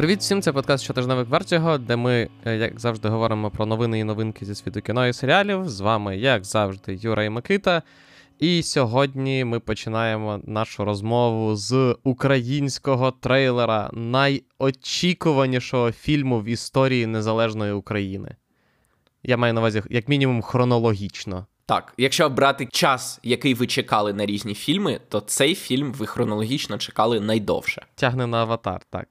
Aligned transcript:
Привіт 0.00 0.20
всім, 0.20 0.42
це 0.42 0.52
подкаст 0.52 0.84
щотижневик 0.84 1.28
Вертіго, 1.28 1.78
де 1.78 1.96
ми, 1.96 2.28
е, 2.44 2.56
як 2.56 2.80
завжди, 2.80 3.08
говоримо 3.08 3.50
про 3.50 3.66
новини 3.66 3.98
і 3.98 4.04
новинки 4.04 4.44
зі 4.44 4.54
світу 4.54 4.80
кіно 4.80 5.06
і 5.06 5.12
серіалів. 5.12 5.68
З 5.68 5.80
вами, 5.80 6.18
як 6.18 6.44
завжди, 6.44 6.98
Юра 7.00 7.24
і 7.24 7.30
Микита. 7.30 7.82
І 8.38 8.62
сьогодні 8.62 9.44
ми 9.44 9.60
починаємо 9.60 10.40
нашу 10.44 10.84
розмову 10.84 11.56
з 11.56 11.96
українського 12.04 13.10
трейлера 13.10 13.90
найочікуванішого 13.92 15.92
фільму 15.92 16.40
в 16.40 16.44
історії 16.44 17.06
Незалежної 17.06 17.72
України. 17.72 18.36
Я 19.22 19.36
маю 19.36 19.54
на 19.54 19.60
увазі, 19.60 19.82
як 19.90 20.08
мінімум, 20.08 20.42
хронологічно. 20.42 21.46
Так, 21.66 21.94
якщо 21.96 22.28
брати 22.28 22.68
час, 22.72 23.20
який 23.22 23.54
ви 23.54 23.66
чекали 23.66 24.12
на 24.12 24.26
різні 24.26 24.54
фільми, 24.54 25.00
то 25.08 25.20
цей 25.20 25.54
фільм 25.54 25.92
ви 25.92 26.06
хронологічно 26.06 26.78
чекали 26.78 27.20
найдовше. 27.20 27.86
Тягне 27.94 28.26
на 28.26 28.38
аватар, 28.38 28.80
так. 28.90 29.08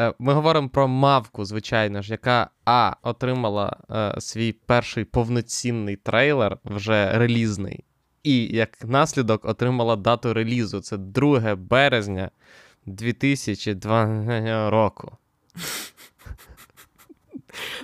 Е, 0.00 0.14
ми 0.18 0.34
говоримо 0.34 0.68
про 0.68 0.88
мавку, 0.88 1.44
звичайно 1.44 2.02
ж, 2.02 2.12
яка 2.12 2.50
А 2.64 2.92
отримала 3.02 3.76
е, 3.90 4.20
свій 4.20 4.52
перший 4.52 5.04
повноцінний 5.04 5.96
трейлер, 5.96 6.58
вже 6.64 7.18
релізний, 7.18 7.84
і 8.22 8.44
як 8.56 8.84
наслідок 8.84 9.44
отримала 9.44 9.96
дату 9.96 10.34
релізу. 10.34 10.80
Це 10.80 10.96
2 10.96 11.56
березня 11.56 12.30
2002 12.86 14.70
року. 14.70 15.16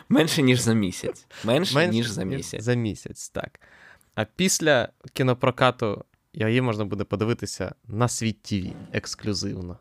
Менше 0.08 0.42
ніж 0.42 0.60
за 0.60 0.74
місяць. 0.74 1.26
Менше, 1.44 1.74
Менше 1.74 1.94
ніж 1.94 2.06
за 2.06 2.24
місяць. 2.24 2.62
За 2.62 2.74
місяць, 2.74 3.28
так. 3.28 3.60
А 4.14 4.24
після 4.24 4.88
кінопрокату 5.12 6.04
її 6.32 6.60
можна 6.60 6.84
буде 6.84 7.04
подивитися 7.04 7.74
на 7.88 8.08
світ 8.08 8.42
ТВ 8.42 8.72
ексклюзивно. 8.92 9.78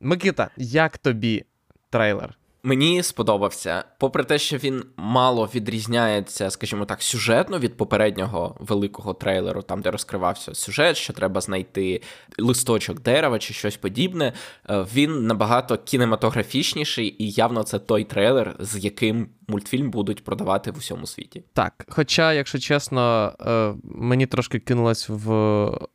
Микита, 0.00 0.50
як 0.56 0.98
тобі 0.98 1.44
трейлер? 1.90 2.36
Мені 2.62 3.02
сподобався, 3.02 3.84
попри 3.98 4.24
те, 4.24 4.38
що 4.38 4.56
він 4.56 4.84
мало 4.96 5.50
відрізняється, 5.54 6.50
скажімо 6.50 6.84
так, 6.84 7.02
сюжетно 7.02 7.58
від 7.58 7.76
попереднього 7.76 8.56
великого 8.60 9.14
трейлеру, 9.14 9.62
там 9.62 9.80
де 9.80 9.90
розкривався 9.90 10.54
сюжет, 10.54 10.96
що 10.96 11.12
треба 11.12 11.40
знайти 11.40 12.02
листочок 12.38 13.00
дерева 13.00 13.38
чи 13.38 13.54
щось 13.54 13.76
подібне. 13.76 14.32
Е, 14.70 14.86
він 14.94 15.26
набагато 15.26 15.78
кінематографічніший, 15.78 17.16
і 17.18 17.30
явно 17.30 17.62
це 17.62 17.78
той 17.78 18.04
трейлер, 18.04 18.56
з 18.58 18.84
яким 18.84 19.28
мультфільм 19.48 19.90
будуть 19.90 20.24
продавати 20.24 20.70
в 20.70 20.78
усьому 20.78 21.06
світі. 21.06 21.44
Так, 21.52 21.86
хоча, 21.88 22.32
якщо 22.32 22.58
чесно, 22.58 23.32
е, 23.40 23.74
мені 23.84 24.26
трошки 24.26 24.58
кинулась 24.58 25.08
в 25.08 25.30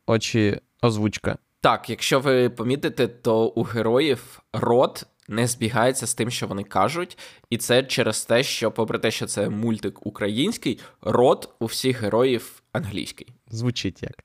очі 0.06 0.60
озвучка. 0.82 1.38
Так, 1.60 1.90
якщо 1.90 2.20
ви 2.20 2.50
помітите, 2.50 3.08
то 3.08 3.46
у 3.46 3.62
героїв 3.62 4.42
рот 4.52 5.06
не 5.28 5.46
збігається 5.46 6.06
з 6.06 6.14
тим, 6.14 6.30
що 6.30 6.46
вони 6.46 6.64
кажуть, 6.64 7.18
і 7.50 7.56
це 7.56 7.82
через 7.82 8.24
те, 8.24 8.42
що, 8.42 8.70
попри 8.70 8.98
те, 8.98 9.10
що 9.10 9.26
це 9.26 9.48
мультик 9.48 10.06
український, 10.06 10.78
рот 11.02 11.48
у 11.60 11.66
всіх 11.66 12.02
героїв 12.02 12.62
англійський. 12.72 13.26
Звучить 13.50 14.02
як. 14.02 14.24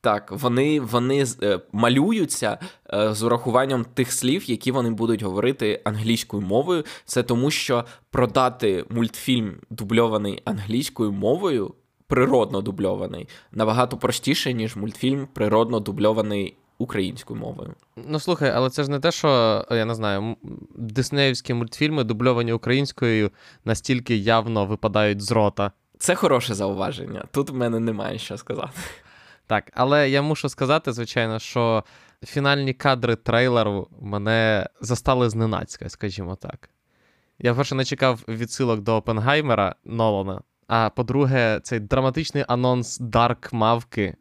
Так, 0.00 0.32
вони 0.32 0.80
вони 0.80 1.24
е, 1.42 1.60
малюються 1.72 2.58
е, 2.94 3.14
з 3.14 3.22
урахуванням 3.22 3.84
тих 3.84 4.12
слів, 4.12 4.50
які 4.50 4.70
вони 4.70 4.90
будуть 4.90 5.22
говорити 5.22 5.80
англійською 5.84 6.42
мовою. 6.42 6.84
Це 7.04 7.22
тому, 7.22 7.50
що 7.50 7.84
продати 8.10 8.84
мультфільм 8.90 9.56
дубльований 9.70 10.42
англійською 10.44 11.12
мовою, 11.12 11.74
природно 12.06 12.60
дубльований, 12.60 13.28
набагато 13.52 13.96
простіше, 13.96 14.52
ніж 14.52 14.76
мультфільм 14.76 15.28
природно 15.34 15.80
дубльований 15.80 16.56
українською 16.78 17.40
мовою. 17.40 17.74
Ну 17.96 18.20
слухай, 18.20 18.50
але 18.50 18.70
це 18.70 18.84
ж 18.84 18.90
не 18.90 19.00
те, 19.00 19.12
що 19.12 19.64
я 19.70 19.84
не 19.84 19.94
знаю, 19.94 20.36
диснеївські 20.74 21.54
мультфільми, 21.54 22.04
дубльовані 22.04 22.52
українською, 22.52 23.30
настільки 23.64 24.16
явно 24.16 24.66
випадають 24.66 25.22
з 25.22 25.32
рота. 25.32 25.72
Це 25.98 26.14
хороше 26.14 26.54
зауваження. 26.54 27.24
Тут 27.32 27.50
в 27.50 27.54
мене 27.54 27.80
немає 27.80 28.18
що 28.18 28.36
сказати. 28.36 28.80
Так, 29.46 29.72
але 29.74 30.10
я 30.10 30.22
мушу 30.22 30.48
сказати, 30.48 30.92
звичайно, 30.92 31.38
що 31.38 31.84
фінальні 32.24 32.74
кадри 32.74 33.16
трейлеру 33.16 33.88
мене 34.00 34.66
застали 34.80 35.30
зненацька, 35.30 35.88
скажімо 35.88 36.36
так. 36.36 36.70
Я 37.38 37.54
перше 37.54 37.74
не 37.74 37.84
чекав 37.84 38.20
відсилок 38.28 38.80
до 38.80 38.96
Опенгаймера 38.96 39.74
Нолана. 39.84 40.40
А 40.66 40.90
по-друге, 40.90 41.60
цей 41.62 41.80
драматичний 41.80 42.44
анонс 42.48 42.98
Dark 42.98 43.52
Мавки 43.52 44.16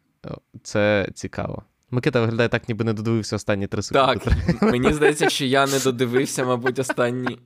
це 0.63 1.09
цікаво. 1.13 1.63
Микита 1.91 2.21
виглядає 2.21 2.49
так, 2.49 2.69
ніби 2.69 2.85
не 2.85 2.93
додивився 2.93 3.35
останні 3.35 3.67
три 3.67 3.81
секунди. 3.81 4.19
Так, 4.19 4.61
мені 4.61 4.93
здається, 4.93 5.29
що 5.29 5.45
я 5.45 5.67
не 5.67 5.79
додивився, 5.79 6.45
мабуть, 6.45 6.79
останні. 6.79 7.39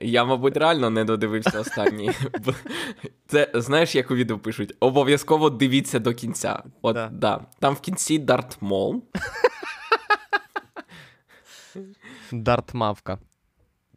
Я, 0.00 0.24
мабуть, 0.24 0.56
реально 0.56 0.90
не 0.90 1.04
додивився 1.04 1.60
останні. 1.60 2.10
Це 3.28 3.50
знаєш, 3.54 3.94
як 3.94 4.10
у 4.10 4.14
відео 4.14 4.38
пишуть: 4.38 4.74
обов'язково 4.80 5.50
дивіться 5.50 5.98
до 5.98 6.14
кінця. 6.14 6.62
От, 6.82 6.94
да. 6.94 7.08
да. 7.12 7.40
Там 7.58 7.74
в 7.74 7.80
кінці 7.80 8.18
Дарт 8.18 8.56
Мол. 8.60 9.02
Дарт 12.32 12.74
Мавка. 12.74 13.18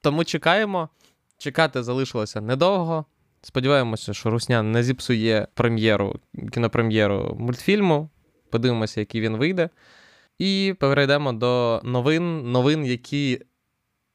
Тому 0.02 0.24
чекаємо. 0.24 0.90
Чекати 1.38 1.84
залишилося 1.84 2.42
недовго. 2.42 3.06
Сподіваємося, 3.42 4.14
що 4.14 4.30
Русня 4.30 4.62
не 4.64 4.84
зіпсує 4.84 5.48
прем'єру, 5.54 6.20
кінопрем'єру 6.52 7.36
мультфільму 7.40 8.10
подивимося, 8.50 9.00
який 9.00 9.22
він 9.22 9.38
вийде. 9.38 9.70
І 10.40 10.76
перейдемо 10.80 11.34
до 11.34 11.82
новин, 11.84 12.52
новин, 12.52 12.86
які 12.86 13.42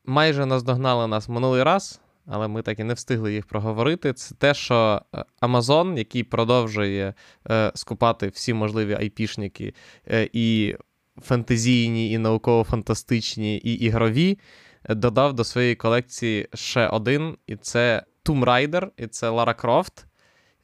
майже 0.04 0.46
наздогнали 0.46 1.06
нас 1.06 1.28
минулий 1.28 1.62
раз, 1.62 2.00
але 2.26 2.48
ми 2.48 2.62
так 2.62 2.78
і 2.78 2.84
не 2.84 2.94
встигли 2.94 3.34
їх 3.34 3.46
проговорити. 3.46 4.12
Це 4.12 4.34
те, 4.34 4.54
що 4.54 5.02
е, 5.14 5.24
Amazon, 5.40 5.98
який 5.98 6.22
продовжує 6.22 7.14
е, 7.50 7.72
скупати 7.74 8.28
всі 8.28 8.54
можливі 8.54 8.94
айпішники, 8.94 9.74
е, 10.10 10.28
і 10.32 10.76
фентезійні, 11.22 12.12
і 12.12 12.18
науково-фантастичні, 12.18 13.56
і 13.56 13.72
ігрові, 13.72 14.38
додав 14.88 15.32
до 15.32 15.44
своєї 15.44 15.74
колекції 15.74 16.48
ще 16.54 16.88
один, 16.88 17.36
і 17.46 17.56
це 17.56 18.02
Tomb 18.24 18.44
Raider, 18.44 18.88
і 18.96 19.06
це 19.06 19.28
Лара 19.28 19.54
Крофт. 19.54 20.06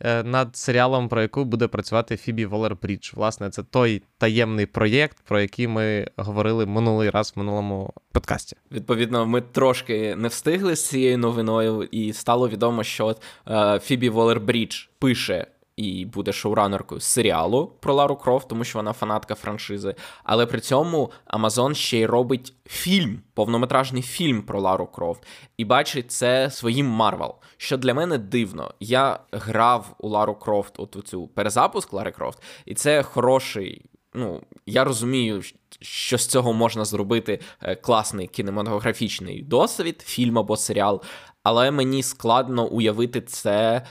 Е, 0.04 0.22
над 0.22 0.56
серіалом, 0.56 1.08
про 1.08 1.22
яку 1.22 1.44
буде 1.44 1.66
працювати 1.66 2.16
Фібі 2.16 2.46
Волер-Брідж. 2.46 3.12
Власне, 3.14 3.50
це 3.50 3.62
той 3.62 4.02
таємний 4.18 4.66
проєкт, 4.66 5.16
про 5.24 5.40
який 5.40 5.68
ми 5.68 6.06
говорили 6.16 6.66
минулий 6.66 7.10
раз 7.10 7.32
в 7.36 7.38
минулому 7.38 7.92
подкасті. 8.12 8.56
Відповідно, 8.72 9.26
ми 9.26 9.40
трошки 9.40 10.16
не 10.16 10.28
встигли 10.28 10.76
з 10.76 10.88
цією 10.88 11.18
новиною, 11.18 11.88
і 11.90 12.12
стало 12.12 12.48
відомо, 12.48 12.84
що 12.84 13.16
е, 13.48 13.80
Фібі 13.82 14.10
Волер-Брідж 14.10 14.88
пише 14.98 15.46
і 15.80 16.04
буде 16.04 16.32
шоуранеркою 16.32 17.00
серіалу 17.00 17.72
про 17.80 17.94
Лару 17.94 18.16
Крофт, 18.16 18.48
тому 18.48 18.64
що 18.64 18.78
вона 18.78 18.92
фанатка 18.92 19.34
франшизи. 19.34 19.94
Але 20.24 20.46
при 20.46 20.60
цьому 20.60 21.10
Amazon 21.26 21.74
ще 21.74 21.98
й 21.98 22.06
робить 22.06 22.52
фільм, 22.66 23.20
повнометражний 23.34 24.02
фільм 24.02 24.42
про 24.42 24.60
Лару 24.60 24.86
Крофт, 24.86 25.22
і 25.56 25.64
бачить 25.64 26.12
це 26.12 26.50
своїм 26.50 26.86
Марвел. 26.86 27.34
Що 27.56 27.76
для 27.76 27.94
мене 27.94 28.18
дивно. 28.18 28.74
Я 28.80 29.18
грав 29.32 29.94
у 29.98 30.08
Лару 30.08 30.34
Крофт, 30.34 30.74
от 30.76 30.96
у 30.96 31.02
цю 31.02 31.26
перезапуск 31.26 31.92
Лари 31.92 32.10
Крофт, 32.10 32.42
і 32.66 32.74
це 32.74 33.02
хороший. 33.02 33.84
Ну, 34.14 34.40
я 34.66 34.84
розумію, 34.84 35.42
що 35.80 36.18
з 36.18 36.26
цього 36.26 36.52
можна 36.52 36.84
зробити 36.84 37.40
е, 37.62 37.74
класний 37.74 38.26
кінематографічний 38.26 39.42
досвід, 39.42 40.02
фільм 40.06 40.38
або 40.38 40.56
серіал, 40.56 41.02
але 41.42 41.70
мені 41.70 42.02
складно 42.02 42.66
уявити 42.66 43.20
це 43.20 43.82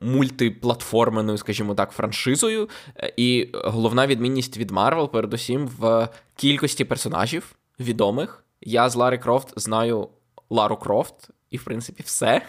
мультиплатформеною, 0.00 1.38
скажімо 1.38 1.74
так, 1.74 1.90
франшизою. 1.90 2.68
І 3.16 3.48
головна 3.64 4.06
відмінність 4.06 4.56
від 4.56 4.70
Марвел, 4.70 5.10
передусім, 5.10 5.66
в 5.78 6.08
кількості 6.36 6.84
персонажів 6.84 7.54
відомих. 7.80 8.44
Я 8.60 8.88
з 8.88 8.96
Лари 8.96 9.18
Крофт 9.18 9.52
знаю 9.56 10.08
Лару 10.50 10.76
Крофт, 10.76 11.30
і, 11.50 11.56
в 11.56 11.64
принципі, 11.64 12.02
все. 12.06 12.42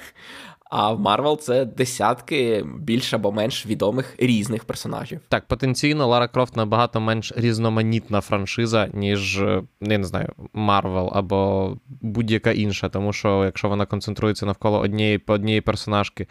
А 0.75 0.91
в 0.91 0.99
Марвел 0.99 1.39
це 1.39 1.65
десятки 1.65 2.65
більш 2.79 3.13
або 3.13 3.31
менш 3.31 3.65
відомих 3.65 4.15
різних 4.17 4.63
персонажів. 4.63 5.19
Так, 5.29 5.47
потенційно 5.47 6.07
Лара 6.07 6.27
Крофт 6.27 6.55
набагато 6.55 6.99
менш 6.99 7.33
різноманітна 7.35 8.21
франшиза, 8.21 8.89
ніж 8.93 9.37
я 9.81 9.97
не 9.97 10.03
знаю, 10.03 10.33
Марвел 10.53 11.11
або 11.13 11.71
будь-яка 11.87 12.51
інша. 12.51 12.89
Тому 12.89 13.13
що 13.13 13.45
якщо 13.45 13.69
вона 13.69 13.85
концентрується 13.85 14.45
навколо 14.45 14.79
однієї 14.79 15.23
однієї 15.27 15.61
персонажки, 15.61 16.27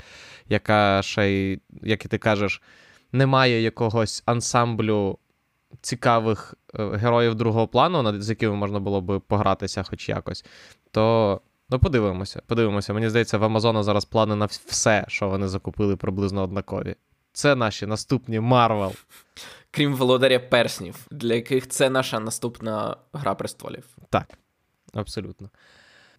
яка 0.49 1.03
ще 1.03 1.29
й, 1.29 1.61
як 1.83 2.05
і 2.05 2.09
ти 2.09 2.19
кажеш, 2.19 2.63
не 3.13 3.27
має 3.27 3.63
якогось 3.63 4.23
ансамблю 4.27 5.19
цікавих 5.81 6.55
е, 6.75 6.97
героїв 6.97 7.35
другого 7.35 7.69
плану, 7.69 8.23
з 8.23 8.31
якими 8.31 8.55
можна 8.55 8.81
було 8.81 9.01
би 9.01 9.21
погратися 9.21 9.83
хоч 9.83 10.09
якось, 10.09 10.45
то. 10.91 11.41
Ну, 11.71 11.79
подивимося, 11.79 12.43
подивимося. 12.47 12.93
Мені 12.93 13.09
здається, 13.09 13.39
в 13.39 13.45
Амазона 13.45 13.83
зараз 13.83 14.05
плани 14.05 14.37
на 14.37 14.47
все, 14.47 15.05
що 15.09 15.29
вони 15.29 15.49
закупили 15.49 15.97
приблизно 15.97 16.43
однакові. 16.43 16.95
Це 17.33 17.55
наші 17.55 17.87
наступні 17.87 18.41
Марвел. 18.41 18.93
Крім 19.71 19.95
володаря 19.95 20.39
перснів, 20.39 21.07
для 21.11 21.35
яких 21.35 21.69
це 21.69 21.91
наша 21.91 22.21
наступна 22.21 22.97
гра 23.13 23.35
престолів. 23.35 23.85
Так, 24.11 24.29
абсолютно. 24.95 25.51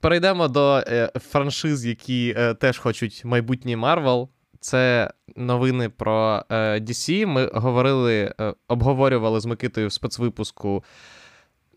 Перейдемо 0.04 0.48
до 0.48 0.84
е, 0.88 1.12
франшиз, 1.32 1.86
які 1.86 2.34
е, 2.38 2.54
теж 2.54 2.78
хочуть 2.78 3.26
майбутній 3.26 3.76
Марвел. 3.76 4.30
Це 4.60 5.10
новини 5.36 5.90
про 5.90 6.44
е, 6.50 6.56
DC. 6.80 7.26
Ми 7.26 7.50
говорили, 7.54 8.34
обговорювали 8.68 9.40
з 9.40 9.46
Микитою 9.46 9.88
в 9.88 9.94
спецвипуску 9.94 10.84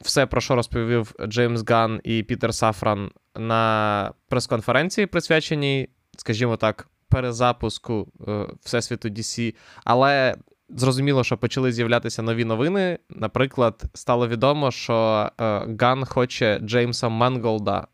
все, 0.01 0.27
про 0.27 0.41
що 0.41 0.55
розповів 0.55 1.15
Джеймс 1.27 1.65
Ган 1.69 2.01
і 2.05 2.23
Пітер 2.23 2.55
Сафран 2.55 3.11
на 3.37 4.13
прес-конференції, 4.29 5.07
присвяченій, 5.07 5.89
скажімо 6.17 6.57
так, 6.57 6.89
перезапуску 7.09 8.09
Всесвіту 8.65 9.09
DC. 9.09 9.55
Але 9.85 10.35
зрозуміло, 10.69 11.25
що 11.25 11.37
почали 11.37 11.73
з'являтися 11.73 12.23
нові 12.23 12.45
новини. 12.45 12.99
Наприклад, 13.11 13.83
стало 13.95 14.29
відомо, 14.29 14.71
що 14.71 15.31
Ган 15.81 16.05
хоче 16.05 16.59
Джеймса 16.59 17.09
Манголда 17.09 17.87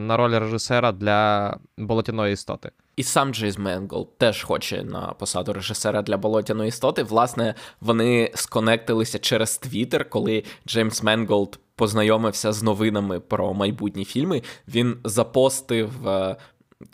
на 0.00 0.16
роль 0.16 0.38
режисера 0.38 0.92
для 0.92 1.56
болотяної 1.78 2.32
істоти. 2.32 2.70
І 2.96 3.02
сам 3.02 3.34
Джеймс 3.34 3.58
Менголд 3.58 4.10
теж 4.18 4.42
хоче 4.42 4.82
на 4.82 5.00
посаду 5.00 5.52
режисера 5.52 6.02
для 6.02 6.16
болотяної 6.16 6.68
істоти. 6.68 7.02
Власне, 7.02 7.54
вони 7.80 8.30
сконектилися 8.34 9.18
через 9.18 9.58
Твіттер, 9.58 10.10
коли 10.10 10.44
Джеймс 10.66 11.02
Менголд 11.02 11.58
познайомився 11.74 12.52
з 12.52 12.62
новинами 12.62 13.20
про 13.20 13.54
майбутні 13.54 14.04
фільми. 14.04 14.42
Він 14.68 14.96
запостив 15.04 16.08
е, 16.08 16.36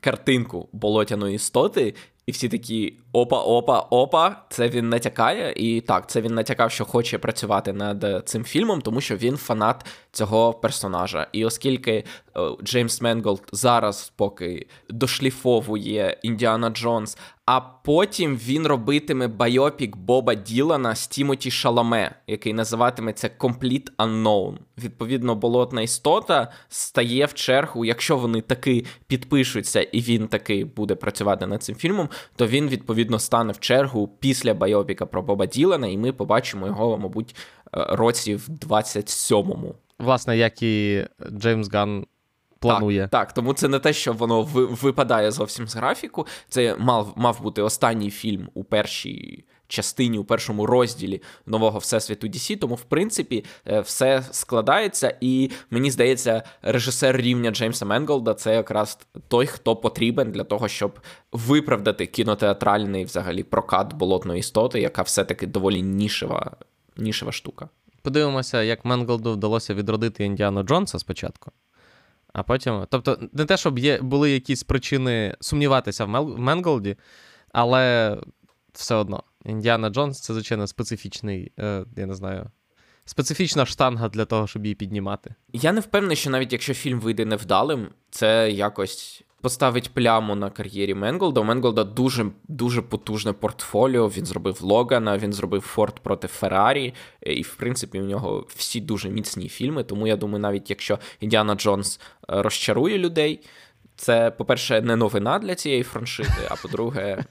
картинку 0.01 0.69
болотяної 0.73 1.35
істоти, 1.35 1.95
і 2.27 2.33
всі 2.33 2.49
такі 2.49 2.99
опа-опа, 3.13 3.79
опа, 3.91 4.37
це 4.49 4.69
він 4.69 4.89
натякає. 4.89 5.53
І 5.57 5.81
так, 5.81 6.11
це 6.11 6.21
він 6.21 6.35
натякав, 6.35 6.71
що 6.71 6.85
хоче 6.85 7.19
працювати 7.19 7.73
над 7.73 8.23
цим 8.25 8.45
фільмом, 8.45 8.81
тому 8.81 9.01
що 9.01 9.17
він 9.17 9.37
фанат 9.37 9.87
цього 10.13 10.53
персонажа. 10.53 11.27
І 11.33 11.45
оскільки 11.45 11.93
е, 11.93 12.05
Джеймс 12.63 13.01
Менголд 13.01 13.43
зараз 13.53 14.13
поки 14.17 14.67
дошліфовує 14.89 16.19
Індіану 16.23 16.71
Джонса, 16.71 17.19
а 17.47 17.61
потім 17.61 18.37
він 18.37 18.67
робитиме 18.67 19.29
байопік 19.29 19.97
Боба 19.97 20.35
Ділана 20.35 20.95
з 20.95 21.07
Тімоті 21.07 21.51
Шаламе, 21.51 22.15
який 22.27 22.53
називатиметься 22.53 23.31
Complete 23.39 23.91
Unknown. 23.99 24.57
Відповідно, 24.79 25.35
болотна 25.35 25.83
істота 25.83 26.53
стає 26.69 27.27
в 27.27 27.35
чергу, 27.35 27.85
якщо 27.85 28.17
вони 28.17 28.41
таки 28.41 28.85
підпишуться, 29.07 29.83
і 29.83 30.01
він 30.01 30.29
таки 30.29 30.65
буде 30.65 30.95
працювати 30.95 31.47
над 31.47 31.63
цим 31.63 31.77
фільмом, 31.77 32.09
то 32.37 32.47
він 32.47 32.69
відповідно 32.69 33.02
стане 33.19 33.53
в 33.53 33.61
чергу 33.61 34.09
після 34.21 34.55
байопіка 34.55 35.07
про 35.07 35.23
Боба 35.23 35.47
Ділана, 35.47 35.87
і 35.87 35.99
ми 35.99 36.13
побачимо 36.13 36.67
його, 36.67 36.99
мабуть, 36.99 37.37
е, 37.77 37.87
році 37.91 38.35
в 38.35 38.49
27-му. 38.49 39.75
Власне, 39.99 40.37
як 40.37 40.63
і 40.63 41.07
Джеймс 41.33 41.71
Ган 41.73 42.07
планує. 42.59 43.01
Так, 43.01 43.11
так, 43.11 43.33
тому 43.33 43.55
це 43.55 43.69
не 43.69 43.79
те, 43.79 43.93
що 43.93 44.13
воно 44.13 44.43
випадає 44.53 45.31
зовсім 45.31 45.69
з 45.69 45.77
графіку. 45.77 46.27
Це 46.49 46.77
мав 46.79 47.13
мав 47.17 47.43
бути 47.43 47.63
останній 47.63 48.11
фільм 48.11 48.49
у 48.55 48.65
першій 48.65 49.45
частині, 49.73 50.19
у 50.19 50.25
першому 50.25 50.67
розділі 50.67 51.23
нового 51.47 51.79
всесвіту 51.79 52.27
DC, 52.27 52.59
Тому, 52.59 52.75
в 52.75 52.83
принципі, 52.83 53.45
е, 53.67 53.81
все 53.81 54.23
складається, 54.31 55.17
і 55.21 55.51
мені 55.71 55.91
здається, 55.91 56.43
режисер 56.63 57.17
рівня 57.17 57.51
Джеймса 57.51 57.85
Менголда 57.85 58.35
це 58.35 58.55
якраз 58.55 58.99
той, 59.29 59.47
хто 59.47 59.77
потрібен 59.77 60.33
для 60.33 60.45
того, 60.45 60.69
щоб 60.69 61.01
виправдати 61.33 62.07
кінотеатральний 62.07 63.05
взагалі 63.05 63.43
прокат 63.43 63.95
болотної 63.95 64.41
істоти, 64.41 64.81
яка 64.81 65.03
все-таки 65.03 65.47
доволі 65.47 65.83
нішева, 65.83 66.57
нішева 66.97 67.33
штука. 67.33 67.69
Подивимося, 68.03 68.63
як 68.63 68.85
Менголду 68.85 69.33
вдалося 69.33 69.75
відродити 69.75 70.25
Індіану 70.25 70.63
Джонса 70.63 70.99
спочатку. 70.99 71.53
А 72.33 72.43
потім. 72.43 72.87
Тобто, 72.91 73.19
не 73.33 73.45
те, 73.45 73.57
щоб 73.57 73.79
є, 73.79 74.03
були 74.03 74.31
якісь 74.31 74.63
причини 74.63 75.37
сумніватися 75.41 76.05
в 76.05 76.39
Менголді, 76.39 76.97
але 77.53 78.17
все 78.73 78.95
одно. 78.95 79.23
Індіана 79.45 79.91
Джонс 79.91 80.21
це, 80.21 80.33
звичайно, 80.35 80.67
специфічний, 80.67 81.53
е, 81.59 81.85
я 81.97 82.07
не 82.07 82.15
знаю, 82.15 82.51
специфічна 83.05 83.67
штанга 83.67 84.09
для 84.09 84.25
того, 84.25 84.47
щоб 84.47 84.65
її 84.65 84.75
піднімати. 84.75 85.35
Я 85.53 85.73
не 85.73 85.81
впевнений, 85.81 86.17
що 86.17 86.31
навіть 86.31 86.53
якщо 86.53 86.75
фільм 86.75 87.01
вийде 87.01 87.25
невдалим, 87.25 87.89
це 88.11 88.51
якось 88.51 89.25
поставить 89.43 89.91
пляму 89.95 90.35
на 90.35 90.51
кар'єрі 90.51 90.95
Менголда. 90.95 91.41
У 91.41 91.45
Менголда 91.45 91.85
дуже 91.85 92.27
дуже 92.49 92.83
потужне 92.83 93.33
портфоліо. 93.33 94.09
Він 94.09 94.27
зробив 94.27 94.63
Логана, 94.63 95.19
він 95.19 95.33
зробив 95.33 95.61
Форд 95.61 96.01
проти 96.01 96.29
Феррарі, 96.29 96.95
і, 97.23 97.43
в 97.43 97.55
принципі, 97.55 98.01
у 98.01 98.05
нього 98.05 98.47
всі 98.49 98.81
дуже 98.81 99.09
міцні 99.09 99.49
фільми. 99.49 99.85
Тому 99.85 100.07
я 100.07 100.17
думаю, 100.17 100.39
навіть 100.39 100.71
якщо 100.71 100.99
Індіана 101.21 101.55
Джонс 101.55 102.01
е, 102.01 102.43
розчарує 102.43 102.99
людей, 102.99 103.41
це, 103.97 104.31
по-перше, 104.31 104.81
не 104.81 104.97
новина 104.97 105.39
для 105.39 105.55
цієї 105.55 105.83
франшизи, 105.83 106.49
а 106.49 106.57
по-друге. 106.57 107.25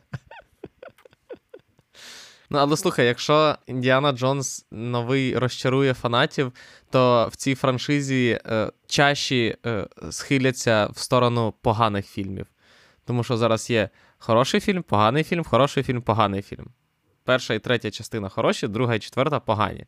Ну, 2.54 2.60
але 2.60 2.78
слухай, 2.78 3.08
якщо 3.08 3.56
Індіана 3.68 4.12
Джонс 4.12 4.66
новий 4.72 5.38
розчарує 5.38 5.94
фанатів, 5.94 6.52
то 6.90 7.30
в 7.32 7.36
цій 7.36 7.56
франшизі 7.56 8.40
е, 8.46 8.72
чаші 8.88 9.56
е, 9.66 9.88
схиляться 10.10 10.90
в 10.94 11.00
сторону 11.00 11.54
поганих 11.62 12.08
фільмів. 12.08 12.48
Тому 13.06 13.24
що 13.24 13.38
зараз 13.38 13.70
є 13.70 13.90
хороший 14.18 14.60
фільм, 14.60 14.84
поганий 14.84 15.24
фільм, 15.24 15.44
хороший 15.44 15.84
фільм, 15.84 16.02
поганий 16.02 16.42
фільм. 16.42 16.68
Перша 17.24 17.54
і 17.54 17.60
третя 17.60 17.92
частина 17.92 18.30
хороші, 18.30 18.68
друга 18.68 18.96
і 18.96 19.00
четверта 19.00 19.40
погані. 19.40 19.86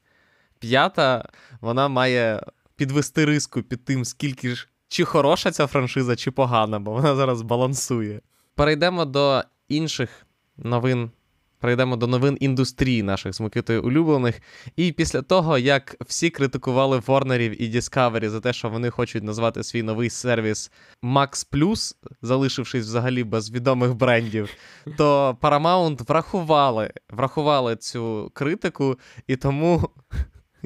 П'ята, 0.60 1.30
вона 1.62 1.88
має 1.88 2.44
підвести 2.76 3.26
риску 3.26 3.62
під 3.62 3.86
тим, 3.86 4.06
скільки 4.06 4.56
ж 4.56 4.70
чи 4.88 5.06
хороша 5.06 5.52
ця 5.52 5.68
франшиза, 5.68 6.16
чи 6.16 6.32
погана, 6.32 6.80
бо 6.80 6.92
вона 6.92 7.16
зараз 7.16 7.42
балансує. 7.42 8.22
Перейдемо 8.56 9.06
до 9.06 9.44
інших 9.68 10.10
новин 10.58 11.12
перейдемо 11.64 11.96
до 11.96 12.08
новин 12.08 12.38
індустрії 12.40 13.04
наших 13.04 13.34
з 13.34 13.42
Микитою 13.42 13.84
улюблених. 13.84 14.42
І 14.76 14.92
після 14.92 15.22
того, 15.22 15.58
як 15.58 15.96
всі 16.02 16.30
критикували 16.30 17.02
Ворнерів 17.08 17.62
і 17.62 17.76
Discovery 17.76 18.30
за 18.30 18.40
те, 18.40 18.54
що 18.54 18.70
вони 18.70 18.90
хочуть 18.90 19.24
назвати 19.24 19.64
свій 19.64 19.84
новий 19.84 20.10
сервіс 20.10 20.72
Max 21.04 21.48
Plus, 21.52 21.96
залишившись 22.22 22.86
взагалі 22.86 23.24
без 23.24 23.52
відомих 23.52 23.96
брендів, 23.96 24.50
то 24.98 25.38
Paramount 25.42 26.08
врахували, 26.08 26.94
врахували 27.10 27.76
цю 27.76 28.32
критику, 28.34 29.00
і 29.28 29.36
тому 29.36 29.90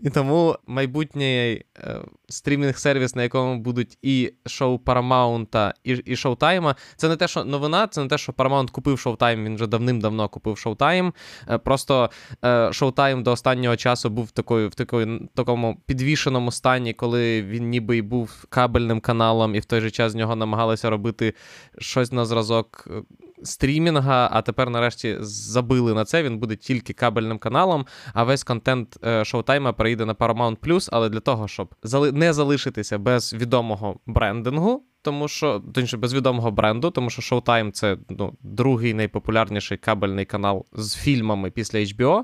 і 0.03 0.09
тому 0.09 0.55
майбутній 0.67 1.63
е, 1.77 2.01
стрімінг-сервіс, 2.29 3.15
на 3.15 3.23
якому 3.23 3.57
будуть 3.57 3.97
і 4.01 4.33
шоу 4.45 4.77
Paramount, 4.85 5.73
і 5.83 5.91
і 5.91 6.15
Showtime, 6.15 6.75
це 6.95 7.09
не 7.09 7.15
те, 7.15 7.27
що 7.27 7.43
новина, 7.43 7.87
це 7.87 8.01
не 8.01 8.07
те, 8.07 8.17
що 8.17 8.31
Paramount 8.31 8.71
купив 8.71 8.95
Showtime, 8.95 9.43
він 9.43 9.55
вже 9.55 9.67
давним-давно 9.67 10.29
купив 10.29 10.53
Showtime. 10.53 11.11
Е, 11.49 11.57
просто 11.57 12.09
е, 12.41 12.47
Showtime 12.49 13.23
до 13.23 13.31
останнього 13.31 13.75
часу 13.75 14.09
був 14.09 14.25
в 14.25 14.67
в 14.67 14.75
такої, 14.75 15.29
такому 15.35 15.81
підвішеному 15.85 16.51
стані, 16.51 16.93
коли 16.93 17.43
він 17.43 17.69
ніби 17.69 17.97
й 17.97 18.01
був 18.01 18.45
кабельним 18.49 18.99
каналом, 18.99 19.55
і 19.55 19.59
в 19.59 19.65
той 19.65 19.81
же 19.81 19.91
час 19.91 20.11
з 20.11 20.15
нього 20.15 20.35
намагалися 20.35 20.89
робити 20.89 21.33
щось 21.77 22.11
на 22.11 22.25
зразок 22.25 22.87
е, 22.91 23.01
стрімінга, 23.43 24.29
а 24.31 24.41
тепер 24.41 24.69
нарешті 24.69 25.17
забили 25.19 25.93
на 25.93 26.05
це. 26.05 26.23
Він 26.23 26.39
буде 26.39 26.55
тільки 26.55 26.93
кабельним 26.93 27.39
каналом, 27.39 27.85
а 28.13 28.23
весь 28.23 28.43
контент 28.43 28.97
Showtime 29.03 29.67
перейде 29.87 30.05
на 30.05 30.13
Paramount+, 30.13 30.89
але 30.91 31.09
для 31.09 31.19
того, 31.19 31.47
щоб 31.47 31.75
не 32.13 32.33
залишитися 32.33 32.97
без 32.97 33.33
відомого 33.33 33.99
брендингу, 34.05 34.83
тому 35.01 35.27
що 35.27 35.59
точніше, 35.73 35.97
без 35.97 36.13
відомого 36.13 36.51
бренду, 36.51 36.91
тому 36.91 37.09
що 37.09 37.21
Showtime— 37.21 37.71
це 37.71 37.97
ну, 38.09 38.33
другий 38.41 38.93
найпопулярніший 38.93 39.77
кабельний 39.77 40.25
канал 40.25 40.65
з 40.73 40.95
фільмами 40.95 41.51
після 41.51 41.79
HBO. 41.79 42.23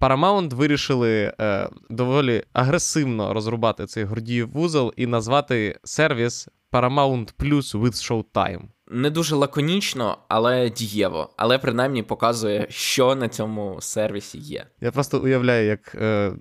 Paramount 0.00 0.54
вирішили 0.54 1.32
е, 1.40 1.68
доволі 1.90 2.42
агресивно 2.52 3.34
розрубати 3.34 3.86
цей 3.86 4.04
гордіїв 4.04 4.50
вузол 4.52 4.92
і 4.96 5.06
назвати 5.06 5.78
сервіс 5.84 6.48
Paramount 6.72 7.34
Plus 7.38 7.80
with 7.80 8.24
Showtime 8.34 8.60
не 8.90 9.10
дуже 9.10 9.36
лаконічно, 9.36 10.18
але 10.28 10.70
дієво. 10.70 11.30
Але 11.36 11.58
принаймні 11.58 12.02
показує, 12.02 12.66
що 12.70 13.14
на 13.14 13.28
цьому 13.28 13.76
сервісі 13.80 14.38
є. 14.38 14.66
Я 14.80 14.92
просто 14.92 15.18
уявляю, 15.18 15.66
як 15.66 15.94
е, 15.94 16.32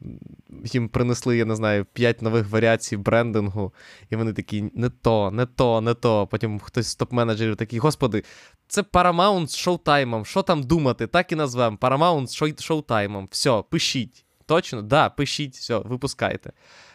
їм 0.63 0.89
принесли, 0.89 1.37
я 1.37 1.45
не 1.45 1.55
знаю, 1.55 1.85
п'ять 1.93 2.21
нових 2.21 2.49
варіацій 2.49 2.97
брендингу, 2.97 3.73
і 4.09 4.15
вони 4.15 4.33
такі: 4.33 4.71
не 4.73 4.89
то, 4.89 5.31
не 5.31 5.45
то, 5.45 5.81
не 5.81 5.93
то. 5.93 6.27
Потім 6.27 6.59
хтось 6.59 6.87
з 6.87 6.99
топ-менеджерів 6.99 7.55
такий, 7.55 7.79
господи, 7.79 8.23
це 8.67 8.81
Paramount 8.81 9.47
з 9.47 9.55
шоутаймом. 9.55 10.25
Що 10.25 10.41
там 10.41 10.63
думати? 10.63 11.07
Так 11.07 11.31
і 11.31 11.35
назвемо. 11.35 11.77
Paramount 11.81 12.27
з 12.27 12.63
шоутаймом. 12.63 13.27
Все, 13.31 13.63
пишіть. 13.69 14.25
Точно? 14.45 14.81
Да, 14.81 15.09
пишіть, 15.09 15.55
все, 15.55 15.77
випускайте. 15.77 16.51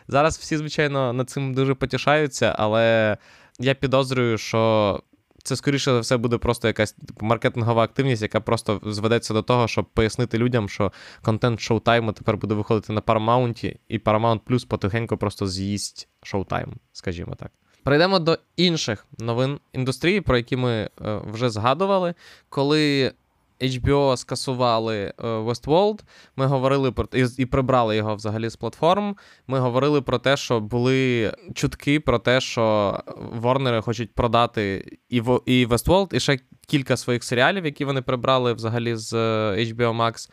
Зараз 0.08 0.38
всі, 0.38 0.56
звичайно, 0.56 1.12
над 1.12 1.30
цим 1.30 1.54
дуже 1.54 1.74
потішаються, 1.74 2.54
але 2.58 3.16
я 3.58 3.74
підозрюю, 3.74 4.38
що 4.38 5.02
це, 5.48 5.56
скоріше 5.56 5.92
за 5.92 6.00
все, 6.00 6.16
буде 6.16 6.38
просто 6.38 6.68
якась 6.68 6.96
маркетингова 7.20 7.82
активність, 7.82 8.22
яка 8.22 8.40
просто 8.40 8.80
зведеться 8.84 9.34
до 9.34 9.42
того, 9.42 9.68
щоб 9.68 9.84
пояснити 9.84 10.38
людям, 10.38 10.68
що 10.68 10.92
контент 11.22 11.60
шоутайму 11.60 12.12
тепер 12.12 12.36
буде 12.36 12.54
виходити 12.54 12.92
на 12.92 13.00
Paramount, 13.00 13.76
і 13.88 13.98
Paramount 13.98 14.40
Plus 14.40 14.66
потихеньку 14.66 15.16
просто 15.16 15.46
з'їсть 15.46 16.08
шоутайм, 16.22 16.74
скажімо 16.92 17.34
так. 17.34 17.50
Перейдемо 17.82 18.18
до 18.18 18.38
інших 18.56 19.06
новин 19.18 19.58
індустрії, 19.72 20.20
про 20.20 20.36
які 20.36 20.56
ми 20.56 20.72
е, 20.72 20.88
вже 21.32 21.50
згадували. 21.50 22.14
Коли 22.48 23.12
HBO 23.60 24.16
скасували 24.16 24.96
е, 24.96 25.12
Westworld, 25.22 26.00
ми 26.36 26.46
говорили 26.46 26.92
про 26.92 27.08
і, 27.14 27.26
і 27.38 27.46
прибрали 27.46 27.96
його 27.96 28.14
взагалі 28.14 28.48
з 28.48 28.56
платформ. 28.56 29.16
Ми 29.46 29.58
говорили 29.58 30.02
про 30.02 30.18
те, 30.18 30.36
що 30.36 30.60
були 30.60 31.32
чутки 31.54 32.00
про 32.00 32.18
те, 32.18 32.40
що 32.40 32.98
Ворнери 33.16 33.80
хочуть 33.80 34.14
продати 34.14 34.92
і 35.08 35.16
і 35.46 35.66
Westworld, 35.66 36.14
і 36.14 36.20
ще 36.20 36.38
кілька 36.66 36.96
своїх 36.96 37.24
серіалів, 37.24 37.64
які 37.64 37.84
вони 37.84 38.02
прибрали 38.02 38.52
взагалі 38.52 38.96
з 38.96 39.14
е, 39.14 39.56
HBO 39.56 39.96
Max. 39.96 40.30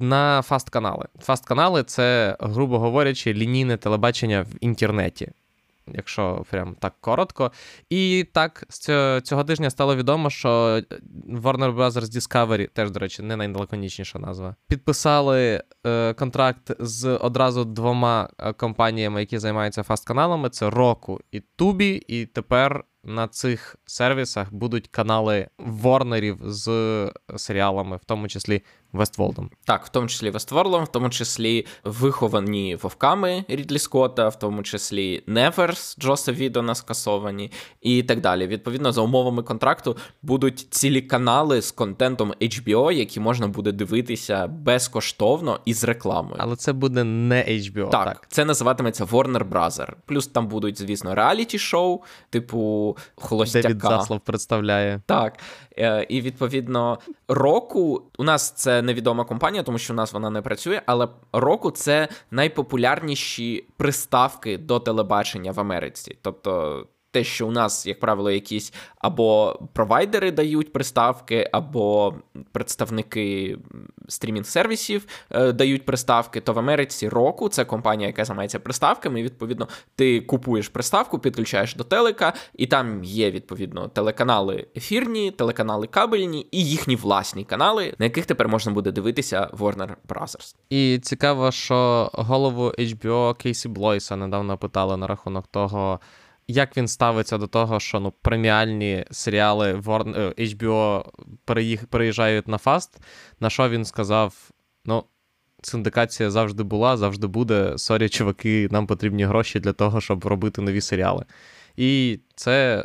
На 0.00 0.42
фаст-канали. 0.42 1.06
Фаст-канали 1.20 1.82
це, 1.82 2.36
грубо 2.40 2.78
говорячи, 2.78 3.34
лінійне 3.34 3.76
телебачення 3.76 4.42
в 4.42 4.54
інтернеті 4.60 5.32
якщо 5.86 6.44
прям 6.50 6.74
так 6.80 6.94
коротко. 7.00 7.52
І 7.90 8.26
так, 8.32 8.64
з 8.68 9.20
цього, 9.20 9.44
тижня 9.44 9.70
стало 9.70 9.96
відомо, 9.96 10.30
що 10.30 10.48
Warner 11.30 11.76
Bros. 11.76 11.90
Discovery, 11.90 12.68
теж, 12.68 12.90
до 12.90 13.00
речі, 13.00 13.22
не 13.22 13.36
найлаконічніша 13.36 14.18
назва, 14.18 14.54
підписали 14.68 15.62
е, 15.86 16.14
контракт 16.14 16.72
з 16.78 17.08
одразу 17.08 17.64
двома 17.64 18.28
е, 18.38 18.52
компаніями, 18.52 19.20
які 19.20 19.38
займаються 19.38 19.82
фаст-каналами: 19.82 20.50
це 20.50 20.68
Roku 20.68 21.18
і 21.32 21.42
Tubi, 21.58 22.00
і 22.08 22.26
тепер. 22.26 22.84
На 23.06 23.28
цих 23.28 23.76
сервісах 23.84 24.54
будуть 24.54 24.88
канали 24.88 25.48
Ворнерів 25.58 26.38
з 26.44 26.66
серіалами, 27.36 27.96
в 27.96 28.04
тому 28.04 28.28
числі 28.28 28.62
Вестволдом. 28.94 29.50
Так, 29.64 29.86
в 29.86 29.88
тому 29.88 30.08
числі 30.08 30.30
Вестворлом, 30.30 30.84
в 30.84 30.88
тому 30.88 31.10
числі 31.10 31.66
виховані 31.84 32.76
вовками 32.76 33.44
Рідлі 33.48 33.78
Скотта, 33.78 34.28
в 34.28 34.38
тому 34.38 34.62
числі 34.62 35.22
Неверс 35.26 35.96
Джоса 36.00 36.32
Відона 36.32 36.74
скасовані 36.74 37.52
і 37.80 38.02
так 38.02 38.20
далі. 38.20 38.46
Відповідно, 38.46 38.92
за 38.92 39.00
умовами 39.00 39.42
контракту 39.42 39.96
будуть 40.22 40.58
цілі 40.58 41.02
канали 41.02 41.62
з 41.62 41.72
контентом 41.72 42.32
HBO, 42.40 42.92
які 42.92 43.20
можна 43.20 43.48
буде 43.48 43.72
дивитися 43.72 44.46
безкоштовно 44.46 45.60
і 45.64 45.74
з 45.74 45.84
рекламою. 45.84 46.36
Але 46.38 46.56
це 46.56 46.72
буде 46.72 47.04
не 47.04 47.44
HBO. 47.44 47.90
Так, 47.90 48.04
так. 48.04 48.26
це 48.28 48.44
називатиметься 48.44 49.04
Warner 49.04 49.48
Brother. 49.48 49.92
Плюс 50.06 50.26
там 50.26 50.48
будуть, 50.48 50.78
звісно, 50.78 51.14
реаліті-шоу, 51.14 52.02
типу 52.30 52.96
Холостяка. 53.14 53.68
Девід 53.68 53.82
Заслав 53.82 54.20
представляє. 54.20 55.00
Так. 55.06 55.38
Е, 55.78 56.06
І 56.08 56.20
відповідно, 56.20 56.98
року 57.28 58.02
у 58.18 58.24
нас 58.24 58.50
це 58.50 58.82
невідома 58.82 59.24
компанія, 59.24 59.62
тому 59.62 59.78
що 59.78 59.92
у 59.92 59.96
нас 59.96 60.12
вона 60.12 60.30
не 60.30 60.42
працює, 60.42 60.82
але 60.86 61.08
року 61.32 61.70
це 61.70 62.08
найпопулярніші 62.30 63.64
приставки 63.76 64.58
до 64.58 64.80
телебачення 64.80 65.52
в 65.52 65.60
Америці. 65.60 66.18
Тобто. 66.22 66.86
Те, 67.14 67.24
що 67.24 67.46
у 67.46 67.50
нас, 67.50 67.86
як 67.86 68.00
правило, 68.00 68.30
якісь 68.30 68.72
або 68.98 69.58
провайдери 69.72 70.32
дають 70.32 70.72
приставки, 70.72 71.48
або 71.52 72.14
представники 72.52 73.58
стрімінг-сервісів 74.08 75.00
е, 75.30 75.52
дають 75.52 75.86
приставки, 75.86 76.40
то 76.40 76.52
в 76.52 76.58
Америці 76.58 77.08
року 77.08 77.48
це 77.48 77.64
компанія, 77.64 78.06
яка 78.06 78.24
займається 78.24 78.58
приставками. 78.58 79.20
І, 79.20 79.22
відповідно, 79.22 79.68
ти 79.96 80.20
купуєш 80.20 80.68
приставку, 80.68 81.18
підключаєш 81.18 81.74
до 81.74 81.84
телека, 81.84 82.32
і 82.54 82.66
там 82.66 83.04
є 83.04 83.30
відповідно 83.30 83.88
телеканали 83.88 84.66
ефірні, 84.76 85.30
телеканали 85.30 85.86
кабельні 85.86 86.46
і 86.50 86.64
їхні 86.64 86.96
власні 86.96 87.44
канали, 87.44 87.94
на 87.98 88.04
яких 88.04 88.26
тепер 88.26 88.48
можна 88.48 88.72
буде 88.72 88.92
дивитися 88.92 89.50
Warner 89.58 89.90
Brothers. 90.08 90.54
І 90.70 90.98
цікаво, 91.02 91.50
що 91.50 92.10
голову 92.12 92.72
HBO 92.78 93.36
Кейсі 93.36 93.68
Блойса 93.68 94.16
недавно 94.16 94.58
питали 94.58 94.96
на 94.96 95.06
рахунок 95.06 95.46
того. 95.46 96.00
Як 96.48 96.76
він 96.76 96.88
ставиться 96.88 97.38
до 97.38 97.46
того, 97.46 97.80
що 97.80 98.00
ну 98.00 98.12
преміальні 98.22 99.04
серіали 99.10 99.74
Warner, 99.74 100.40
HBO 100.40 101.04
переїжджають 101.88 102.48
на 102.48 102.58
FAST? 102.58 103.00
На 103.40 103.50
що 103.50 103.68
він 103.68 103.84
сказав: 103.84 104.50
ну, 104.84 105.04
синдикація 105.62 106.30
завжди 106.30 106.62
була, 106.62 106.96
завжди 106.96 107.26
буде. 107.26 107.78
Сорі, 107.78 108.08
чуваки, 108.08 108.68
нам 108.70 108.86
потрібні 108.86 109.24
гроші 109.24 109.60
для 109.60 109.72
того, 109.72 110.00
щоб 110.00 110.24
робити 110.24 110.62
нові 110.62 110.80
серіали. 110.80 111.24
І 111.76 112.20
це 112.34 112.84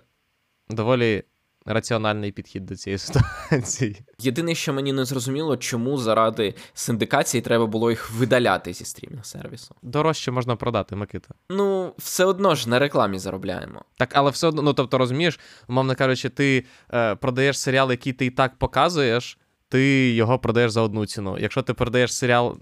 доволі 0.69 1.23
раціональний 1.65 2.31
підхід 2.31 2.65
до 2.65 2.75
цієї 2.75 2.97
ситуації. 2.97 4.01
Єдине, 4.19 4.55
що 4.55 4.73
мені 4.73 4.93
не 4.93 5.05
зрозуміло, 5.05 5.57
чому 5.57 5.97
заради 5.97 6.53
синдикації 6.73 7.41
треба 7.41 7.65
було 7.65 7.89
їх 7.89 8.11
видаляти 8.11 8.73
зі 8.73 8.85
стрімінг 8.85 9.25
сервісу. 9.25 9.75
Дорожче 9.81 10.31
можна 10.31 10.55
продати, 10.55 10.95
Микита. 10.95 11.29
Ну, 11.49 11.93
все 11.97 12.25
одно 12.25 12.55
ж 12.55 12.69
на 12.69 12.79
рекламі 12.79 13.19
заробляємо. 13.19 13.81
Так, 13.97 14.09
але 14.13 14.31
все 14.31 14.47
одно, 14.47 14.61
ну 14.61 14.73
тобто, 14.73 14.97
розумієш, 14.97 15.39
умовно 15.67 15.95
кажучи, 15.95 16.29
ти 16.29 16.65
е, 16.93 17.15
продаєш 17.15 17.59
серіал, 17.59 17.91
який 17.91 18.13
ти 18.13 18.25
і 18.25 18.29
так 18.29 18.55
показуєш. 18.57 19.37
Ти 19.71 20.13
його 20.13 20.39
продаєш 20.39 20.71
за 20.71 20.81
одну 20.81 21.05
ціну. 21.05 21.37
Якщо 21.39 21.61
ти 21.61 21.73
продаєш 21.73 22.13
серіал, 22.15 22.57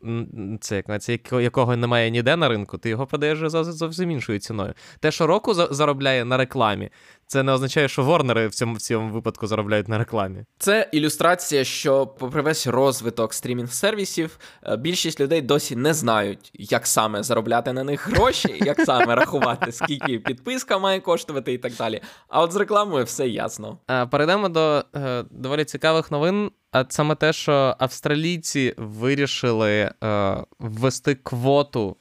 це 0.61 0.75
як 0.75 1.01
це 1.01 1.19
якого 1.31 1.75
немає 1.75 2.11
ніде 2.11 2.35
на 2.35 2.49
ринку, 2.49 2.77
ти 2.77 2.89
його 2.89 3.07
продаєш 3.07 3.39
за 3.39 3.63
зовсім 3.63 4.11
іншою 4.11 4.39
ціною. 4.39 4.73
Те, 4.99 5.11
що 5.11 5.27
року 5.27 5.53
заробляє 5.53 6.25
на 6.25 6.37
рекламі, 6.37 6.89
це 7.27 7.43
не 7.43 7.51
означає, 7.51 7.87
що 7.87 8.03
Ворнери 8.03 8.47
в 8.47 8.55
цьому 8.55 8.73
в 8.73 8.81
цьому 8.81 9.13
випадку 9.13 9.47
заробляють 9.47 9.87
на 9.87 9.97
рекламі. 9.97 10.43
Це 10.57 10.89
ілюстрація, 10.91 11.63
що, 11.63 12.07
попри 12.07 12.41
весь 12.41 12.67
розвиток 12.67 13.33
стрімінг-сервісів, 13.33 14.29
більшість 14.77 15.19
людей 15.19 15.41
досі 15.41 15.75
не 15.75 15.93
знають, 15.93 16.51
як 16.53 16.87
саме 16.87 17.23
заробляти 17.23 17.73
на 17.73 17.83
них 17.83 18.07
гроші, 18.07 18.61
як 18.65 18.81
саме 18.81 19.15
рахувати, 19.15 19.71
скільки 19.71 20.19
підписка 20.19 20.77
має 20.77 20.99
коштувати 20.99 21.53
і 21.53 21.57
так 21.57 21.73
далі. 21.73 22.01
А 22.27 22.41
от 22.41 22.51
з 22.51 22.55
рекламою 22.55 23.05
все 23.05 23.27
ясно. 23.27 23.77
Перейдемо 24.11 24.49
до 24.49 24.85
е, 24.95 25.23
доволі 25.31 25.65
цікавих 25.65 26.11
новин. 26.11 26.51
А 26.71 26.85
саме 26.89 27.15
те, 27.15 27.33
що 27.33 27.75
австралійці 27.79 28.73
вирішили 28.77 29.71
е, 29.71 30.37
ввести 30.59 31.15
квоту 31.15 31.97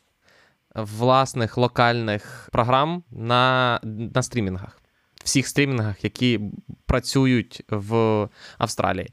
власних 0.74 1.56
локальних 1.56 2.48
програм 2.52 3.04
на, 3.10 3.80
на 4.14 4.22
стрімінгах, 4.22 4.82
всіх 5.24 5.48
стрімінгах, 5.48 6.04
які 6.04 6.40
працюють 6.86 7.62
в 7.68 8.28
Австралії. 8.58 9.08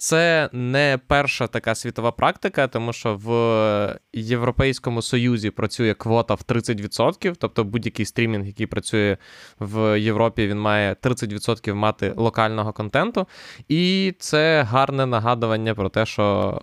Це 0.00 0.50
не 0.52 0.98
перша 1.06 1.46
така 1.46 1.74
світова 1.74 2.12
практика, 2.12 2.68
тому 2.68 2.92
що 2.92 3.14
в 3.14 3.98
Європейському 4.12 5.02
Союзі 5.02 5.50
працює 5.50 5.94
квота 5.94 6.34
в 6.34 6.40
30%, 6.48 7.34
тобто 7.38 7.64
будь-який 7.64 8.06
стрімінг, 8.06 8.46
який 8.46 8.66
працює 8.66 9.16
в 9.60 10.00
Європі, 10.00 10.46
він 10.46 10.60
має 10.60 10.94
30% 10.94 11.74
мати 11.74 12.12
локального 12.16 12.72
контенту. 12.72 13.26
І 13.68 14.14
це 14.18 14.62
гарне 14.62 15.06
нагадування 15.06 15.74
про 15.74 15.88
те, 15.88 16.06
що 16.06 16.60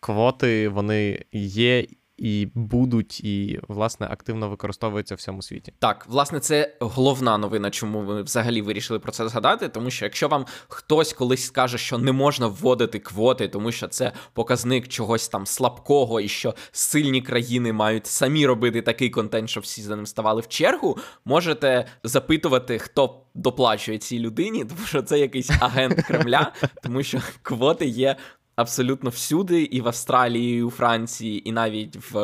квоти 0.00 0.68
вони 0.68 1.24
є 1.32 1.86
і 2.18 2.48
будуть, 2.54 3.20
і, 3.20 3.60
власне, 3.68 4.06
активно 4.10 4.48
використовуються 4.48 5.14
в 5.14 5.18
всьому 5.18 5.42
світі. 5.42 5.72
Так, 5.78 6.06
власне, 6.08 6.40
це 6.40 6.76
головна 6.80 7.38
новина, 7.38 7.70
чому 7.70 8.00
ви 8.00 8.22
взагалі 8.22 8.62
вирішили 8.62 8.98
про 8.98 9.12
це 9.12 9.28
згадати. 9.28 9.68
Тому 9.68 9.90
що 9.90 10.04
якщо 10.04 10.28
вам 10.28 10.46
хтось 10.68 11.12
колись 11.12 11.46
скаже, 11.46 11.78
що 11.78 11.98
не 11.98 12.12
можна 12.12 12.46
вводити 12.46 12.98
квоти, 12.98 13.48
тому 13.48 13.72
що 13.72 13.88
це 13.88 14.12
показник 14.32 14.88
чогось 14.88 15.28
там 15.28 15.46
слабкого, 15.46 16.20
і 16.20 16.28
що 16.28 16.54
сильні 16.72 17.22
країни 17.22 17.72
мають 17.72 18.06
самі 18.06 18.46
робити 18.46 18.82
такий 18.82 19.10
контент, 19.10 19.50
щоб 19.50 19.62
всі 19.62 19.82
за 19.82 19.96
ним 19.96 20.06
ставали 20.06 20.40
в 20.40 20.48
чергу, 20.48 20.98
можете 21.24 21.86
запитувати, 22.04 22.78
хто 22.78 23.22
доплачує 23.34 23.98
цій 23.98 24.18
людині, 24.18 24.64
тому 24.64 24.86
що 24.86 25.02
це 25.02 25.18
якийсь 25.18 25.50
агент 25.60 26.02
Кремля, 26.02 26.52
тому 26.82 27.02
що 27.02 27.20
квоти 27.42 27.86
є 27.86 28.16
абсолютно 28.58 29.10
всюди, 29.10 29.62
і 29.62 29.80
в 29.80 29.86
Австралії, 29.86 30.58
і 30.58 30.62
у 30.62 30.70
Франції, 30.70 31.48
і 31.48 31.52
навіть 31.52 32.12
в 32.12 32.18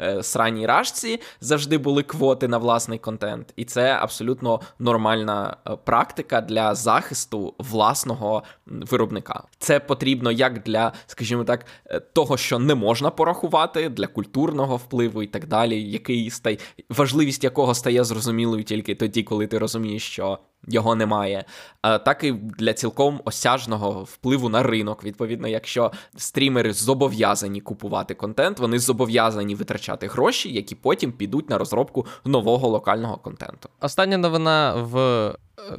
е, 0.00 0.22
сраній 0.22 0.66
рашці 0.66 1.20
завжди 1.40 1.78
були 1.78 2.02
квоти 2.02 2.48
на 2.48 2.58
власний 2.58 2.98
контент. 2.98 3.52
І 3.56 3.64
це 3.64 3.98
абсолютно 4.00 4.60
нормальна 4.78 5.56
е, 5.66 5.76
практика 5.84 6.40
для 6.40 6.74
захисту 6.74 7.54
власного 7.58 8.42
виробника. 8.66 9.44
Це 9.58 9.80
потрібно 9.80 10.32
як 10.32 10.62
для, 10.62 10.92
скажімо 11.06 11.44
так, 11.44 11.66
е, 11.86 12.00
того, 12.00 12.36
що 12.36 12.58
не 12.58 12.74
можна 12.74 13.10
порахувати, 13.10 13.88
для 13.88 14.06
культурного 14.06 14.76
впливу 14.76 15.22
і 15.22 15.26
так 15.26 15.46
далі, 15.46 15.82
який 15.82 16.30
стає 16.30 16.58
важливість 16.88 17.44
якого 17.44 17.74
стає 17.74 18.04
зрозумілою 18.04 18.64
тільки 18.64 18.94
тоді, 18.94 19.22
коли 19.22 19.46
ти 19.46 19.58
розумієш, 19.58 20.02
що 20.02 20.38
його 20.68 20.94
немає, 20.94 21.44
так 21.82 22.24
і 22.24 22.32
для 22.32 22.72
цілком 22.72 23.20
осяжного 23.24 24.04
впливу 24.04 24.48
на 24.48 24.62
ринок. 24.62 25.04
Відповідно, 25.04 25.48
якщо 25.48 25.92
стрімери 26.16 26.72
зобов'язані 26.72 27.60
купувати 27.60 28.14
контент, 28.14 28.58
вони 28.58 28.78
зобов'язані 28.78 29.54
витрачати 29.54 30.06
гроші, 30.06 30.52
які 30.52 30.74
потім 30.74 31.12
підуть 31.12 31.50
на 31.50 31.58
розробку 31.58 32.06
нового 32.24 32.68
локального 32.68 33.16
контенту. 33.16 33.68
Остання 33.80 34.18
новина 34.18 34.74
в 34.74 35.32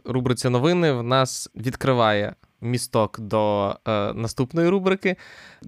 рубриці 0.05 0.49
новини 0.49 0.91
в 0.91 1.03
нас 1.03 1.49
відкриває. 1.55 2.35
Місток 2.61 3.19
до 3.19 3.75
е, 3.87 4.13
наступної 4.13 4.69
рубрики, 4.69 5.15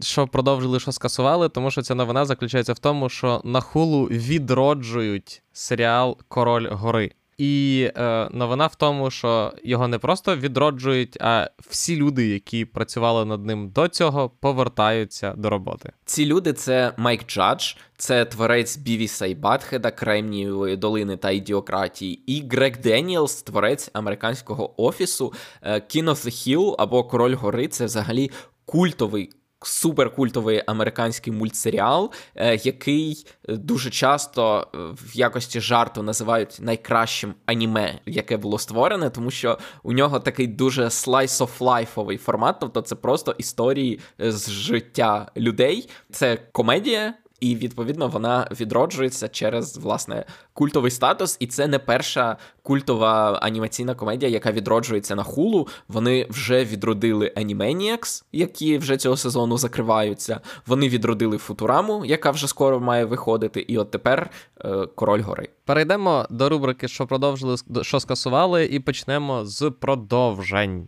що 0.01 0.27
продовжили, 0.27 0.79
що 0.79 0.91
скасували, 0.91 1.49
тому 1.49 1.71
що 1.71 1.81
ця 1.81 1.95
новина 1.95 2.25
заключається 2.25 2.73
в 2.73 2.79
тому, 2.79 3.09
що 3.09 3.41
на 3.43 3.61
хулу 3.61 4.03
відроджують 4.05 5.43
серіал 5.51 6.17
Король 6.27 6.67
Гори. 6.71 7.11
І 7.37 7.89
е, 7.95 8.29
новина 8.31 8.67
в 8.67 8.75
тому, 8.75 9.11
що 9.11 9.53
його 9.63 9.87
не 9.87 9.97
просто 9.97 10.35
відроджують, 10.35 11.17
а 11.21 11.49
всі 11.69 11.95
люди, 11.95 12.27
які 12.27 12.65
працювали 12.65 13.25
над 13.25 13.45
ним 13.45 13.69
до 13.69 13.87
цього, 13.87 14.29
повертаються 14.29 15.33
до 15.37 15.49
роботи. 15.49 15.91
Ці 16.05 16.25
люди 16.25 16.53
це 16.53 16.93
Майк 16.97 17.27
Джадж, 17.27 17.73
це 17.97 18.25
творець 18.25 18.77
Бівіса 18.77 19.25
і 19.25 19.35
Батхеда, 19.35 19.91
Кремнієвої 19.91 20.77
долини 20.77 21.17
та 21.17 21.31
ідіократії, 21.31 22.21
і 22.27 22.47
Грег 22.51 22.81
Деніелс, 22.81 23.41
творець 23.41 23.89
американського 23.93 24.83
офісу 24.83 25.33
King 25.65 26.03
of 26.03 26.25
the 26.25 26.75
або 26.77 27.03
Король 27.03 27.35
Гори. 27.35 27.67
Це 27.67 27.85
взагалі 27.85 28.31
культовий 28.65 29.29
суперкультовий 29.61 30.63
американський 30.67 31.33
мультсеріал, 31.33 32.11
е, 32.35 32.55
який 32.55 33.25
дуже 33.47 33.89
часто 33.89 34.67
е, 34.75 34.77
в 34.77 35.17
якості 35.17 35.61
жарту 35.61 36.03
називають 36.03 36.57
найкращим 36.59 37.33
аніме, 37.45 37.99
яке 38.05 38.37
було 38.37 38.59
створене, 38.59 39.09
тому 39.09 39.31
що 39.31 39.57
у 39.83 39.93
нього 39.93 40.19
такий 40.19 40.47
дуже 40.47 40.83
slice 40.85 41.47
of 41.47 41.63
лайфовий 41.63 42.17
формат, 42.17 42.55
тобто 42.59 42.81
це 42.81 42.95
просто 42.95 43.35
історії 43.37 43.99
з 44.19 44.49
життя 44.49 45.31
людей. 45.37 45.89
Це 46.11 46.37
комедія 46.51 47.13
і 47.39 47.55
відповідно 47.55 48.07
вона 48.07 48.47
відроджується 48.59 49.27
через 49.27 49.77
власне 49.77 50.25
культовий 50.53 50.91
статус. 50.91 51.37
І 51.39 51.47
це 51.47 51.67
не 51.67 51.79
перша 51.79 52.37
культова 52.63 53.39
анімаційна 53.41 53.95
комедія, 53.95 54.31
яка 54.31 54.51
відроджується 54.51 55.15
на 55.15 55.23
хулу. 55.23 55.67
Вони 55.87 56.27
вже 56.29 56.65
відродили 56.65 57.33
Animaniacs, 57.37 58.23
які 58.31 58.77
вже 58.77 58.97
цього 58.97 59.17
сезону 59.17 59.57
закриваються. 59.57 60.41
Вони 60.65 60.89
відродили 60.89 61.37
Футураму, 61.37 62.05
яка 62.05 62.31
вже 62.31 62.47
скоро 62.47 62.79
має 62.79 63.05
виходити. 63.05 63.59
І 63.59 63.77
от 63.77 63.91
тепер 63.91 64.29
е, 64.65 64.85
Король 64.95 65.21
Гори. 65.21 65.49
Перейдемо 65.65 66.25
до 66.29 66.49
рубрики, 66.49 66.87
що 66.87 67.07
продовжили, 67.07 67.55
що 67.81 67.99
скасували, 67.99 68.65
і 68.65 68.79
почнемо 68.79 69.45
з 69.45 69.71
продовжень. 69.79 70.87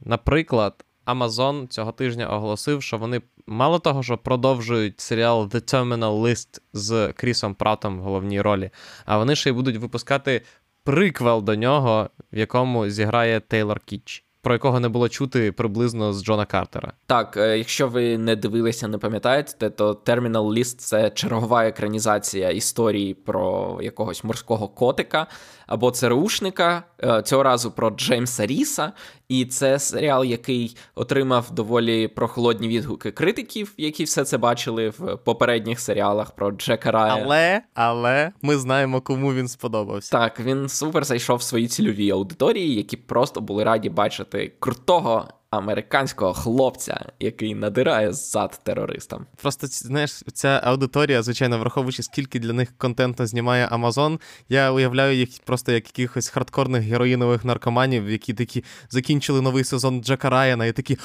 Наприклад, 0.00 0.84
Amazon 1.08 1.66
цього 1.66 1.92
тижня 1.92 2.26
оголосив, 2.26 2.82
що 2.82 2.98
вони 2.98 3.22
мало 3.46 3.78
того, 3.78 4.02
що 4.02 4.18
продовжують 4.18 5.00
серіал 5.00 5.42
The 5.42 5.74
Terminal 5.74 6.22
List 6.22 6.60
з 6.72 7.12
Крісом 7.12 7.54
Пратом 7.54 7.98
в 7.98 8.02
головній 8.02 8.40
ролі, 8.40 8.70
а 9.04 9.18
вони 9.18 9.36
ще 9.36 9.50
й 9.50 9.52
будуть 9.52 9.76
випускати 9.76 10.42
приквел 10.84 11.42
до 11.42 11.54
нього, 11.54 12.10
в 12.32 12.38
якому 12.38 12.88
зіграє 12.88 13.40
Тейлор 13.40 13.80
Кітч. 13.80 14.24
Про 14.42 14.52
якого 14.52 14.80
не 14.80 14.88
було 14.88 15.08
чути 15.08 15.52
приблизно 15.52 16.12
з 16.12 16.24
Джона 16.24 16.46
Картера. 16.46 16.92
Так, 17.06 17.36
е, 17.36 17.58
якщо 17.58 17.88
ви 17.88 18.18
не 18.18 18.36
дивилися, 18.36 18.88
не 18.88 18.98
пам'ятаєте, 18.98 19.70
то 19.70 19.92
Terminal 19.92 20.58
List— 20.58 20.76
це 20.78 21.10
чергова 21.10 21.66
екранізація 21.66 22.50
історії 22.50 23.14
про 23.14 23.78
якогось 23.82 24.24
морського 24.24 24.68
котика 24.68 25.26
або 25.68 25.90
ЦРУшника, 25.90 26.82
е, 27.04 27.22
цього 27.22 27.42
разу 27.42 27.70
про 27.70 27.90
Джеймса 27.90 28.46
Ріса. 28.46 28.92
І 29.28 29.44
це 29.44 29.78
серіал, 29.78 30.24
який 30.24 30.76
отримав 30.94 31.50
доволі 31.50 32.08
прохолодні 32.08 32.68
відгуки 32.68 33.10
критиків, 33.10 33.72
які 33.76 34.04
все 34.04 34.24
це 34.24 34.38
бачили 34.38 34.88
в 34.88 35.16
попередніх 35.16 35.80
серіалах 35.80 36.30
про 36.30 36.50
Джека 36.50 36.90
Рая. 36.90 37.22
Але 37.22 37.62
але 37.74 38.32
ми 38.42 38.56
знаємо, 38.56 39.00
кому 39.00 39.34
він 39.34 39.48
сподобався. 39.48 40.12
Так, 40.12 40.40
він 40.40 40.68
супер 40.68 41.04
зайшов 41.04 41.36
в 41.38 41.42
свої 41.42 41.68
цільові 41.68 42.10
аудиторії, 42.10 42.74
які 42.74 42.96
просто 42.96 43.40
були 43.40 43.64
раді 43.64 43.90
бачити 43.90 44.52
крутого 44.58 45.28
американського 45.50 46.34
хлопця, 46.34 47.06
який 47.20 47.54
надирає 47.54 48.12
зад 48.12 48.60
терористам. 48.62 49.26
Просто 49.36 49.66
знаєш, 49.66 50.22
ця 50.32 50.60
аудиторія, 50.64 51.22
звичайно, 51.22 51.58
враховуючи, 51.58 52.02
скільки 52.02 52.38
для 52.38 52.52
них 52.52 52.72
контенту 52.78 53.26
знімає 53.26 53.66
Амазон, 53.66 54.20
я 54.48 54.72
уявляю 54.72 55.16
їх 55.16 55.28
просто 55.44 55.72
як 55.72 55.86
якихось 55.86 56.28
хардкорних 56.28 56.82
героїнових 56.82 57.44
наркоманів, 57.44 58.10
які 58.10 58.34
такі 58.34 58.64
закінчили 58.90 59.40
новий 59.40 59.64
сезон 59.64 60.02
Джека 60.02 60.30
Райана 60.30 60.66
і 60.66 60.72
такі. 60.72 60.98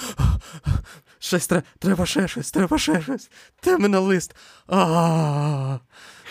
Щось 1.19 1.47
треба, 1.47 1.63
треба 1.79 2.05
ще 2.05 2.27
щось, 2.27 2.51
треба 2.51 2.77
ще 2.77 3.01
щось. 3.01 3.29
Темена 3.59 3.99
лист. 3.99 4.35
А. 4.67 5.79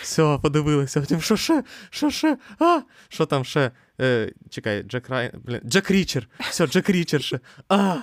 Все, 0.01 0.39
подивилися. 0.41 0.99
Потім, 0.99 1.21
що 1.21 1.37
ще? 1.37 1.63
Що 1.89 2.09
ще? 2.09 2.37
А? 2.59 2.81
Що 3.09 3.25
там 3.25 3.45
ще? 3.45 3.71
Е, 4.01 4.31
Чекай, 4.49 4.83
Джек 4.83 5.09
Райан. 5.09 5.31
Блін, 5.43 5.61
Джек 5.65 5.91
Річер. 5.91 6.29
Все, 6.39 6.67
Джек 6.67 6.89
Річер. 6.89 7.39
А. 7.69 7.95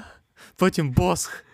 Потім 0.56 0.90
Босх. 0.90 1.44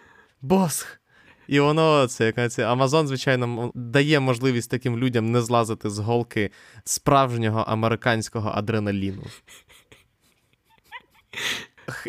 Босх. 0.40 1.00
І 1.48 1.60
воно 1.60 2.06
це 2.06 2.48
це 2.48 2.66
Амазон, 2.66 3.08
звичайно, 3.08 3.72
дає 3.74 4.20
можливість 4.20 4.70
таким 4.70 4.98
людям 4.98 5.30
не 5.32 5.42
злазити 5.42 5.90
з 5.90 5.98
голки 5.98 6.50
справжнього 6.84 7.60
американського 7.60 8.52
адреналіну. 8.54 9.22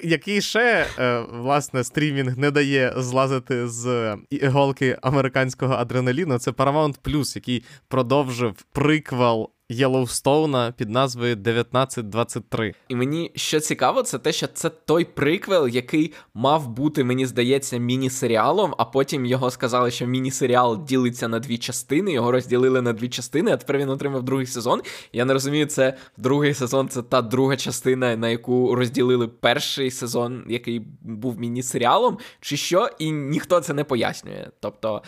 Який 0.03 0.41
ще, 0.41 0.87
е, 0.99 1.19
власне, 1.19 1.83
стрімінг 1.83 2.37
не 2.37 2.51
дає 2.51 2.93
злазити 2.97 3.67
з 3.67 4.17
іголки 4.29 4.97
американського 5.01 5.73
адреналіну, 5.73 6.39
це 6.39 6.51
Paramount 6.51 6.99
Plus, 6.99 7.35
який 7.35 7.63
продовжив 7.87 8.53
приквел 8.71 9.51
Єлоустоуна 9.69 10.71
під 10.71 10.89
назвою 10.89 11.33
1923. 11.33 12.73
І 12.87 12.95
мені 12.95 13.31
що 13.35 13.59
цікаво, 13.59 14.03
це 14.03 14.19
те, 14.19 14.31
що 14.31 14.47
це 14.47 14.69
той 14.69 15.05
приквел, 15.05 15.67
який 15.67 16.13
мав 16.33 16.69
бути, 16.69 17.03
мені 17.03 17.25
здається, 17.25 17.77
міні-серіалом, 17.77 18.75
а 18.77 18.85
потім 18.85 19.25
його 19.25 19.51
сказали, 19.51 19.91
що 19.91 20.05
міні-серіал 20.05 20.85
ділиться 20.85 21.27
на 21.27 21.39
дві 21.39 21.57
частини, 21.57 22.11
його 22.11 22.31
розділили 22.31 22.81
на 22.81 22.93
дві 22.93 23.09
частини, 23.09 23.51
а 23.51 23.57
тепер 23.57 23.77
він 23.77 23.89
отримав 23.89 24.23
другий 24.23 24.45
сезон. 24.45 24.81
Я 25.13 25.25
не 25.25 25.33
розумію, 25.33 25.65
це 25.65 25.97
другий 26.17 26.53
сезон, 26.53 26.89
це 26.89 27.01
та 27.01 27.21
друга 27.21 27.57
частина, 27.57 28.15
на 28.15 28.29
яку 28.29 28.75
розділили 28.75 29.27
перший 29.27 29.91
сезон, 29.91 30.43
який 30.47 30.79
був 31.01 31.39
міні-серіалом, 31.39 32.17
чи 32.41 32.57
що, 32.57 32.89
і 32.99 33.11
ніхто 33.11 33.59
це 33.59 33.73
не 33.73 33.83
пояснює. 33.83 34.47
Тобто. 34.59 35.01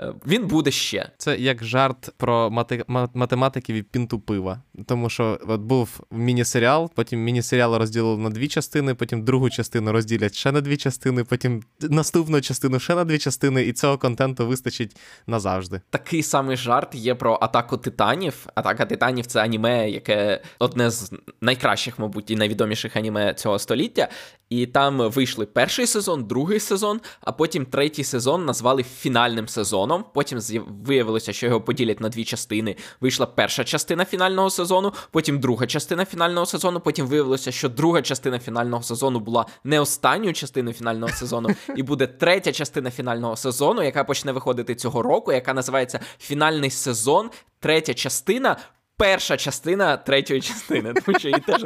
Е, 0.00 0.14
він 0.26 0.46
буде 0.46 0.70
ще. 0.70 1.10
Це 1.18 1.36
як 1.36 1.64
жарт 1.64 2.10
про 2.16 2.50
мати... 2.50 2.84
математиків 3.14 3.76
і 3.76 3.82
пінту 3.82 4.20
пива. 4.20 4.60
Тому 4.86 5.10
що 5.10 5.38
от 5.48 5.60
був 5.60 6.00
міні-серіал, 6.10 6.90
потім 6.94 7.20
міні-серіал 7.20 7.74
розділили 7.74 8.18
на 8.18 8.30
дві 8.30 8.48
частини, 8.48 8.94
потім 8.94 9.24
другу 9.24 9.50
частину 9.50 9.92
розділять 9.92 10.34
ще 10.34 10.52
на 10.52 10.60
дві 10.60 10.76
частини, 10.76 11.24
потім 11.24 11.62
наступну 11.80 12.40
частину 12.40 12.80
ще 12.80 12.94
на 12.94 13.04
дві 13.04 13.18
частини, 13.18 13.62
і 13.62 13.72
цього 13.72 13.98
контенту 13.98 14.46
вистачить 14.46 14.96
назавжди. 15.26 15.80
Такий 15.90 16.22
самий 16.22 16.56
жарт 16.56 16.94
є 16.94 17.14
про 17.14 17.38
атаку 17.42 17.76
титанів. 17.76 18.46
Атака 18.54 18.86
титанів 18.86 19.26
це 19.26 19.40
аніме, 19.40 19.90
яке 19.90 20.42
одне 20.58 20.90
з 20.90 21.12
найкращих, 21.40 21.98
мабуть, 21.98 22.30
і 22.30 22.36
найвідоміших 22.36 22.96
аніме 22.96 23.34
цього 23.34 23.58
століття. 23.58 24.08
І 24.48 24.66
там 24.66 25.10
вийшли 25.10 25.46
перший 25.46 25.86
сезон, 25.86 26.24
другий 26.24 26.60
сезон, 26.60 27.00
а 27.20 27.32
потім 27.32 27.66
третій 27.66 28.04
сезон 28.04 28.44
назвали 28.44 28.82
фінальним 28.82 29.48
сезоном. 29.48 29.83
Потім 30.14 30.38
виявилося, 30.84 31.32
що 31.32 31.46
його 31.46 31.60
поділять 31.60 32.00
на 32.00 32.08
дві 32.08 32.24
частини. 32.24 32.76
Вийшла 33.00 33.26
перша 33.26 33.64
частина 33.64 34.04
фінального 34.04 34.50
сезону, 34.50 34.92
потім 35.10 35.40
друга 35.40 35.66
частина 35.66 36.04
фінального 36.04 36.46
сезону. 36.46 36.80
Потім 36.80 37.06
виявилося, 37.06 37.52
що 37.52 37.68
друга 37.68 38.02
частина 38.02 38.38
фінального 38.38 38.82
сезону 38.82 39.20
була 39.20 39.46
не 39.64 39.80
останньою 39.80 40.32
частиною 40.32 40.74
фінального 40.74 41.12
сезону, 41.12 41.48
і 41.76 41.82
буде 41.82 42.06
третя 42.06 42.52
частина 42.52 42.90
фінального 42.90 43.36
сезону, 43.36 43.82
яка 43.82 44.04
почне 44.04 44.32
виходити 44.32 44.74
цього 44.74 45.02
року, 45.02 45.32
яка 45.32 45.54
називається 45.54 46.00
Фінальний 46.18 46.70
сезон, 46.70 47.30
третя 47.60 47.94
частина. 47.94 48.56
Перша 48.96 49.36
частина 49.36 49.96
третьої 49.96 50.40
частини, 50.40 50.94
тому 51.04 51.18
що 51.18 51.28
її 51.28 51.40
теж 51.40 51.64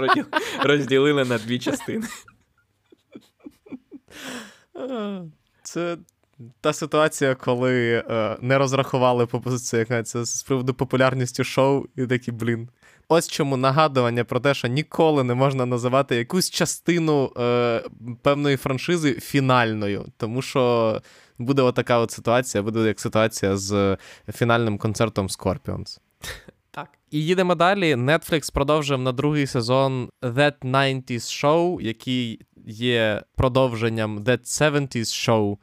розділили 0.63 1.25
на 1.25 1.39
дві 1.39 1.59
частини. 1.59 2.07
Це 5.63 5.97
та 6.61 6.73
ситуація, 6.73 7.35
коли 7.35 8.05
е, 8.11 8.37
не 8.41 8.59
розрахували 8.59 9.27
це, 9.27 10.03
це 10.03 10.25
з 10.25 10.43
приводу 10.43 10.75
популярності 10.75 11.45
шоу, 11.45 11.85
і 11.97 12.07
такі, 12.07 12.33
блін. 12.33 12.69
Ось 13.09 13.29
чому 13.29 13.57
нагадування 13.57 14.25
про 14.25 14.41
те, 14.41 14.55
що 14.55 14.69
ніколи 14.69 15.25
не 15.25 15.35
можна 15.35 15.67
називати 15.67 16.17
якусь 16.17 16.51
частину 16.51 17.33
е, 17.39 17.83
певної 18.23 18.57
франшизи 18.57 19.13
фінальною. 19.13 20.05
Тому 20.17 20.43
що 20.43 21.03
буде 21.39 21.63
отака 21.63 21.99
от 21.99 22.11
ситуація, 22.11 22.63
буде 22.63 22.81
як 22.81 23.01
ситуація 23.01 23.57
з 23.57 23.97
фінальним 24.33 24.79
концертом 24.79 25.27
Scorpions. 25.27 25.99
Так. 26.71 26.89
І 27.11 27.25
їдемо 27.25 27.55
далі. 27.55 27.95
Netflix 27.95 28.53
продовжив 28.53 28.99
на 28.99 29.13
другий 29.13 29.47
сезон 29.47 30.09
That 30.23 30.55
90s 30.63 31.05
Show, 31.45 31.81
який 31.81 32.41
є 32.67 33.23
продовженням 33.37 34.21
That 34.21 34.41
70s 34.41 35.29
Show. 35.29 35.57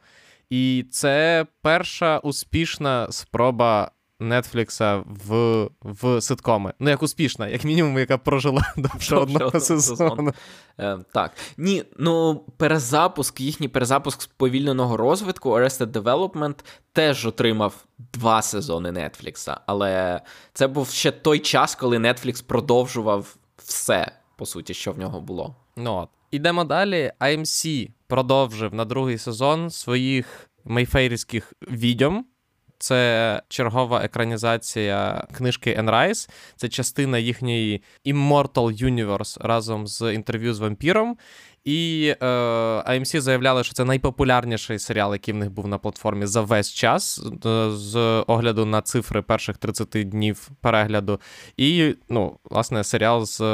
І 0.50 0.84
це 0.90 1.46
перша 1.62 2.18
успішна 2.18 3.06
спроба 3.10 3.90
Нетфлікса 4.20 5.04
в 5.06 5.68
в 5.82 6.20
ситкоми. 6.20 6.72
Ну, 6.78 6.90
як 6.90 7.02
успішна, 7.02 7.48
як 7.48 7.64
мінімум, 7.64 7.98
яка 7.98 8.18
прожила 8.18 8.72
довше 8.76 9.16
одного 9.16 9.60
сезону. 9.60 10.32
Е, 10.80 10.98
Так. 11.12 11.32
Ні, 11.56 11.84
ну 11.98 12.44
перезапуск, 12.56 13.40
їхній 13.40 13.68
перезапуск 13.68 14.22
сповільненого 14.22 14.96
розвитку 14.96 15.50
Arrested 15.50 15.86
Development 15.86 16.54
теж 16.92 17.26
отримав 17.26 17.84
два 18.12 18.42
сезони 18.42 18.92
Нетфлікса. 18.92 19.60
Але 19.66 20.20
це 20.52 20.66
був 20.68 20.88
ще 20.88 21.10
той 21.10 21.38
час, 21.38 21.74
коли 21.74 21.98
Netflix 21.98 22.44
продовжував 22.44 23.36
все, 23.56 24.12
по 24.36 24.46
суті, 24.46 24.74
що 24.74 24.92
в 24.92 24.98
нього 24.98 25.20
було. 25.20 25.56
Ну 25.76 25.94
от. 25.94 26.08
Ідемо 26.36 26.64
далі. 26.64 27.12
AMC 27.20 27.88
продовжив 28.06 28.74
на 28.74 28.84
другий 28.84 29.18
сезон 29.18 29.70
своїх 29.70 30.50
мейфейрських 30.64 31.52
відьом. 31.70 32.26
Це 32.78 33.42
чергова 33.48 34.04
екранізація 34.04 35.26
книжки 35.36 35.76
Enrise. 35.80 36.30
Це 36.56 36.68
частина 36.68 37.18
їхньої 37.18 37.82
Immortal 38.06 38.84
Universe 38.84 39.46
разом 39.46 39.86
з 39.86 40.14
інтерв'ю 40.14 40.54
з 40.54 40.58
вампіром. 40.58 41.16
І 41.66 42.14
е, 42.20 42.26
AMC 42.26 43.20
заявляли, 43.20 43.64
що 43.64 43.74
це 43.74 43.84
найпопулярніший 43.84 44.78
серіал, 44.78 45.12
який 45.12 45.34
в 45.34 45.36
них 45.36 45.50
був 45.50 45.68
на 45.68 45.78
платформі 45.78 46.26
за 46.26 46.40
весь 46.40 46.72
час, 46.72 47.22
е, 47.46 47.70
з 47.70 47.96
огляду 48.26 48.64
на 48.64 48.82
цифри 48.82 49.22
перших 49.22 49.56
30 49.56 49.88
днів 49.88 50.48
перегляду. 50.60 51.20
І, 51.56 51.94
ну, 52.08 52.38
власне, 52.44 52.84
серіал 52.84 53.24
з 53.24 53.40
е, 53.40 53.44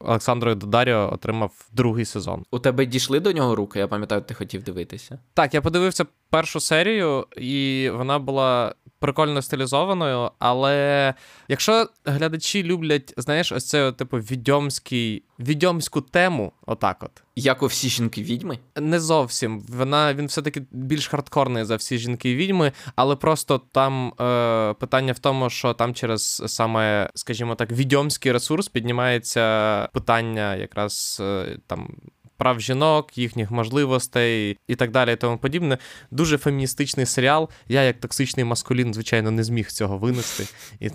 Олександрою 0.00 0.56
Додаріо 0.56 1.10
отримав 1.12 1.52
другий 1.72 2.04
сезон. 2.04 2.44
У 2.50 2.58
тебе 2.58 2.86
дійшли 2.86 3.20
до 3.20 3.32
нього 3.32 3.56
руки? 3.56 3.78
Я 3.78 3.88
пам'ятаю, 3.88 4.20
ти 4.20 4.34
хотів 4.34 4.62
дивитися. 4.62 5.18
Так, 5.34 5.54
я 5.54 5.60
подивився 5.60 6.06
першу 6.30 6.60
серію, 6.60 7.26
і 7.36 7.90
вона 7.94 8.18
була 8.18 8.74
прикольно 8.98 9.42
стилізованою. 9.42 10.30
Але 10.38 11.14
якщо 11.48 11.88
глядачі 12.04 12.62
люблять, 12.62 13.14
знаєш, 13.16 13.52
ось 13.52 13.68
це, 13.68 13.92
типу, 13.92 14.16
відьомський, 14.16 15.22
відьомську 15.38 16.00
тему, 16.00 16.52
отак 16.66 17.02
от. 17.02 17.22
Як 17.36 17.62
у 17.62 17.66
всі 17.66 17.88
жінки 17.88 18.22
відьми? 18.22 18.58
Не 18.76 19.00
зовсім. 19.00 19.60
Вона 19.68 20.14
він 20.14 20.26
все-таки 20.26 20.62
більш 20.70 21.08
хардкорний 21.08 21.64
за 21.64 21.76
всі 21.76 21.98
жінки 21.98 22.36
відьми, 22.36 22.72
але 22.96 23.16
просто 23.16 23.58
там 23.72 24.12
е, 24.20 24.74
питання 24.74 25.12
в 25.12 25.18
тому, 25.18 25.50
що 25.50 25.74
там 25.74 25.94
через 25.94 26.42
саме, 26.46 27.10
скажімо 27.14 27.54
так, 27.54 27.72
відьомський 27.72 28.32
ресурс 28.32 28.68
піднімається 28.68 29.88
питання 29.92 30.56
якраз 30.56 31.18
е, 31.20 31.58
там. 31.66 31.96
Прав 32.38 32.60
жінок, 32.60 33.18
їхніх 33.18 33.50
можливостей 33.50 34.58
і 34.68 34.76
так 34.76 34.90
далі, 34.90 35.12
і 35.12 35.16
тому 35.16 35.38
подібне. 35.38 35.78
Дуже 36.10 36.38
феміністичний 36.38 37.06
серіал. 37.06 37.48
Я, 37.68 37.82
як 37.82 38.00
токсичний 38.00 38.44
маскулін, 38.44 38.94
звичайно, 38.94 39.30
не 39.30 39.44
зміг 39.44 39.70
цього 39.70 39.98
винести. 39.98 40.46
І 40.80 40.90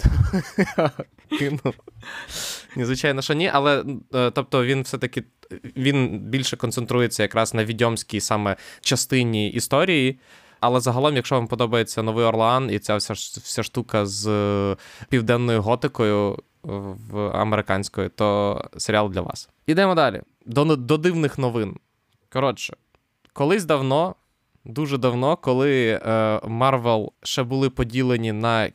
ну, 1.64 1.74
Звичайно, 2.86 3.22
що 3.22 3.34
ні, 3.34 3.50
але 3.54 3.86
е, 4.14 4.32
тобто 4.32 4.66
він 4.66 4.82
все-таки 4.82 5.24
він 5.78 6.20
більше 6.20 6.58
концентрується 6.58 7.24
якраз 7.24 7.54
на 7.54 7.66
відьомській 7.66 8.20
саме 8.20 8.56
частині 8.82 9.50
історії. 9.50 10.20
Але 10.60 10.80
загалом, 10.80 11.16
якщо 11.16 11.36
вам 11.36 11.48
подобається 11.48 12.04
новий 12.04 12.26
Орлеан 12.26 12.72
і 12.72 12.80
ця 12.80 12.96
вся 12.96 13.14
вся 13.14 13.64
штука 13.64 14.06
з 14.06 14.28
е, 14.28 14.78
південною 15.10 15.62
готикою 15.62 16.38
в 16.64 17.30
американською, 17.30 18.10
то 18.10 18.62
серіал 18.78 19.10
для 19.10 19.22
вас. 19.22 19.50
Ідемо 19.68 19.96
далі. 19.96 20.22
До, 20.46 20.76
до 20.76 20.98
дивних 20.98 21.38
новин. 21.38 21.78
Коротше, 22.30 22.76
колись 23.34 23.66
давно, 23.66 24.16
дуже 24.66 24.98
давно, 24.98 25.38
коли 25.38 26.02
Марвел 26.48 27.14
е, 27.14 27.26
ще 27.26 27.44
були 27.44 27.70
поділені 27.70 28.32
на 28.32 28.72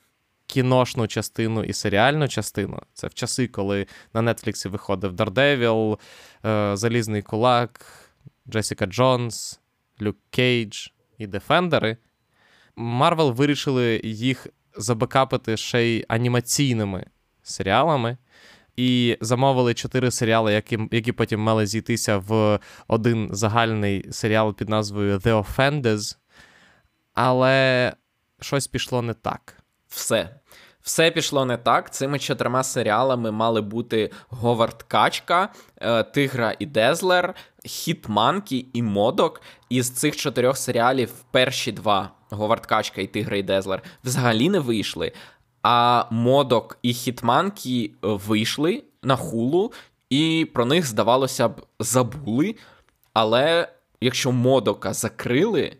кіношну 0.47 1.07
частину 1.07 1.65
і 1.65 1.73
серіальну 1.73 2.29
частину. 2.29 2.81
Це 2.95 3.07
в 3.07 3.15
часи, 3.15 3.49
коли 3.49 3.87
на 4.15 4.35
Нетфліксі 4.35 4.69
виходив 4.69 5.13
Daredevil, 5.13 5.99
е, 6.47 6.77
Залізний 6.77 7.23
Кулак, 7.23 7.81
Джесіка 8.49 8.87
Джонс, 8.87 9.61
Люк 10.03 10.17
Кейдж 10.31 10.89
і 11.19 11.27
Дефендери. 11.27 11.97
Марвел 12.77 13.33
вирішили 13.33 14.01
їх 14.05 14.47
забекапити 14.77 15.57
ще 15.57 15.83
й 15.83 16.05
анімаційними 16.09 17.07
серіалами. 17.51 18.17
І 18.77 19.19
замовили 19.21 19.75
чотири 19.75 20.11
серіали, 20.11 20.53
які 20.53 20.79
які 20.93 21.13
потім 21.13 21.41
мали 21.41 21.67
зійтися 21.67 22.19
в 22.19 22.59
один 22.89 23.29
загальний 23.33 24.13
серіал 24.13 24.55
під 24.55 24.69
назвою 24.69 25.19
The 25.19 25.45
Offenders. 25.45 26.17
Але 27.15 27.93
щось 28.41 28.67
пішло 28.67 29.03
не 29.03 29.15
так. 29.15 29.55
Все. 29.89 30.35
Все 30.83 31.11
пішло 31.11 31.45
не 31.45 31.57
так. 31.57 31.93
Цими 31.95 32.19
чотирма 32.19 32.65
серіалами 32.65 33.31
мали 33.31 33.61
бути 33.61 34.11
Говард 34.29 34.83
Качка, 34.83 35.49
е, 35.77 36.03
Тигра 36.03 36.55
і 36.59 36.67
Дезлер, 36.67 37.35
Хітманкі 37.65 38.67
і 38.73 38.83
Модок. 38.83 39.43
Із 39.69 39.91
цих 39.91 40.17
чотирьох 40.17 40.57
серіалів 40.57 41.13
перші 41.31 41.73
два 41.73 42.11
Говард 42.31 42.67
Качка 42.67 43.01
і 43.01 43.07
Тигра 43.07 43.37
і 43.37 43.43
Дезлер 43.43 43.83
взагалі 44.05 44.49
не 44.49 44.59
вийшли. 44.59 45.13
А 45.71 46.05
Модок 46.11 46.79
і 46.83 46.93
Хітманкі 46.93 47.93
вийшли 48.03 48.83
на 49.03 49.17
хулу, 49.17 49.73
і 50.11 50.49
про 50.55 50.65
них, 50.65 50.87
здавалося 50.87 51.49
б, 51.49 51.63
забули. 51.81 52.55
Але 53.13 53.69
якщо 54.01 54.33
Модока 54.33 54.93
закрили 54.93 55.77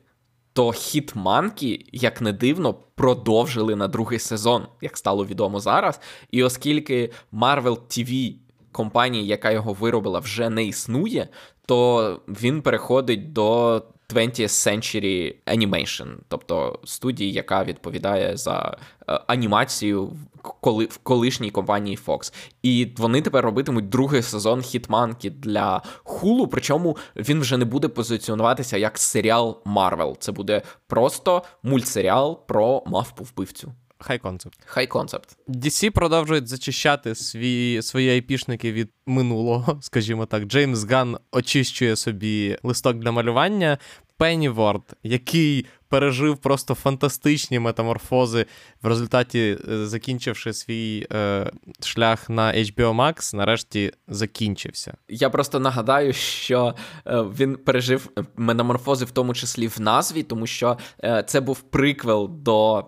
то 0.53 0.73
Хітманкі, 0.73 1.87
як 1.93 2.21
не 2.21 2.33
дивно, 2.33 2.75
продовжили 2.95 3.77
на 3.77 3.89
другий 3.89 4.19
сезон, 4.19 4.67
як 4.81 4.97
стало 4.97 5.27
відомо 5.27 5.61
зараз. 5.61 6.01
І 6.31 6.43
оскільки 6.43 7.11
Marvel 7.33 7.79
TV, 7.89 8.35
компанія, 8.73 9.25
яка 9.25 9.51
його 9.51 9.73
виробила, 9.73 10.19
вже 10.19 10.51
не 10.51 10.65
існує, 10.65 11.29
то 11.67 12.21
він 12.29 12.63
переходить 12.63 13.33
до 13.33 13.83
20th 14.15 14.49
Century 14.49 15.35
Animation, 15.47 16.17
тобто 16.29 16.79
студії, 16.85 17.33
яка 17.33 17.65
відповідає 17.65 18.37
за 18.37 18.77
е, 19.09 19.21
анімацію 19.27 20.17
коли, 20.43 20.85
в 20.85 20.99
колишній 20.99 21.51
компанії 21.51 21.99
Fox. 22.07 22.35
І 22.63 22.89
вони 22.97 23.23
тепер 23.23 23.45
робитимуть 23.45 23.89
другий 23.89 24.23
сезон 24.23 24.63
Хітманки 24.63 25.31
для 25.31 25.83
Hulu, 26.05 26.47
причому 26.47 26.97
він 27.17 27.41
вже 27.41 27.57
не 27.57 27.65
буде 27.65 27.89
позиціонуватися 27.89 28.77
як 28.77 28.99
серіал 28.99 29.63
Marvel. 29.67 30.17
Це 30.19 30.33
буде 30.33 30.63
просто 30.87 31.43
мультсеріал 31.63 32.47
про 32.47 32.83
мавпу 32.87 33.25
вбивцю. 33.25 33.73
Хай 33.99 34.19
концепт. 34.19 34.59
Хай 34.67 34.87
концепт. 34.87 35.37
DC 35.49 35.91
продовжують 35.91 36.49
зачищати 36.49 37.15
свої 37.15 37.83
свої 37.83 38.11
айпішники 38.11 38.73
від 38.73 38.91
минулого, 39.07 39.79
скажімо 39.83 40.27
так. 40.27 40.45
Джеймс 40.45 40.85
Ган 40.85 41.17
очищує 41.33 41.97
собі 41.97 42.59
листок 42.63 42.97
для 42.97 43.13
малювання. 43.13 43.79
Пенніворд, 44.19 44.83
який 45.03 45.67
пережив 45.89 46.37
просто 46.37 46.75
фантастичні 46.75 47.59
метаморфози, 47.59 48.47
в 48.83 48.87
результаті, 48.87 49.59
е, 49.69 49.87
закінчивши 49.87 50.53
свій 50.53 51.07
е, 51.13 51.51
шлях 51.81 52.31
на 52.31 52.53
HBO 52.53 52.97
Max, 52.97 53.35
нарешті 53.35 53.93
закінчився. 54.09 54.97
Я 55.09 55.31
просто 55.31 55.61
нагадаю, 55.61 56.13
що 56.13 56.75
е, 57.07 57.23
він 57.23 57.57
пережив 57.57 58.11
метаморфози, 58.37 59.05
в 59.05 59.11
тому 59.11 59.35
числі 59.35 59.67
в 59.67 59.81
назві, 59.81 60.23
тому 60.23 60.47
що 60.47 60.79
е, 61.05 61.25
це 61.27 61.41
був 61.41 61.61
приквел 61.61 62.31
до 62.31 62.85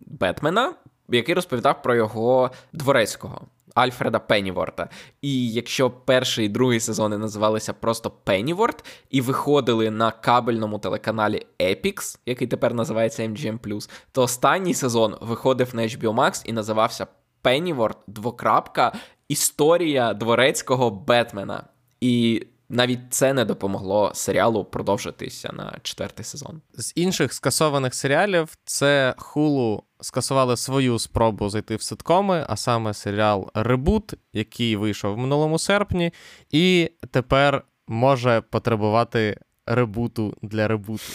Бетмена, 0.00 0.74
який 1.08 1.34
розповідав 1.34 1.82
про 1.82 1.94
його 1.94 2.50
дворецького. 2.72 3.46
Альфреда 3.78 4.18
Пенніворта. 4.18 4.88
І 5.22 5.52
якщо 5.52 5.90
перший 5.90 6.46
і 6.46 6.48
другий 6.48 6.80
сезони 6.80 7.18
називалися 7.18 7.72
просто 7.72 8.10
Пенніворт 8.10 8.84
і 9.10 9.20
виходили 9.20 9.90
на 9.90 10.10
кабельному 10.10 10.78
телеканалі 10.78 11.46
Epix, 11.60 12.18
який 12.26 12.48
тепер 12.48 12.74
називається 12.74 13.22
MGM+, 13.22 13.88
то 14.12 14.22
останній 14.22 14.74
сезон 14.74 15.16
виходив 15.20 15.74
на 15.74 15.82
HBO 15.82 16.14
Max 16.14 16.42
і 16.46 16.52
називався 16.52 17.06
Пенніворт 17.42 17.98
двокрапка 18.06 18.92
Історія 19.28 20.14
дворецького 20.14 20.90
Бетмена. 20.90 21.62
І 22.00 22.46
навіть 22.68 23.00
це 23.10 23.32
не 23.32 23.44
допомогло 23.44 24.10
серіалу 24.14 24.64
продовжитися 24.64 25.50
на 25.52 25.78
четвертий 25.82 26.24
сезон. 26.24 26.60
З 26.74 26.92
інших 26.96 27.32
скасованих 27.32 27.94
серіалів 27.94 28.54
це 28.64 29.14
Hulu 29.18 29.82
скасували 30.00 30.56
свою 30.56 30.98
спробу 30.98 31.48
зайти 31.48 31.76
в 31.76 31.82
ситкоми, 31.82 32.46
а 32.48 32.56
саме 32.56 32.94
серіал 32.94 33.50
Ребут, 33.54 34.14
який 34.32 34.76
вийшов 34.76 35.14
в 35.14 35.18
минулому 35.18 35.58
серпні, 35.58 36.12
і 36.50 36.90
тепер 37.10 37.64
може 37.88 38.40
потребувати 38.40 39.36
ребуту 39.66 40.36
для 40.42 40.68
ребуту. 40.68 41.04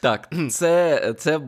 Так, 0.00 0.32
це 0.50 1.14
це 1.18 1.40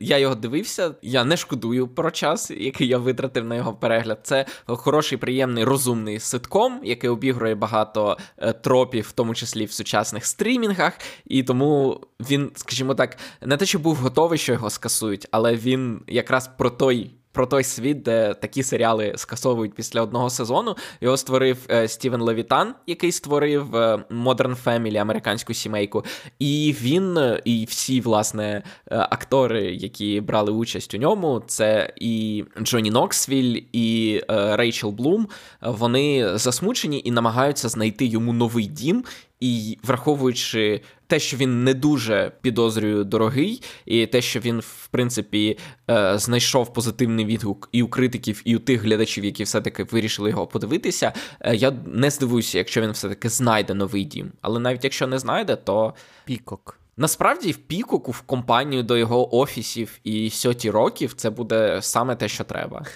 я 0.00 0.18
його 0.18 0.34
дивився. 0.34 0.94
Я 1.02 1.24
не 1.24 1.36
шкодую 1.36 1.88
про 1.88 2.10
час, 2.10 2.50
який 2.50 2.88
я 2.88 2.98
витратив 2.98 3.44
на 3.44 3.56
його 3.56 3.74
перегляд. 3.74 4.18
Це 4.22 4.46
хороший, 4.66 5.18
приємний, 5.18 5.64
розумний 5.64 6.20
ситком, 6.20 6.80
який 6.84 7.10
обігрує 7.10 7.54
багато 7.54 8.18
е, 8.38 8.52
тропів, 8.52 9.04
в 9.08 9.12
тому 9.12 9.34
числі 9.34 9.64
в 9.64 9.72
сучасних 9.72 10.26
стрімінгах. 10.26 10.92
І 11.24 11.42
тому 11.42 12.00
він, 12.20 12.50
скажімо 12.54 12.94
так, 12.94 13.16
не 13.40 13.56
те, 13.56 13.66
що 13.66 13.78
був 13.78 13.96
готовий, 13.96 14.38
що 14.38 14.52
його 14.52 14.70
скасують, 14.70 15.28
але 15.30 15.56
він 15.56 16.02
якраз 16.06 16.50
про 16.58 16.70
той 16.70 17.10
про 17.32 17.46
той 17.46 17.64
світ, 17.64 18.02
де 18.02 18.34
такі 18.34 18.62
серіали 18.62 19.12
скасовують 19.16 19.74
після 19.74 20.02
одного 20.02 20.30
сезону. 20.30 20.76
Його 21.00 21.16
створив 21.16 21.58
е, 21.70 21.88
Стівен 21.88 22.20
Левітан, 22.20 22.74
який 22.86 23.12
створив 23.12 23.76
е, 23.76 24.04
Modern 24.10 24.64
Family, 24.64 24.96
американську 24.96 25.54
сімейку. 25.54 26.04
І 26.38 26.76
він, 26.80 27.18
е, 27.18 27.40
і 27.44 27.64
всі, 27.64 28.00
власне, 28.00 28.62
актори, 28.90 29.74
які 29.74 30.20
брали 30.20 30.52
участь 30.52 30.94
у 30.94 30.98
ньому, 30.98 31.42
це 31.46 31.92
і 31.96 32.44
Джоні 32.62 32.90
Ноксвіль, 32.90 33.62
і 33.72 34.20
Рейчел 34.28 34.90
Блум. 34.90 35.28
Вони 35.62 36.38
засмучені 36.38 37.02
і 37.04 37.10
намагаються 37.10 37.68
знайти 37.68 38.06
йому 38.06 38.32
новий 38.32 38.66
дім. 38.66 39.04
І 39.40 39.78
враховуючи 39.82 40.80
те, 41.06 41.18
що 41.18 41.36
він 41.36 41.64
не 41.64 41.74
дуже 41.74 42.32
підозрюю 42.40 43.04
дорогий, 43.04 43.62
і 43.86 44.06
те, 44.06 44.22
що 44.22 44.40
він, 44.40 44.60
в 44.60 44.88
принципі, 44.90 45.58
е, 45.90 46.18
знайшов 46.18 46.72
позитивний 46.72 47.24
відгук 47.24 47.68
і 47.72 47.82
у 47.82 47.88
критиків, 47.88 48.42
і 48.44 48.56
у 48.56 48.58
тих 48.58 48.82
глядачів, 48.82 49.24
які 49.24 49.44
все-таки 49.44 49.84
вирішили 49.84 50.30
його 50.30 50.46
подивитися, 50.46 51.12
е, 51.40 51.56
я 51.56 51.70
не 51.86 52.10
здивуюся, 52.10 52.58
якщо 52.58 52.80
він 52.80 52.90
все-таки 52.90 53.28
знайде 53.28 53.74
новий 53.74 54.04
дім. 54.04 54.32
Але 54.40 54.60
навіть 54.60 54.84
якщо 54.84 55.06
не 55.06 55.18
знайде, 55.18 55.56
то 55.56 55.94
пікок. 56.24 56.76
Насправді, 56.96 57.52
в 57.52 57.56
пікоку, 57.56 58.10
в 58.10 58.20
компанію 58.20 58.82
до 58.82 58.96
його 58.96 59.36
офісів 59.36 59.98
і 60.04 60.30
сьоті 60.30 60.70
років, 60.70 61.14
це 61.14 61.30
буде 61.30 61.78
саме 61.82 62.16
те, 62.16 62.28
що 62.28 62.44
треба. 62.44 62.86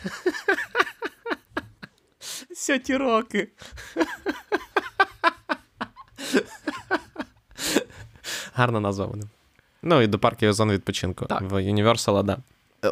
Сьоті 2.54 2.96
роки. 2.96 3.48
Гарна 8.54 8.80
назва 8.80 9.06
вони. 9.06 9.24
Ну 9.82 10.02
і 10.02 10.06
до 10.06 10.18
парків 10.18 10.52
зон 10.52 10.72
відпочинку 10.72 11.26
так. 11.26 11.42
в 11.42 11.52
Universal, 11.52 12.22
да. 12.22 12.38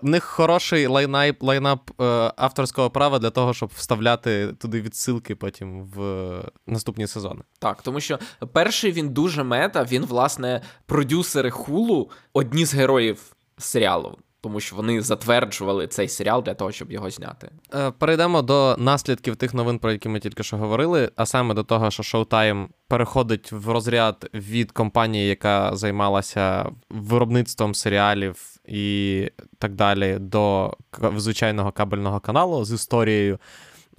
В 0.02 0.04
них 0.04 0.24
хороший 0.24 0.86
лайнап, 0.86 1.42
лайнап 1.42 1.90
е, 2.00 2.04
авторського 2.36 2.90
права 2.90 3.18
для 3.18 3.30
того, 3.30 3.54
щоб 3.54 3.70
вставляти 3.76 4.52
туди 4.58 4.80
відсилки 4.80 5.34
потім 5.34 5.84
в 5.84 6.30
наступні 6.66 7.06
сезони. 7.06 7.40
Так, 7.58 7.82
тому 7.82 8.00
що 8.00 8.18
перший 8.52 8.92
він 8.92 9.08
дуже 9.08 9.44
мета, 9.44 9.84
він, 9.84 10.04
власне, 10.04 10.62
продюсери 10.86 11.50
хулу, 11.50 12.10
одні 12.32 12.64
з 12.64 12.74
героїв 12.74 13.18
серіалу 13.58 14.18
тому 14.42 14.60
що 14.60 14.76
вони 14.76 15.02
затверджували 15.02 15.86
цей 15.86 16.08
серіал 16.08 16.42
для 16.42 16.54
того, 16.54 16.72
щоб 16.72 16.92
його 16.92 17.10
зняти. 17.10 17.50
Е, 17.74 17.90
перейдемо 17.90 18.42
до 18.42 18.76
наслідків 18.78 19.36
тих 19.36 19.54
новин, 19.54 19.78
про 19.78 19.92
які 19.92 20.08
ми 20.08 20.20
тільки 20.20 20.42
що 20.42 20.56
говорили, 20.56 21.10
а 21.16 21.26
саме 21.26 21.54
до 21.54 21.64
того, 21.64 21.90
що 21.90 22.02
Showtime 22.02 22.66
переходить 22.88 23.52
в 23.52 23.70
розряд 23.70 24.30
від 24.34 24.72
компанії, 24.72 25.28
яка 25.28 25.76
займалася 25.76 26.70
виробництвом 26.90 27.74
серіалів 27.74 28.36
і 28.66 29.28
так 29.58 29.74
далі, 29.74 30.16
до 30.20 30.76
звичайного 31.16 31.72
кабельного 31.72 32.20
каналу 32.20 32.64
з 32.64 32.72
історією. 32.72 33.38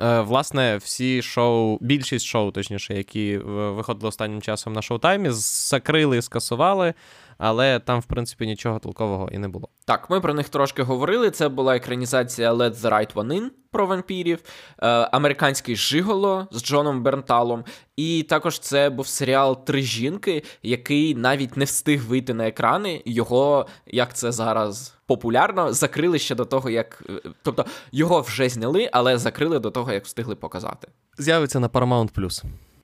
Е, 0.01 0.21
власне, 0.21 0.77
всі 0.77 1.21
шоу, 1.21 1.77
більшість 1.81 2.25
шоу, 2.25 2.51
точніше, 2.51 2.93
які 2.93 3.37
виходили 3.37 4.09
останнім 4.09 4.41
часом 4.41 4.73
на 4.73 4.81
шоутаймі, 4.81 5.29
закрили 5.31 6.17
і 6.17 6.21
скасували 6.21 6.93
але 7.37 7.79
там, 7.79 7.99
в 7.99 8.05
принципі, 8.05 8.45
нічого 8.45 8.79
толкового 8.79 9.29
і 9.31 9.37
не 9.37 9.47
було. 9.47 9.69
Так, 9.85 10.09
ми 10.09 10.21
про 10.21 10.33
них 10.33 10.49
трошки 10.49 10.83
говорили. 10.83 11.31
Це 11.31 11.49
була 11.49 11.75
екранізація 11.75 12.53
Let 12.53 12.75
the 12.75 12.89
Right 12.89 13.13
One 13.13 13.27
In 13.27 13.49
про 13.71 13.85
вампірів, 13.85 14.39
е, 14.79 14.87
американський 14.87 15.75
Жиголо 15.75 16.47
з 16.51 16.63
Джоном 16.63 17.03
Бернталом. 17.03 17.63
І 17.95 18.23
також 18.23 18.59
це 18.59 18.89
був 18.89 19.07
серіал 19.07 19.65
Три 19.65 19.81
жінки, 19.81 20.43
який 20.63 21.15
навіть 21.15 21.57
не 21.57 21.65
встиг 21.65 22.05
вийти 22.05 22.33
на 22.33 22.47
екрани. 22.47 23.01
Його, 23.05 23.67
як 23.85 24.13
це 24.13 24.31
зараз 24.31 24.95
популярно, 25.05 25.73
закрили 25.73 26.19
ще 26.19 26.35
до 26.35 26.45
того, 26.45 26.69
як. 26.69 27.03
Е, 27.09 27.29
тобто 27.43 27.65
його 27.91 28.21
вже 28.21 28.49
зняли, 28.49 28.89
але 28.91 29.17
закрили 29.17 29.59
до 29.59 29.71
того, 29.71 29.91
як 29.91 30.05
встигли 30.05 30.35
показати. 30.35 30.87
З'явиться 31.17 31.59
на 31.59 31.69
Paramount+. 31.69 32.43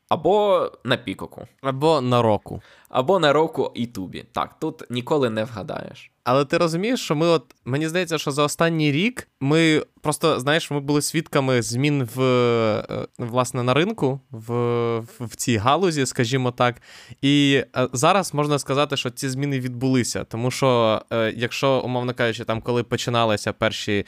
Або 0.09 0.71
на 0.83 0.97
Пікоку. 0.97 1.47
Або 1.61 2.01
на 2.01 2.21
року. 2.21 2.61
Або 2.89 3.19
на 3.19 3.33
року 3.33 3.71
і 3.75 3.87
тубі. 3.87 4.25
Так, 4.31 4.59
тут 4.59 4.83
ніколи 4.89 5.29
не 5.29 5.43
вгадаєш. 5.43 6.11
Але 6.31 6.45
ти 6.45 6.57
розумієш, 6.57 6.99
що 7.01 7.15
ми, 7.15 7.27
от 7.27 7.55
мені 7.65 7.87
здається, 7.87 8.17
що 8.17 8.31
за 8.31 8.43
останній 8.43 8.91
рік 8.91 9.27
ми 9.39 9.83
просто 10.01 10.39
знаєш, 10.39 10.71
ми 10.71 10.79
були 10.79 11.01
свідками 11.01 11.61
змін 11.61 12.09
в 12.15 12.21
е, 12.21 13.07
власне 13.17 13.63
на 13.63 13.73
ринку 13.73 14.19
в 14.31 14.53
в 14.99 15.35
цій 15.35 15.57
галузі, 15.57 16.05
скажімо 16.05 16.51
так. 16.51 16.81
І 17.21 17.63
е, 17.77 17.87
зараз 17.93 18.33
можна 18.33 18.59
сказати, 18.59 18.97
що 18.97 19.09
ці 19.09 19.29
зміни 19.29 19.59
відбулися. 19.59 20.23
Тому 20.23 20.51
що, 20.51 21.01
е, 21.11 21.33
якщо, 21.37 21.81
умовно 21.85 22.13
кажучи, 22.13 22.43
там 22.43 22.61
коли 22.61 22.83
починалися 22.83 23.53
перші 23.53 24.05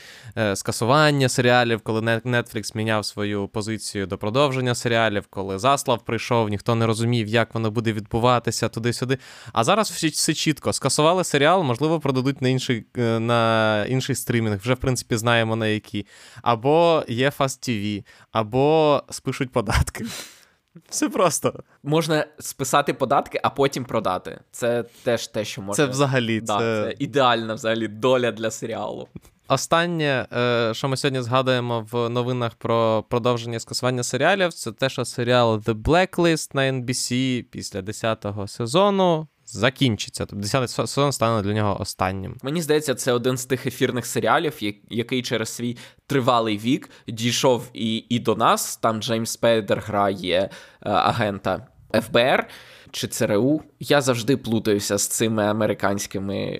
скасування 0.54 1.30
серіалів, 1.30 1.82
коли 1.82 2.02
Netflix 2.02 2.78
міняв 2.78 3.06
свою 3.06 3.48
позицію 3.48 4.08
до 4.08 4.18
продовження 4.18 4.76
серіалів, 4.76 5.26
коли 5.30 5.60
Заслав 5.60 6.06
прийшов, 6.06 6.50
ніхто 6.50 6.76
не 6.76 6.86
розумів, 6.86 7.28
як 7.28 7.54
воно 7.54 7.72
буде 7.72 7.94
відбуватися 7.94 8.70
туди-сюди. 8.70 9.18
А 9.54 9.64
зараз 9.64 9.92
все, 9.92 10.34
чітко 10.34 10.74
скасували 10.74 11.24
серіал, 11.24 11.64
можливо, 11.64 12.00
продадуть 12.12 12.42
на 12.42 12.50
інший 12.50 12.86
на 13.20 13.86
інший 13.86 14.16
стрімінг. 14.16 14.58
Вже 14.58 14.74
в 14.74 14.78
принципі 14.78 15.18
знаємо 15.18 15.56
на 15.56 15.68
які. 15.68 16.06
Або 16.42 17.04
є 17.08 17.30
Fast 17.30 17.70
TV, 17.70 18.04
або 18.32 19.04
спишуть 19.10 19.52
податки. 19.52 20.06
Все 20.90 21.10
просто. 21.10 21.64
Можна 21.84 22.26
списати 22.40 22.94
податки, 22.94 23.40
а 23.44 23.50
потім 23.50 23.86
продати. 23.86 24.40
Це 24.52 24.84
теж 25.04 25.28
те, 25.28 25.46
що 25.46 25.62
можна. 25.62 25.86
Це 25.86 25.92
взагалі 25.92 26.42
да, 26.42 26.58
це... 26.58 26.84
це 26.84 26.96
ідеальна 27.00 27.54
взагалі 27.54 27.88
доля 27.88 28.32
для 28.32 28.52
серіалу. 28.52 29.08
Останнє, 29.48 30.28
е, 30.34 30.74
що 30.74 30.88
ми 30.88 30.98
сьогодні 30.98 31.22
згадуємо 31.22 31.88
в 31.92 32.10
новинах 32.10 32.56
про 32.56 33.04
продовження 33.10 33.60
скасування 33.60 34.04
серіалів, 34.04 34.54
це 34.54 34.72
те, 34.72 34.90
що 34.90 35.06
серіал 35.06 35.56
The 35.56 35.82
Blacklist 35.82 36.56
на 36.56 36.62
NBC 36.62 37.42
після 37.44 37.80
10-го 37.80 38.48
сезону 38.48 39.28
закінчиться. 39.52 40.26
Тобто 40.26 40.42
10 40.42 40.70
сезон 40.70 41.12
стане 41.12 41.42
для 41.42 41.54
нього 41.54 41.82
останнім. 41.82 42.38
Мені 42.44 42.62
здається, 42.62 42.96
це 42.96 43.12
один 43.12 43.38
з 43.38 43.46
тих 43.46 43.66
ефірних 43.66 44.06
серіалів, 44.06 44.58
який 44.90 45.22
через 45.22 45.50
свій 45.50 45.78
тривалий 46.08 46.58
вік 46.58 46.90
дійшов 47.08 47.70
і 47.74 47.98
і 48.10 48.20
до 48.20 48.36
нас. 48.36 48.78
Там 48.78 49.02
Джеймс 49.02 49.32
Спейдер 49.32 49.80
грає 49.80 50.40
е, 50.40 50.50
агента 50.90 51.68
ФБР 51.94 52.48
чи 52.92 53.08
ЦРУ. 53.08 53.62
Я 53.80 54.02
завжди 54.02 54.38
плутаюся 54.38 54.98
з 54.98 55.08
цими 55.08 55.46
американськими 55.46 56.60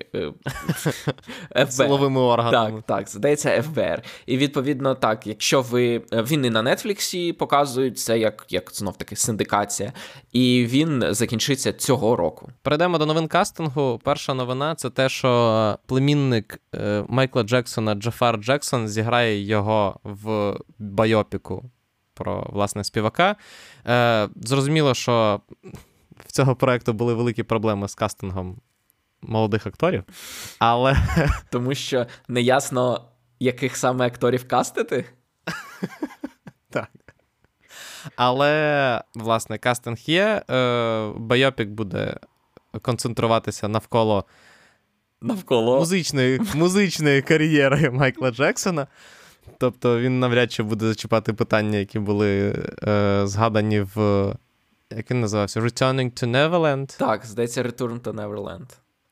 е, 1.56 1.68
силовими 1.70 2.22
органами. 2.22 2.84
Так, 2.88 2.98
так, 2.98 3.10
здається, 3.10 3.62
ФБР. 3.62 4.04
І 4.26 4.38
відповідно, 4.38 4.96
так, 4.96 5.28
якщо 5.28 5.62
ви 5.62 6.02
е, 6.14 6.22
він 6.24 6.46
і 6.46 6.50
на 6.50 6.76
Нетфліксі 6.76 7.34
показують 7.34 8.00
це 8.00 8.20
як 8.20 8.46
як 8.50 8.72
знов 8.72 8.98
таки 8.98 9.16
синдикація, 9.16 9.94
і 10.32 10.66
він 10.70 11.04
закінчиться 11.10 11.74
цього 11.74 12.16
року. 12.16 12.50
Перейдемо 12.62 12.98
до 12.98 13.06
новин 13.06 13.28
кастингу. 13.28 14.02
Перша 14.04 14.34
новина 14.34 14.76
це 14.76 14.90
те, 14.90 15.10
що 15.10 15.80
племінник 15.86 16.62
е, 16.76 17.04
Майкла 17.08 17.44
Джексона 17.44 17.96
Джафар 17.96 18.38
Джексон 18.38 18.88
зіграє 18.88 19.42
його 19.42 20.00
в 20.04 20.56
байопіку 20.80 21.72
про 22.14 22.48
власне 22.54 22.84
співака. 22.84 23.36
Е, 23.88 24.30
Зрозуміло, 24.36 24.94
що 24.94 25.42
в 26.32 26.34
цього 26.34 26.56
проекту 26.56 26.94
були 26.94 27.14
великі 27.14 27.44
проблеми 27.44 27.88
з 27.88 27.96
кастингом 27.96 28.58
молодих 29.22 29.68
акторів, 29.68 30.04
але. 30.60 30.98
Тому 31.50 31.76
що 31.76 32.06
неясно, 32.28 33.06
яких 33.40 33.78
саме 33.78 34.08
акторів 34.08 34.48
кастити. 34.48 35.06
Так. 36.70 36.90
Але, 38.16 39.02
власне, 39.16 39.58
кастинг 39.58 39.98
є. 40.06 40.44
Е, 40.50 41.12
Байопік 41.18 41.70
буде 41.70 42.18
концентруватися 42.82 43.68
навколо 43.68 44.26
навколо 45.22 45.80
музичної 45.80 46.42
музичної 46.56 47.22
кар'єри 47.22 47.90
Майкла 47.92 48.32
Джексона. 48.32 48.88
Тобто 49.58 50.00
він 50.00 50.20
навряд 50.20 50.52
чи 50.52 50.64
буде 50.64 50.88
зачіпати 50.88 51.34
питання, 51.34 51.78
які 51.78 52.00
були 52.00 52.56
е, 52.88 53.22
згадані 53.26 53.82
в 53.96 53.98
як 54.98 55.12
він 55.12 55.22
називався? 55.22 55.62
Returning 55.62 56.24
to 56.24 56.26
Neverland? 56.26 56.98
Так, 56.98 57.26
здається, 57.26 57.64
Return 57.64 58.00
to 58.00 58.14
Neverland. 58.14 58.66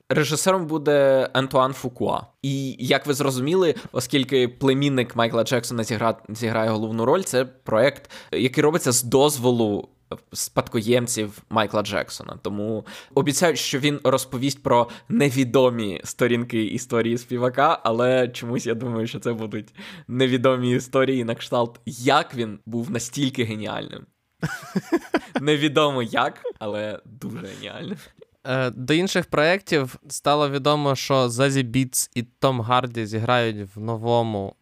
Режисером 0.10 0.66
буде 0.68 1.30
Антуан 1.34 1.74
Фукуа. 1.74 2.22
І 2.42 2.76
як 2.80 3.06
ви 3.06 3.14
зрозуміли, 3.14 3.76
оскільки 3.92 4.48
племінник 4.48 5.16
Майкла 5.16 5.44
Джексона 5.44 5.84
зігра... 5.84 6.18
зіграє 6.30 6.70
головну 6.70 7.06
роль, 7.06 7.22
це 7.22 7.46
проект, 7.46 8.12
який 8.32 8.64
робиться 8.64 8.92
з 8.92 9.04
дозволу 9.04 9.90
спадкоємців 10.34 11.42
Майкла 11.50 11.82
Джексона. 11.82 12.40
Тому 12.42 12.86
обіцяють, 13.16 13.58
що 13.60 13.80
він 13.80 14.00
розповість 14.04 14.64
про 14.64 14.90
невідомі 15.10 16.02
сторінки 16.04 16.64
історії 16.64 17.18
співака, 17.18 17.80
але 17.84 18.28
чомусь 18.28 18.66
я 18.66 18.74
думаю, 18.74 19.08
що 19.08 19.20
це 19.20 19.34
будуть 19.34 19.74
невідомі 20.08 20.72
історії 20.72 21.24
на 21.24 21.36
кшталт, 21.36 21.80
як 21.86 22.36
він 22.36 22.60
був 22.66 22.92
настільки 22.92 23.44
геніальним. 23.44 24.06
Невідомо 25.42 26.04
як, 26.04 26.42
але 26.60 27.00
дуже 27.06 27.38
геніально. 27.38 27.96
Е, 28.44 28.70
до 28.70 28.94
інших 28.94 29.26
проєктів 29.26 29.96
стало 30.10 30.50
відомо, 30.50 30.96
що 30.96 31.30
Зазі 31.30 31.64
Біц 31.64 32.12
і 32.16 32.24
Том 32.24 32.62
Гарді 32.62 33.06
зіграють 33.06 33.76
в 33.76 33.80
новому 33.80 34.56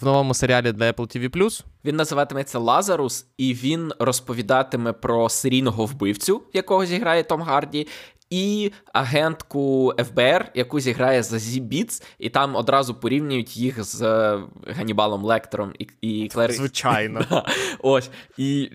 в 0.00 0.04
новому 0.04 0.34
серіалі 0.34 0.72
для 0.72 0.90
Apple 0.90 1.30
TV+. 1.30 1.64
Він 1.84 1.96
називатиметься 1.96 2.58
Лазарус, 2.58 3.26
і 3.36 3.54
він 3.54 3.92
розповідатиме 3.98 4.92
про 4.92 5.28
серійного 5.28 5.86
вбивцю, 5.86 6.42
якого 6.52 6.86
зіграє 6.86 7.22
Том 7.22 7.42
Гарді, 7.42 7.86
і 8.30 8.72
агентку 8.92 9.94
ФБР, 9.98 10.50
яку 10.54 10.80
зіграє 10.80 11.22
Зазі 11.22 11.60
Біц, 11.60 12.02
і 12.18 12.30
там 12.30 12.56
одразу 12.56 12.94
порівнюють 12.94 13.56
їх 13.56 13.84
з 13.84 14.02
Ганібалом 14.66 15.24
Лектором 15.24 15.72
і 15.78 15.86
і 16.00 16.28
Клер... 16.28 16.52
Звичайно. 16.52 17.44
Ось. 17.78 18.10
І 18.38 18.70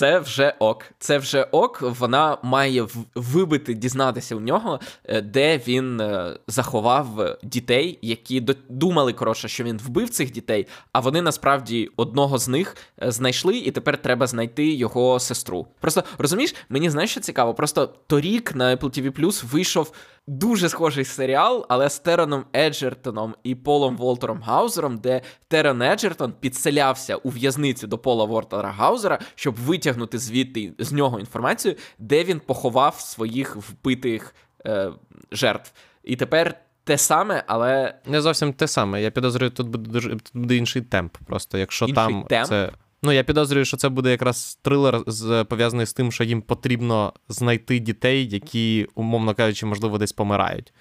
це 0.00 0.18
вже 0.18 0.54
ок. 0.58 0.84
Це 0.98 1.18
вже 1.18 1.42
ок. 1.42 1.82
Вона 1.82 2.38
має 2.42 2.86
вибити, 3.14 3.74
дізнатися 3.74 4.36
у 4.36 4.40
нього, 4.40 4.80
е, 5.04 5.20
де 5.20 5.58
він 5.58 6.00
е, 6.00 6.36
заховав 6.46 7.36
дітей, 7.42 7.98
які 8.02 8.46
думали, 8.68 9.12
коротше, 9.12 9.48
що 9.48 9.64
він 9.64 9.78
вбив 9.78 10.10
цих 10.10 10.32
дітей, 10.32 10.66
а 10.92 11.00
вони 11.00 11.22
насправді 11.22 11.90
одного 11.96 12.38
з 12.38 12.48
них 12.48 12.76
е, 13.02 13.12
знайшли, 13.12 13.56
і 13.56 13.70
тепер 13.70 14.02
треба 14.02 14.26
знайти 14.26 14.74
його 14.74 15.20
сестру. 15.20 15.66
Просто 15.80 16.04
розумієш, 16.18 16.54
мені 16.68 16.90
знаєш, 16.90 17.10
що 17.10 17.20
цікаво? 17.20 17.54
Просто 17.54 17.94
торік 18.06 18.54
на 18.54 18.76
Apple 18.76 19.00
TV 19.00 19.20
Plus 19.20 19.46
вийшов 19.46 19.92
дуже 20.26 20.68
схожий 20.68 21.04
серіал, 21.04 21.66
але 21.68 21.90
з 21.90 21.98
Тероном 21.98 22.44
Еджертоном 22.56 23.34
і 23.42 23.54
Полом 23.54 23.96
Волтером 23.96 24.42
Гаузером, 24.42 24.98
де 24.98 25.22
Терон 25.48 25.82
Еджертон 25.82 26.32
підселявся 26.40 27.16
у 27.16 27.30
в'язницю 27.30 27.86
до 27.86 27.98
Пола 27.98 28.24
Волтера 28.24 28.70
Гаузера, 28.70 29.18
щоб 29.34 29.54
витягнути 29.56 30.18
звідти 30.18 30.72
з 30.78 30.92
нього 30.92 31.20
інформацію, 31.20 31.74
де 31.98 32.24
він 32.24 32.40
поховав 32.40 32.94
своїх 32.94 33.56
вбитих 33.56 34.34
е, 34.66 34.92
жертв. 35.32 35.72
І 36.04 36.16
тепер. 36.16 36.54
Те 36.84 36.98
саме, 36.98 37.44
але 37.46 37.94
не 38.06 38.20
зовсім 38.20 38.52
те 38.52 38.68
саме. 38.68 39.02
Я 39.02 39.10
підозрюю, 39.10 39.50
тут 39.50 39.68
буде 39.68 39.90
дуже 39.90 40.10
тут 40.10 40.30
буде 40.34 40.56
інший 40.56 40.82
темп. 40.82 41.16
Просто 41.26 41.58
якщо 41.58 41.84
інший 41.84 41.94
там 41.94 42.22
темп? 42.22 42.48
це 42.48 42.72
Ну, 43.02 43.12
я 43.12 43.24
підозрюю, 43.24 43.64
що 43.64 43.76
це 43.76 43.88
буде 43.88 44.10
якраз 44.10 44.58
трилер 44.62 45.02
пов'язаний 45.48 45.86
з 45.86 45.92
тим, 45.92 46.12
що 46.12 46.24
їм 46.24 46.42
потрібно 46.42 47.12
знайти 47.28 47.78
дітей, 47.78 48.28
які, 48.28 48.88
умовно 48.94 49.34
кажучи, 49.34 49.66
можливо, 49.66 49.98
десь 49.98 50.12
помирають. 50.12 50.72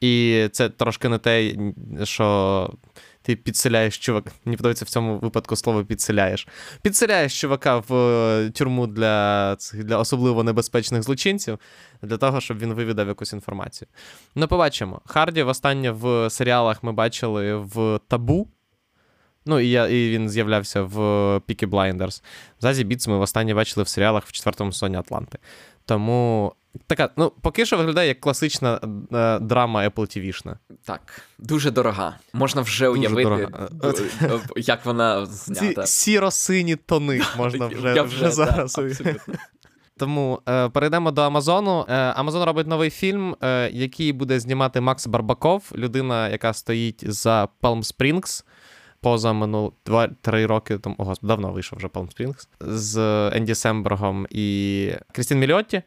І 0.00 0.48
це 0.52 0.68
трошки 0.68 1.08
не 1.08 1.18
те, 1.18 1.54
що 2.04 2.70
ти 3.22 3.36
підселяєш 3.36 3.98
чувак. 3.98 4.24
Мені 4.44 4.56
подобається 4.56 4.84
в 4.84 4.88
цьому 4.88 5.18
випадку 5.18 5.56
слово 5.56 5.84
підселяєш. 5.84 6.48
Підселяєш 6.82 7.40
чувака 7.40 7.76
в 7.88 7.94
е, 7.94 8.50
тюрму 8.50 8.86
для 8.86 9.56
для 9.74 9.98
особливо 9.98 10.44
небезпечних 10.44 11.02
злочинців, 11.02 11.58
для 12.02 12.16
того, 12.16 12.40
щоб 12.40 12.58
він 12.58 12.74
вивідав 12.74 13.08
якусь 13.08 13.32
інформацію. 13.32 13.88
Ну, 14.34 14.48
побачимо. 14.48 15.00
Харді 15.06 15.42
востаннє 15.42 15.90
в 15.90 16.30
серіалах 16.30 16.82
ми 16.82 16.92
бачили 16.92 17.56
в 17.56 18.00
табу. 18.08 18.48
Ну, 19.46 19.60
і 19.60 19.70
я, 19.70 19.88
і 19.88 20.10
він 20.10 20.28
з'являвся 20.28 20.82
в 20.82 20.98
Peaky 21.36 21.66
Blinders. 21.66 22.22
Зазі 22.60 22.84
Біц 22.84 23.08
ми 23.08 23.16
востаннє 23.16 23.54
бачили 23.54 23.84
в 23.84 23.88
серіалах 23.88 24.26
в 24.26 24.32
четвертому 24.32 24.72
сезоні 24.72 24.96
Атланти. 24.96 25.38
Тому 25.84 26.52
така, 26.86 27.10
ну, 27.16 27.32
поки 27.42 27.66
що 27.66 27.76
виглядає 27.76 28.08
як 28.08 28.20
класична 28.20 28.80
е, 29.12 29.38
драма 29.38 29.88
Apple 29.88 29.94
TV-шна. 30.18 30.54
Так, 30.84 31.22
дуже 31.38 31.70
дорога. 31.70 32.16
Можна 32.32 32.62
вже 32.62 32.86
дуже 32.86 32.98
уявити, 32.98 33.22
дорога. 33.22 33.68
як 34.56 34.86
вона 34.86 35.26
знята. 35.26 35.82
Ці 35.82 35.92
сіро-сині 35.92 36.76
тони 36.76 37.22
можна 37.36 37.66
вже, 37.66 37.92
вже, 37.92 38.02
вже 38.02 38.30
зараз. 38.30 38.74
Да, 38.74 39.14
тому 39.96 40.40
е, 40.48 40.68
перейдемо 40.68 41.10
до 41.10 41.22
Амазону. 41.22 41.86
Е, 41.88 41.94
Амазон 41.94 42.44
робить 42.44 42.66
новий 42.66 42.90
фільм, 42.90 43.36
е, 43.42 43.70
який 43.72 44.12
буде 44.12 44.40
знімати 44.40 44.80
Макс 44.80 45.06
Барбаков, 45.06 45.72
людина, 45.74 46.28
яка 46.28 46.52
стоїть 46.52 47.12
за 47.12 47.48
Palm 47.62 47.94
Springs 47.94 48.44
поза 49.06 49.32
минул 49.32 49.72
2-3 49.86 50.46
роки 50.46 50.78
тому, 50.78 50.96
ого, 50.98 51.14
давно 51.22 51.52
вийшов 51.52 51.78
вже 51.78 51.86
Palm 51.86 52.06
Springs, 52.06 52.48
з 52.60 52.98
Енді 53.36 53.54
Сембергом 53.54 54.26
і 54.30 54.90
Крістін 55.12 55.38
Мільотті. 55.38 55.82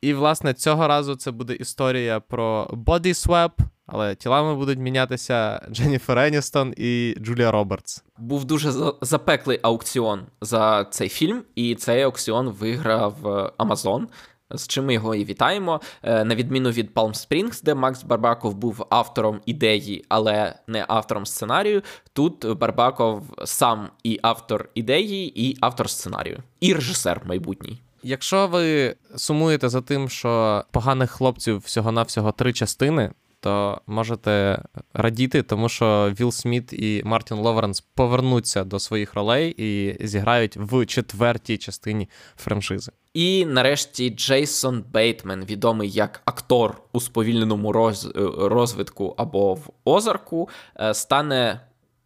І, 0.00 0.14
власне, 0.14 0.54
цього 0.54 0.88
разу 0.88 1.16
це 1.16 1.30
буде 1.30 1.54
історія 1.54 2.20
про 2.20 2.64
Body 2.72 3.06
Swap, 3.06 3.50
але 3.86 4.14
тілами 4.14 4.54
будуть 4.54 4.78
мінятися 4.78 5.66
Дженніфер 5.72 6.18
Еністон 6.18 6.74
і 6.76 7.16
Джулія 7.20 7.50
Робертс. 7.50 8.04
Був 8.18 8.44
дуже 8.44 8.72
запеклий 9.00 9.58
аукціон 9.62 10.20
за 10.40 10.84
цей 10.84 11.08
фільм, 11.08 11.42
і 11.54 11.74
цей 11.74 12.02
аукціон 12.02 12.48
виграв 12.48 13.14
Amazon 13.58 14.06
з 14.50 14.68
чим 14.68 14.86
ми 14.86 14.94
його 14.94 15.14
і 15.14 15.24
вітаємо. 15.24 15.80
Е, 16.02 16.24
на 16.24 16.34
відміну 16.34 16.70
від 16.70 16.90
Palm 16.90 17.28
Springs, 17.28 17.64
де 17.64 17.74
Макс 17.74 18.02
Барбаков 18.02 18.54
був 18.54 18.86
автором 18.90 19.40
ідеї, 19.46 20.04
але 20.08 20.54
не 20.66 20.84
автором 20.88 21.26
сценарію. 21.26 21.82
Тут 22.12 22.58
Барбаков 22.58 23.22
сам 23.44 23.90
і 24.04 24.18
автор 24.22 24.68
ідеї, 24.74 25.48
і 25.48 25.56
автор 25.60 25.90
сценарію, 25.90 26.42
і 26.60 26.74
режисер 26.74 27.22
майбутній. 27.24 27.78
Якщо 28.02 28.46
ви 28.46 28.96
сумуєте 29.16 29.68
за 29.68 29.80
тим, 29.80 30.08
що 30.08 30.64
поганих 30.70 31.10
хлопців 31.10 31.58
всього-навсього 31.58 32.32
три 32.32 32.52
частини, 32.52 33.10
то 33.40 33.80
можете 33.86 34.62
радіти, 34.94 35.42
тому 35.42 35.68
що 35.68 36.12
Вілл 36.20 36.32
Сміт 36.32 36.72
і 36.72 37.02
Мартін 37.04 37.36
Лоуренс 37.36 37.80
повернуться 37.80 38.64
до 38.64 38.78
своїх 38.78 39.14
ролей 39.14 39.54
і 39.58 39.96
зіграють 40.06 40.56
в 40.56 40.86
четвертій 40.86 41.58
частині 41.58 42.08
франшизи. 42.36 42.92
І 43.14 43.46
нарешті 43.46 44.10
Джейсон 44.10 44.84
Бейтмен, 44.92 45.44
відомий 45.44 45.90
як 45.90 46.22
актор 46.24 46.82
у 46.92 47.00
сповільненому 47.00 47.72
роз... 47.72 48.10
розвитку 48.38 49.14
або 49.16 49.54
в 49.54 49.70
Озарку, 49.84 50.48
е, 50.80 50.94
стане. 50.94 51.60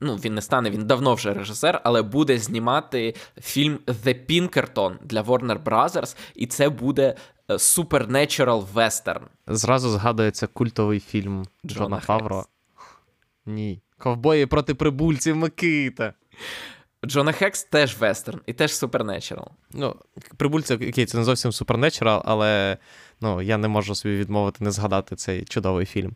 Ну, 0.05 0.16
він 0.16 0.35
не 0.35 0.42
стане, 0.42 0.71
він 0.71 0.87
давно 0.87 1.14
вже 1.14 1.35
режисер, 1.35 1.81
але 1.85 2.03
буде 2.03 2.38
знімати 2.38 3.14
фільм 3.40 3.79
The 3.87 4.16
Pinkerton 4.31 4.92
для 5.05 5.23
Warner 5.23 5.62
Brothers, 5.62 6.16
і 6.35 6.47
це 6.47 6.68
буде 6.68 7.03
е, 7.03 7.14
Supernatural 7.49 8.67
Western. 8.75 9.23
Зразу 9.47 9.91
згадується 9.91 10.47
культовий 10.47 11.01
фільм 11.01 11.45
Джона, 11.67 11.85
Джона 11.85 12.01
Фавро. 12.01 12.45
Ні. 13.47 13.83
Ковбої 13.99 14.47
проти 14.47 14.75
прибульців 14.75 15.37
Микита. 15.37 16.15
Джона 17.07 17.33
Хекс 17.33 17.65
теж 17.65 17.97
вестерн 17.99 18.41
і 18.47 18.53
теж 18.53 18.75
Супернечерал. 18.75 19.49
Ну, 19.73 19.97
прибульці, 20.37 20.75
окей, 20.75 21.07
це 21.07 21.19
не 21.19 21.25
зовсім 21.25 21.53
Супернечерал, 21.53 22.23
але 22.25 22.79
ну, 23.21 23.43
я 23.43 23.59
не 23.59 23.69
можу 23.69 23.95
собі 23.95 24.17
відмовити 24.17 24.65
не 24.65 24.71
згадати 24.71 25.17
цей 25.17 25.45
чудовий 25.45 25.87
фільм. 25.87 26.13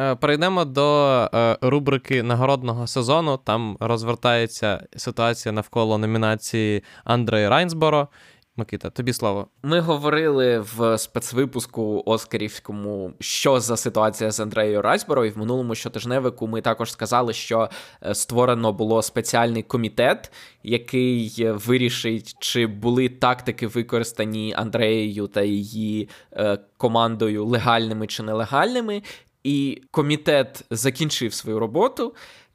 Е, 0.00 0.14
перейдемо 0.14 0.64
до 0.64 1.30
е, 1.34 1.58
рубрики 1.60 2.22
нагородного 2.22 2.86
сезону. 2.86 3.36
Там 3.36 3.76
розвертається 3.80 4.86
ситуація 4.96 5.52
навколо 5.52 5.98
номінації 5.98 6.82
Андрея 7.04 7.50
Райнсборо 7.50 8.08
Микита, 8.56 8.90
тобі 8.90 9.12
слово. 9.12 9.46
Ми 9.62 9.80
говорили 9.80 10.58
в 10.58 10.98
спецвипуску 10.98 12.02
Оскарівському, 12.06 13.12
що 13.20 13.60
за 13.60 13.76
ситуація 13.76 14.30
з 14.30 14.40
Андреєю 14.40 14.82
Райсборо, 14.82 15.24
і 15.26 15.30
в 15.30 15.38
минулому 15.38 15.74
щотижневику 15.74 16.46
ми 16.46 16.60
також 16.60 16.92
сказали, 16.92 17.32
що 17.32 17.70
е, 18.02 18.14
створено 18.14 18.72
було 18.72 19.02
спеціальний 19.02 19.62
комітет, 19.62 20.32
який 20.62 21.50
вирішить, 21.50 22.36
чи 22.38 22.66
були 22.66 23.08
тактики 23.08 23.66
використані 23.66 24.54
Андреєю 24.56 25.26
та 25.26 25.42
її 25.42 26.08
е, 26.32 26.58
командою 26.76 27.44
легальними 27.46 28.06
чи 28.06 28.22
нелегальними. 28.22 29.02
І 29.44 29.82
комітет 29.90 30.64
закінчив 30.70 31.34
свою 31.34 31.58
роботу 31.58 32.14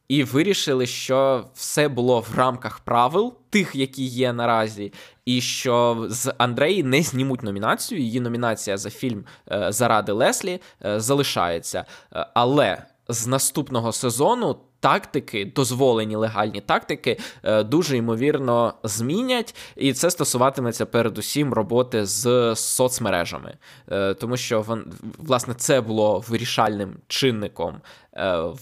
і 0.10 0.24
вирішили, 0.24 0.86
що 0.86 1.46
все 1.54 1.88
було 1.88 2.20
в 2.20 2.36
рамках 2.38 2.80
правил, 2.80 3.34
тих, 3.50 3.76
які 3.76 4.06
є 4.06 4.34
наразі, 4.34 4.94
і 5.26 5.42
що 5.42 6.06
з 6.10 6.34
Андреї 6.38 6.84
не 6.84 7.02
знімуть 7.02 7.44
номінацію. 7.44 8.02
Її 8.02 8.20
номінація 8.20 8.78
за 8.78 8.90
фільм 8.90 9.26
е, 9.52 9.72
Заради 9.72 10.12
Леслі 10.12 10.62
е, 10.86 11.00
залишається. 11.00 11.86
Е, 12.16 12.28
але 12.34 12.84
з 13.08 13.28
наступного 13.28 13.92
сезону. 13.92 14.58
Тактики, 14.80 15.52
дозволені 15.56 16.16
легальні 16.16 16.62
тактики, 16.62 17.20
дуже 17.66 17.98
ймовірно 17.98 18.74
змінять, 18.84 19.56
і 19.76 19.94
це 19.94 20.12
стосуватиметься 20.12 20.86
передусім 20.86 21.54
роботи 21.54 22.06
з 22.06 22.56
соцмережами, 22.56 23.58
тому 24.20 24.38
що 24.38 24.66
власне 25.18 25.54
це 25.54 25.82
було 25.82 26.24
вирішальним 26.28 26.96
чинником 27.08 27.82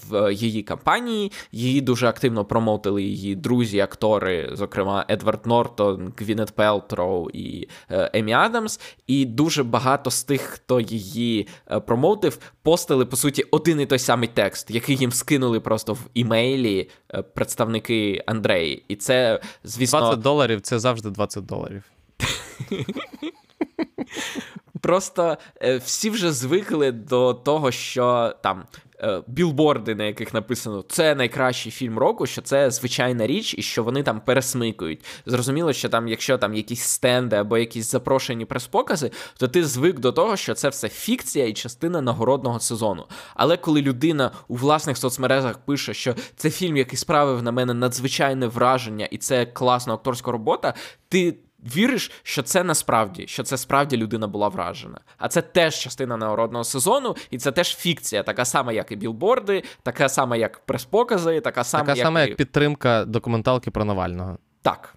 в 0.09 0.33
її 0.33 0.63
кампанії. 0.63 1.31
Її 1.51 1.81
дуже 1.81 2.07
активно 2.07 2.45
промоутили 2.45 3.03
її 3.03 3.35
друзі, 3.35 3.79
актори, 3.79 4.49
зокрема 4.53 5.05
Едвард 5.09 5.45
Нортон, 5.45 6.13
Гвінет 6.17 6.51
Пелтроу 6.51 7.29
і 7.29 7.67
е, 7.91 8.11
Емі 8.13 8.33
Адамс. 8.33 8.79
І 9.07 9.25
дуже 9.25 9.63
багато 9.63 10.11
з 10.11 10.23
тих, 10.23 10.41
хто 10.41 10.79
її 10.79 11.47
е, 11.71 11.79
промоутив, 11.79 12.37
постили 12.63 13.05
по 13.05 13.15
суті 13.15 13.43
один 13.51 13.81
і 13.81 13.85
той 13.85 13.99
самий 13.99 14.29
текст, 14.33 14.71
який 14.71 14.95
їм 14.95 15.11
скинули 15.11 15.59
просто 15.59 15.93
в 15.93 15.99
імейлі 16.13 16.89
представники 17.33 18.23
Андреї. 18.25 18.83
І 18.87 18.95
це, 18.95 19.39
звісно, 19.63 19.99
20 19.99 20.19
доларів 20.19 20.61
це 20.61 20.79
завжди 20.79 21.09
20 21.09 21.45
доларів. 21.45 21.83
Просто 24.81 25.37
всі 25.83 26.09
вже 26.09 26.31
звикли 26.31 26.91
до 26.91 27.33
того, 27.33 27.71
що 27.71 28.33
там 28.43 28.59
е, 28.59 28.79
білборди, 29.27 29.95
на 29.95 30.03
яких 30.03 30.33
написано 30.33 30.85
це 30.87 31.15
найкращий 31.15 31.71
фільм 31.71 31.99
року, 31.99 32.25
що 32.25 32.41
це 32.41 32.71
звичайна 32.71 33.27
річ, 33.27 33.55
і 33.57 33.61
що 33.61 33.83
вони 33.83 34.03
там 34.03 34.21
пересмикують. 34.21 35.05
Зрозуміло, 35.25 35.73
що 35.73 35.89
там, 35.89 36.07
якщо 36.07 36.37
там 36.37 36.53
якісь 36.53 36.81
стенди 36.81 37.35
або 37.35 37.57
якісь 37.57 37.91
запрошені 37.91 38.45
прес-покази, 38.45 39.11
то 39.37 39.47
ти 39.47 39.65
звик 39.65 39.99
до 39.99 40.11
того, 40.11 40.35
що 40.35 40.53
це 40.53 40.69
все 40.69 40.89
фікція 40.89 41.47
і 41.47 41.53
частина 41.53 42.01
нагородного 42.01 42.59
сезону. 42.59 43.05
Але 43.35 43.57
коли 43.57 43.81
людина 43.81 44.31
у 44.47 44.55
власних 44.55 44.97
соцмережах 44.97 45.57
пише, 45.57 45.93
що 45.93 46.15
це 46.35 46.49
фільм, 46.49 46.77
який 46.77 46.97
справив 46.97 47.43
на 47.43 47.51
мене 47.51 47.73
надзвичайне 47.73 48.47
враження, 48.47 49.05
і 49.05 49.17
це 49.17 49.45
класна 49.45 49.93
акторська 49.93 50.31
робота, 50.31 50.73
ти 51.09 51.35
віриш, 51.65 52.11
що 52.23 52.41
це 52.41 52.63
насправді, 52.63 53.27
що 53.27 53.43
це 53.43 53.57
справді 53.57 53.97
людина 53.97 54.27
була 54.27 54.47
вражена. 54.47 54.99
А 55.17 55.27
це 55.27 55.41
теж 55.41 55.75
частина 55.79 56.17
народного 56.17 56.63
сезону, 56.63 57.15
і 57.31 57.37
це 57.37 57.51
теж 57.51 57.75
фікція, 57.75 58.23
така 58.23 58.45
сама, 58.45 58.71
як 58.71 58.91
і 58.91 58.95
білборди, 58.95 59.63
така 59.83 60.09
сама, 60.09 60.35
як 60.35 60.59
прес-покази, 60.59 61.41
така 61.41 61.63
сама, 61.63 61.83
така 61.83 61.97
як 61.97 62.05
сама, 62.05 62.21
і... 62.21 62.27
як 62.27 62.37
підтримка 62.37 63.05
документалки 63.05 63.71
про 63.71 63.85
Навального. 63.85 64.37
Так. 64.61 64.95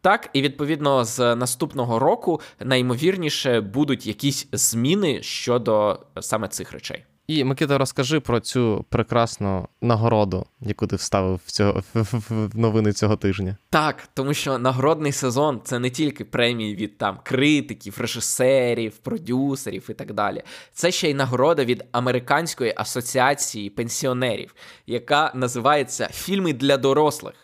Так, 0.00 0.30
і 0.32 0.42
відповідно 0.42 1.04
з 1.04 1.34
наступного 1.34 1.98
року 1.98 2.40
наймовірніше 2.60 3.60
будуть 3.60 4.06
якісь 4.06 4.48
зміни 4.52 5.22
щодо 5.22 6.00
саме 6.20 6.48
цих 6.48 6.72
речей. 6.72 7.04
І 7.26 7.44
Микита, 7.44 7.78
розкажи 7.78 8.20
про 8.20 8.40
цю 8.40 8.84
прекрасну 8.88 9.68
нагороду, 9.80 10.46
яку 10.60 10.86
ти 10.86 10.96
вставив 10.96 11.40
в 11.46 11.50
цього 11.50 11.82
в 11.94 12.58
новини 12.58 12.92
цього 12.92 13.16
тижня. 13.16 13.56
Так, 13.70 14.08
тому 14.14 14.34
що 14.34 14.58
нагородний 14.58 15.12
сезон 15.12 15.60
це 15.64 15.78
не 15.78 15.90
тільки 15.90 16.24
премії 16.24 16.76
від 16.76 16.98
там 16.98 17.18
критиків, 17.22 18.00
режисерів, 18.00 18.96
продюсерів 18.96 19.86
і 19.90 19.94
так 19.94 20.12
далі. 20.12 20.42
Це 20.72 20.90
ще 20.90 21.10
й 21.10 21.14
нагорода 21.14 21.64
від 21.64 21.84
Американської 21.92 22.74
асоціації 22.76 23.70
пенсіонерів, 23.70 24.54
яка 24.86 25.32
називається 25.34 26.08
Фільми 26.12 26.52
для 26.52 26.76
дорослих. 26.76 27.34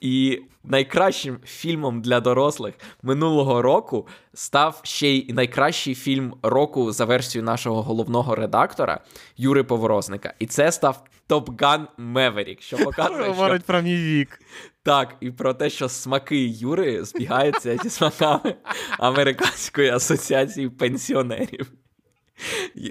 І 0.00 0.42
найкращим 0.64 1.38
фільмом 1.44 2.00
для 2.00 2.20
дорослих 2.20 2.74
минулого 3.02 3.62
року 3.62 4.08
став 4.34 4.80
ще 4.82 5.08
й 5.08 5.32
найкращий 5.32 5.94
фільм 5.94 6.34
року 6.42 6.92
за 6.92 7.04
версією 7.04 7.44
нашого 7.44 7.82
головного 7.82 8.34
редактора 8.34 9.00
Юри 9.36 9.64
Поворозника. 9.64 10.34
І 10.38 10.46
це 10.46 10.72
став 10.72 11.04
Top 11.28 11.44
Gun 11.44 11.86
Maverick, 11.98 12.60
що 12.60 12.76
показує, 12.76 13.28
Говорить 13.28 13.62
що... 13.62 13.66
про 13.66 13.82
мій 13.82 13.96
вік. 13.96 14.40
Так, 14.82 15.16
і 15.20 15.30
про 15.30 15.54
те, 15.54 15.70
що 15.70 15.88
смаки 15.88 16.46
Юри 16.46 17.04
збігаються 17.04 17.76
зі 17.82 17.90
смаками 17.90 18.54
Американської 18.98 19.90
асоціації 19.90 20.68
пенсіонерів 20.68 21.72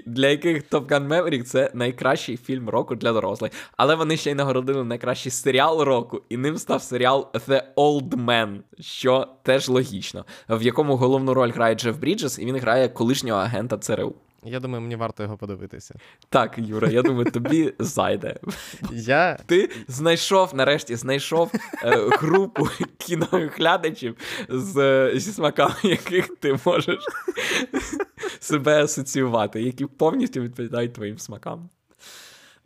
для 0.06 0.28
яких 0.28 0.62
Top 0.70 0.86
Gun 0.86 1.08
Maverick 1.08 1.42
це 1.42 1.70
найкращий 1.74 2.36
фільм 2.36 2.68
року 2.68 2.94
для 2.94 3.12
дорослих. 3.12 3.52
Але 3.76 3.94
вони 3.94 4.16
ще 4.16 4.30
й 4.30 4.34
нагородили 4.34 4.84
найкращий 4.84 5.32
серіал 5.32 5.80
року, 5.80 6.22
і 6.28 6.36
ним 6.36 6.58
став 6.58 6.82
серіал 6.82 7.30
The 7.34 7.62
Old 7.76 8.08
Man, 8.08 8.58
що 8.80 9.28
теж 9.42 9.68
логічно, 9.68 10.24
в 10.48 10.62
якому 10.62 10.96
головну 10.96 11.34
роль 11.34 11.50
грає 11.50 11.74
Джеф 11.74 11.98
Бріджес, 11.98 12.38
і 12.38 12.46
він 12.46 12.56
грає 12.56 12.88
колишнього 12.88 13.40
агента 13.40 13.78
ЦРУ. 13.78 14.14
Я 14.48 14.60
думаю, 14.60 14.82
мені 14.82 14.96
варто 14.96 15.22
його 15.22 15.36
подивитися. 15.36 15.94
Так, 16.28 16.58
Юра, 16.58 16.88
я 16.88 17.02
думаю, 17.02 17.30
тобі 17.30 17.74
зайде. 17.78 18.36
Я... 18.92 19.38
Ти 19.46 19.70
знайшов, 19.88 20.54
нарешті, 20.54 20.96
знайшов 20.96 21.52
е, 21.84 22.08
групу 22.18 22.68
кіноглядачів 22.98 24.16
з, 24.48 25.10
зі 25.14 25.32
смаками, 25.32 25.74
яких 25.82 26.28
ти 26.28 26.58
можеш 26.64 27.04
себе 28.40 28.82
асоціювати, 28.82 29.62
які 29.62 29.86
повністю 29.86 30.40
відповідають 30.40 30.92
твоїм 30.92 31.18
смакам. 31.18 31.68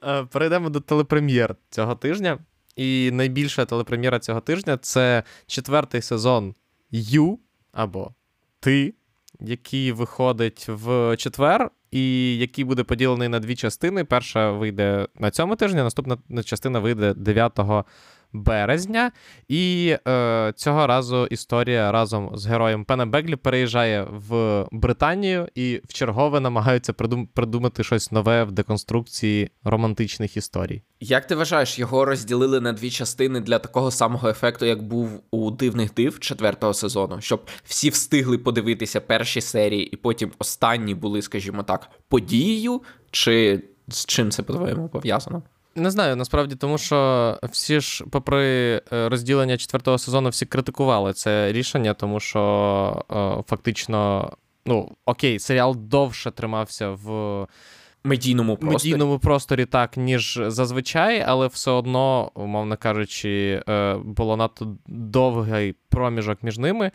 Е, 0.03 0.25
перейдемо 0.25 0.71
до 0.71 0.81
телепрем'єр 0.81 1.57
цього 1.71 1.95
тижня. 1.95 2.39
І 2.77 3.11
найбільша 3.13 3.65
телепрем'єра 3.65 4.19
цього 4.19 4.41
тижня 4.41 4.77
це 4.77 5.23
четвертий 5.47 6.03
сезон 6.03 6.55
Ю 6.91 7.39
або 7.73 8.15
Ти, 8.61 8.95
який 9.41 9.93
виходить 9.93 10.67
в 10.69 11.17
четвер, 11.17 11.71
і 11.91 12.37
який 12.39 12.65
буде 12.65 12.85
поділений 12.85 13.29
на 13.29 13.39
дві 13.41 13.57
частини. 13.57 14.05
Перша 14.05 14.53
вийде 14.53 15.09
на 15.15 15.31
цьому 15.31 15.57
тижні, 15.57 15.79
наступна 15.79 16.19
частина 16.45 16.79
вийде 16.79 17.15
9 17.15 17.59
березня. 18.33 19.11
І 19.49 19.97
е, 20.09 20.53
цього 20.57 20.87
разу 20.87 21.27
історія 21.27 21.93
разом 21.93 22.31
з 22.35 22.47
героєм 22.47 22.85
Пена 22.85 23.07
Беглі 23.07 23.37
переїжджає 23.37 24.07
в 24.11 24.65
Британію 24.73 25.49
і 25.55 25.81
в 25.85 25.93
чергове 25.93 26.41
намагаються 26.41 26.93
придум- 26.93 27.27
придумати 27.35 27.85
щось 27.85 28.13
нове 28.13 28.45
в 28.45 28.53
деконструкції 28.53 29.51
романтичних 29.65 30.37
історій. 30.37 30.83
Як 31.01 31.27
ти 31.27 31.35
вважаєш, 31.35 31.79
його 31.79 32.05
розділили 32.05 32.61
на 32.61 32.73
дві 32.73 32.91
частини 32.91 33.41
для 33.41 33.59
такого 33.59 33.91
самого 33.91 34.29
ефекту, 34.29 34.67
як 34.67 34.83
був 34.83 35.23
у 35.31 35.51
дивних 35.51 35.95
див 35.95 36.21
четвертого 36.21 36.75
сезону, 36.75 37.21
щоб 37.21 37.47
всі 37.65 37.91
встигли 37.91 38.39
подивитися 38.39 39.01
перші 39.01 39.41
серії, 39.41 39.85
і 39.87 39.97
потім 39.97 40.33
останні 40.39 40.95
були, 40.95 41.23
скажімо 41.23 41.63
так, 41.63 41.91
подією? 42.09 42.83
Чи 43.11 43.63
з 43.89 44.05
чим 44.07 44.31
це 44.31 44.43
по-твоєму 44.43 44.89
пов'язано? 44.89 45.43
Не 45.75 45.91
знаю, 45.91 46.17
насправді, 46.17 46.57
тому 46.57 46.79
що 46.79 47.39
всі 47.43 47.81
ж, 47.81 48.05
попри 48.11 48.47
е, 48.93 49.09
розділення 49.09 49.57
четвертого 49.57 49.99
сезону, 49.99 50.29
всі 50.29 50.47
критикували 50.47 51.13
це 51.13 51.53
рішення, 51.53 51.95
тому 51.95 52.21
що 52.21 53.45
фактично, 53.49 54.31
ну 54.67 54.97
окей, 55.07 55.39
серіал 55.39 55.77
довше 55.77 56.31
тримався 56.31 56.91
в 56.91 57.47
медійному 58.05 58.57
просторі. 58.57 58.91
медійному 58.91 59.19
просторі, 59.19 59.67
так, 59.67 59.97
ніж 59.97 60.41
зазвичай, 60.47 61.25
але 61.27 61.47
все 61.47 61.71
одно, 61.71 62.31
умовно 62.35 62.77
кажучи, 62.77 63.63
е, 63.69 63.95
було 63.95 64.37
надто 64.37 64.77
довгий 64.87 65.75
проміжок 65.89 66.43
між 66.43 66.59
ними. 66.59 66.91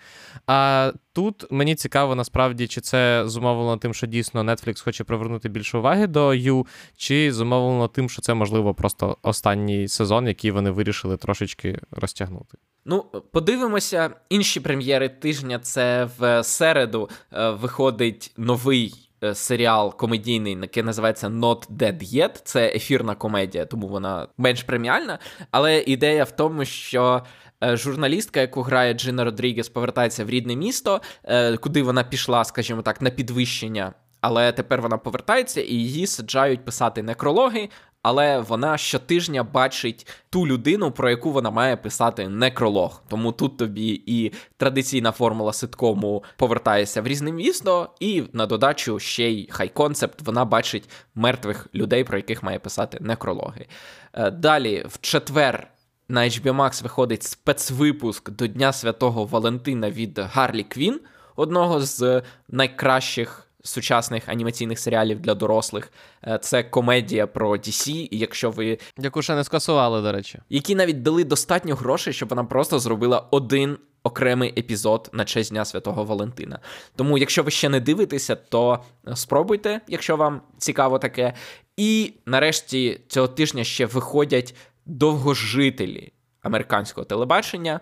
А 0.47 0.91
тут 1.13 1.51
мені 1.51 1.75
цікаво, 1.75 2.15
насправді, 2.15 2.67
чи 2.67 2.81
це 2.81 3.23
зумовлено 3.25 3.77
тим, 3.77 3.93
що 3.93 4.07
дійсно 4.07 4.43
Netflix 4.43 4.83
хоче 4.83 5.03
привернути 5.03 5.49
більше 5.49 5.77
уваги 5.77 6.07
до 6.07 6.33
Ю, 6.33 6.67
чи 6.97 7.33
зумовлено 7.33 7.87
тим, 7.87 8.09
що 8.09 8.21
це, 8.21 8.33
можливо, 8.33 8.73
просто 8.73 9.17
останній 9.21 9.87
сезон, 9.87 10.27
який 10.27 10.51
вони 10.51 10.71
вирішили 10.71 11.17
трошечки 11.17 11.79
розтягнути. 11.91 12.57
Ну, 12.85 13.05
подивимося, 13.31 14.09
інші 14.29 14.59
прем'єри 14.59 15.09
тижня. 15.09 15.59
Це 15.59 16.09
в 16.17 16.43
середу 16.43 17.09
е, 17.33 17.49
виходить 17.49 18.33
новий 18.37 19.04
серіал 19.33 19.97
комедійний, 19.97 20.57
який 20.61 20.83
називається 20.83 21.27
Not 21.27 21.69
Dead 21.69 22.15
Yet. 22.15 22.41
Це 22.43 22.67
ефірна 22.67 23.15
комедія, 23.15 23.65
тому 23.65 23.87
вона 23.87 24.27
менш 24.37 24.63
преміальна. 24.63 25.19
Але 25.51 25.79
ідея 25.79 26.23
в 26.23 26.31
тому, 26.31 26.65
що. 26.65 27.23
Е, 27.63 27.77
журналістка, 27.77 28.41
яку 28.41 28.61
грає 28.61 28.93
Джина 28.93 29.23
Родрігес, 29.23 29.69
повертається 29.69 30.25
в 30.25 30.29
рідне 30.29 30.55
місто, 30.55 31.01
е, 31.23 31.57
куди 31.57 31.83
вона 31.83 32.03
пішла, 32.03 32.43
скажімо 32.43 32.81
так, 32.81 33.01
на 33.01 33.09
підвищення. 33.09 33.93
Але 34.21 34.51
тепер 34.51 34.81
вона 34.81 34.97
повертається 34.97 35.61
і 35.61 35.73
її 35.73 36.07
саджають 36.07 36.65
писати 36.65 37.03
некрологи, 37.03 37.69
але 38.05 38.39
вона 38.39 38.77
щотижня 38.77 39.43
бачить 39.43 40.07
ту 40.29 40.47
людину, 40.47 40.91
про 40.91 41.09
яку 41.09 41.31
вона 41.31 41.51
має 41.51 41.77
писати 41.77 42.29
некролог. 42.29 43.03
Тому 43.07 43.31
тут 43.31 43.57
тобі 43.57 44.03
і 44.05 44.31
традиційна 44.57 45.11
формула 45.11 45.53
ситкому 45.53 46.23
повертається 46.37 47.01
в 47.01 47.07
різне 47.07 47.31
місто, 47.31 47.89
і 47.99 48.23
на 48.33 48.45
додачу 48.45 48.99
ще 48.99 49.29
й 49.29 49.49
хай 49.51 49.69
концепт 49.69 50.21
вона 50.21 50.45
бачить 50.45 50.89
мертвих 51.15 51.67
людей, 51.75 52.03
про 52.03 52.17
яких 52.17 52.43
має 52.43 52.59
писати 52.59 52.97
некрологи. 53.01 53.67
Е, 54.13 54.31
далі, 54.31 54.85
в 54.89 55.01
четвер. 55.01 55.67
На 56.07 56.21
HBO 56.21 56.55
Max 56.55 56.83
виходить 56.83 57.23
спецвипуск 57.23 58.29
до 58.29 58.47
Дня 58.47 58.73
Святого 58.73 59.25
Валентина 59.25 59.89
від 59.89 60.19
Гарлі 60.19 60.63
Квін, 60.63 60.99
одного 61.35 61.81
з 61.81 62.21
найкращих 62.49 63.44
сучасних 63.65 64.29
анімаційних 64.29 64.79
серіалів 64.79 65.19
для 65.19 65.35
дорослих. 65.35 65.91
Е, 66.27 66.39
це 66.41 66.63
комедія 66.63 67.27
про 67.27 67.51
DC, 67.51 68.07
і 68.11 68.17
якщо 68.17 68.51
ви. 68.51 68.77
Яку 68.97 69.21
ще 69.21 69.35
не 69.35 69.43
скасували, 69.43 70.01
до 70.01 70.11
речі. 70.11 70.39
Які 70.49 70.75
навіть 70.75 71.01
дали 71.01 71.23
достатньо 71.23 71.75
грошей, 71.75 72.13
щоб 72.13 72.29
вона 72.29 72.43
просто 72.43 72.79
зробила 72.79 73.27
один. 73.31 73.77
Окремий 74.03 74.53
епізод 74.59 75.09
на 75.13 75.25
честь 75.25 75.51
Дня 75.51 75.65
Святого 75.65 76.03
Валентина. 76.03 76.59
Тому, 76.95 77.17
якщо 77.17 77.43
ви 77.43 77.51
ще 77.51 77.69
не 77.69 77.79
дивитеся, 77.79 78.35
то 78.35 78.83
спробуйте, 79.15 79.81
якщо 79.87 80.17
вам 80.17 80.41
цікаво 80.57 80.99
таке. 80.99 81.33
І 81.77 82.13
нарешті 82.25 82.99
цього 83.07 83.27
тижня 83.27 83.63
ще 83.63 83.85
виходять 83.85 84.55
довгожителі 84.85 86.11
американського 86.41 87.05
телебачення. 87.05 87.79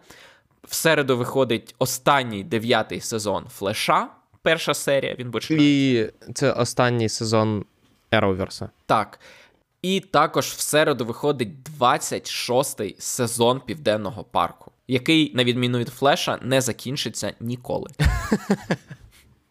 В 0.67 0.75
середу 0.75 1.17
виходить 1.17 1.75
останній 1.79 2.43
дев'ятий 2.43 3.01
сезон 3.01 3.45
Флеша 3.49 4.09
перша 4.43 4.73
серія. 4.73 5.15
Він 5.19 5.31
буде 5.31 5.47
І 5.49 6.05
це 6.33 6.51
останній 6.51 7.09
сезон 7.09 7.65
Arrowverse. 8.11 8.69
Так. 8.85 9.19
І 9.81 9.99
також 9.99 10.45
в 10.45 10.59
середу 10.59 11.05
виходить 11.05 11.49
26-й 11.79 12.95
сезон 12.99 13.61
Південного 13.65 14.23
парку, 14.23 14.71
який, 14.87 15.35
на 15.35 15.43
відміну 15.43 15.77
від 15.77 15.89
Флеша, 15.89 16.39
не 16.41 16.61
закінчиться 16.61 17.33
ніколи. 17.39 17.89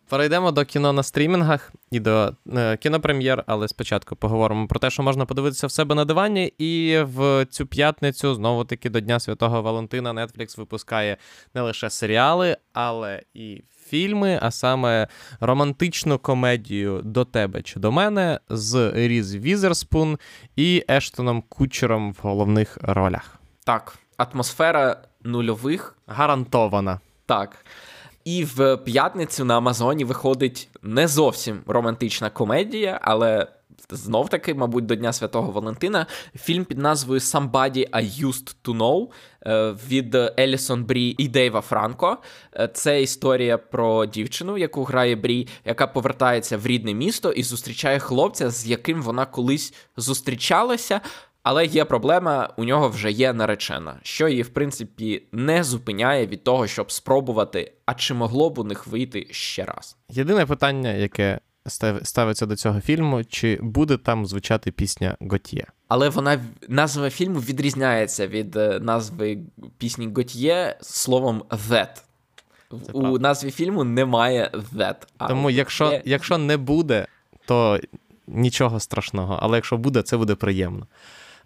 Перейдемо 0.09 0.53
до 0.53 0.65
кіно 0.65 0.93
на 0.93 1.03
стрімінгах 1.03 1.73
і 1.91 2.01
до 2.01 2.33
е, 2.57 2.77
кінопрем'єр, 2.77 3.45
але 3.47 3.69
спочатку 3.69 4.17
поговоримо 4.17 4.67
про 4.69 4.81
те, 4.81 4.91
що 4.91 5.03
можна 5.03 5.27
подивитися 5.27 5.67
в 5.67 5.71
себе 5.71 5.95
на 5.95 6.05
дивані. 6.05 6.53
І 6.59 6.99
в 7.03 7.47
цю 7.51 7.67
п'ятницю, 7.67 8.35
знову 8.35 8.65
таки, 8.65 8.91
до 8.91 9.01
Дня 9.01 9.21
Святого 9.21 9.63
Валентина, 9.63 10.13
Netflix 10.13 10.59
випускає 10.59 11.17
не 11.55 11.61
лише 11.61 11.91
серіали, 11.91 12.57
але 12.73 13.23
і 13.35 13.63
фільми, 13.93 14.39
а 14.43 14.51
саме 14.51 15.09
романтичну 15.41 16.19
комедію 16.19 17.01
до 17.05 17.25
тебе 17.25 17.63
чи 17.63 17.81
до 17.81 17.93
мене 17.93 18.41
з 18.49 18.93
Різ 18.95 19.35
Візерспун 19.35 20.19
і 20.57 20.85
Ештоном 20.91 21.43
Кучером 21.49 22.13
в 22.13 22.19
головних 22.23 22.79
ролях. 22.83 23.39
Так, 23.65 23.99
атмосфера 24.17 24.97
нульових 25.25 25.97
Гарантована. 26.07 27.01
Так. 27.27 27.65
І 28.25 28.45
в 28.45 28.77
п'ятницю 28.77 29.45
на 29.45 29.57
Амазоні 29.57 30.05
виходить 30.05 30.69
не 30.83 31.09
зовсім 31.09 31.61
романтична 31.67 32.31
комедія, 32.31 32.99
але 33.03 33.47
знов 33.91 34.29
таки, 34.29 34.55
мабуть, 34.55 34.87
до 34.87 34.95
Дня 34.95 35.13
Святого 35.13 35.53
Валентина 35.53 36.07
фільм 36.37 36.65
під 36.65 36.79
назвою 36.79 37.21
Somebody 37.21 37.91
I 37.91 38.27
Used 38.27 38.55
to 38.65 38.77
Know 38.77 39.09
е, 39.47 39.75
від 39.89 40.15
Елісон 40.15 40.85
Брі 40.85 41.15
і 41.19 41.29
Дейва 41.29 41.61
Франко. 41.61 42.19
Е, 42.57 42.69
це 42.75 43.03
історія 43.03 43.59
про 43.59 44.07
дівчину, 44.07 44.59
яку 44.59 44.85
грає 44.85 45.17
Брі, 45.17 45.49
яка 45.65 45.87
повертається 45.87 46.57
в 46.57 46.67
рідне 46.67 46.95
місто 46.95 47.33
і 47.33 47.43
зустрічає 47.43 47.99
хлопця, 47.99 48.51
з 48.51 48.67
яким 48.67 49.03
вона 49.03 49.27
колись 49.27 49.75
зустрічалася. 49.97 51.01
Але 51.43 51.67
є 51.67 51.85
проблема, 51.85 52.55
у 52.57 52.65
нього 52.65 52.89
вже 52.89 53.11
є 53.11 53.33
наречена, 53.33 54.01
що 54.03 54.29
її, 54.29 54.43
в 54.43 54.49
принципі, 54.49 55.23
не 55.33 55.65
зупиняє 55.65 56.27
від 56.27 56.45
того, 56.45 56.67
щоб 56.67 56.93
спробувати, 56.93 57.73
а 57.87 57.95
чи 57.95 58.15
могло 58.15 58.51
б 58.51 58.59
у 58.59 58.65
них 58.65 58.87
вийти 58.87 59.27
ще 59.31 59.65
раз. 59.65 59.97
Єдине 60.11 60.47
питання, 60.47 60.93
яке 60.93 61.41
ставиться 62.03 62.47
до 62.47 62.57
цього 62.57 62.81
фільму, 62.81 63.25
чи 63.25 63.59
буде 63.63 63.97
там 63.97 64.27
звучати 64.27 64.71
пісня 64.71 65.17
Готьє? 65.21 65.67
Але 65.89 66.09
вона 66.09 66.41
назва 66.69 67.11
фільму 67.11 67.41
відрізняється 67.41 68.27
від 68.27 68.57
е, 68.57 68.81
назви 68.81 69.39
пісні 69.79 70.13
Готьє 70.17 70.77
словом 70.81 71.43
«that». 71.49 72.03
Це 72.87 72.93
у 72.93 73.01
правда. 73.01 73.19
назві 73.19 73.51
фільму 73.51 73.85
немає 73.85 74.51
«that». 74.75 74.97
Тому, 75.29 75.51
якщо, 75.51 75.93
є... 75.93 76.03
якщо 76.05 76.39
не 76.39 76.57
буде, 76.57 77.07
то 77.47 77.81
нічого 78.27 78.81
страшного. 78.81 79.39
Але 79.43 79.57
якщо 79.57 79.77
буде, 79.77 80.03
це 80.03 80.17
буде 80.17 80.35
приємно. 80.35 80.87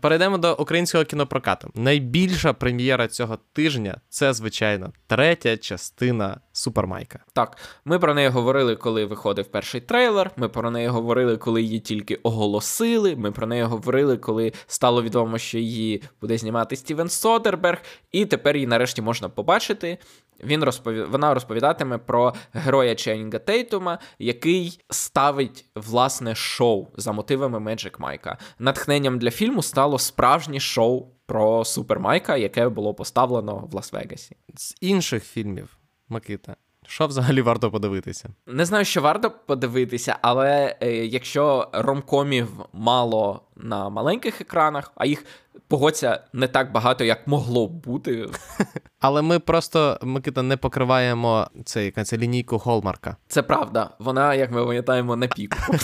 Перейдемо 0.01 0.39
до 0.39 0.55
українського 0.55 1.05
кінопрокату. 1.05 1.71
Найбільша 1.75 2.53
прем'єра 2.53 3.09
цього 3.09 3.39
тижня 3.53 4.01
це, 4.09 4.33
звичайно, 4.33 4.93
третя 5.07 5.57
частина 5.57 6.41
Супермайка. 6.57 7.25
Так, 7.33 7.57
ми 7.85 7.99
про 7.99 8.15
неї 8.15 8.29
говорили, 8.29 8.77
коли 8.77 9.05
виходив 9.05 9.47
перший 9.47 9.81
трейлер. 9.81 10.31
Ми 10.37 10.49
про 10.49 10.71
неї 10.71 10.89
говорили, 10.89 11.37
коли 11.37 11.63
її 11.63 11.81
тільки 11.81 12.15
оголосили. 12.15 13.17
Ми 13.17 13.33
про 13.33 13.47
неї 13.47 13.63
говорили, 13.63 14.17
коли 14.17 14.53
стало 14.67 15.03
відомо, 15.03 15.39
що 15.39 15.59
її 15.59 16.03
буде 16.21 16.39
знімати 16.39 16.77
Стівен 16.77 17.09
Содерберг, 17.09 17.79
і 18.13 18.27
тепер 18.27 18.57
її 18.57 18.67
нарешті 18.67 19.03
можна 19.03 19.29
побачити. 19.29 19.99
Він 20.45 20.65
розпові... 20.65 21.03
Вона 21.03 21.35
розповідатиме 21.35 21.99
про 21.99 22.35
героя 22.53 22.95
Ченінга 22.95 23.39
Тейтума, 23.39 23.99
який 24.19 24.81
ставить 24.91 25.65
власне 25.75 26.35
шоу 26.35 26.87
за 26.97 27.13
мотивами 27.13 27.61
Меджик 27.61 28.01
Майка. 28.01 28.39
Натхненням 28.59 29.19
для 29.19 29.31
фільму 29.31 29.63
стало 29.63 29.99
справжнє 29.99 30.61
шоу 30.61 31.07
про 31.27 31.65
Супер 31.65 32.01
Майка, 32.01 32.37
яке 32.37 32.69
було 32.69 32.95
поставлено 32.95 33.69
в 33.73 33.75
Лас-Вегасі. 33.75 34.33
З 34.55 34.75
інших 34.81 35.25
фільмів 35.25 35.79
Микита. 36.09 36.57
Що 36.89 37.07
взагалі 37.07 37.43
варто 37.43 37.71
подивитися? 37.71 38.29
Не 38.47 38.65
знаю, 38.65 38.85
що 38.85 39.01
варто 39.03 39.31
подивитися, 39.31 40.17
але 40.23 40.77
е, 40.81 40.91
якщо 40.93 41.69
ромкомів 41.73 42.49
мало 42.73 43.41
на 43.57 43.89
маленьких 43.89 44.41
екранах, 44.41 44.93
а 44.95 45.07
їх 45.07 45.25
погодься 45.69 46.21
не 46.33 46.49
так 46.49 46.73
багато, 46.73 47.05
як 47.05 47.27
могло 47.27 47.69
б 47.69 47.73
бути. 47.73 48.27
Але 49.01 49.23
ми 49.23 49.39
просто, 49.39 49.99
Микита, 50.03 50.43
не 50.43 50.57
покриваємо 50.57 51.47
цей, 51.65 51.91
це 51.91 52.17
лінійку 52.17 52.59
Холмарка. 52.59 53.17
Це 53.29 53.43
правда. 53.43 53.91
Вона, 53.99 54.35
як 54.35 54.51
ми 54.51 54.65
пам'ятаємо, 54.65 55.17
на 55.17 55.27
піку. 55.27 55.59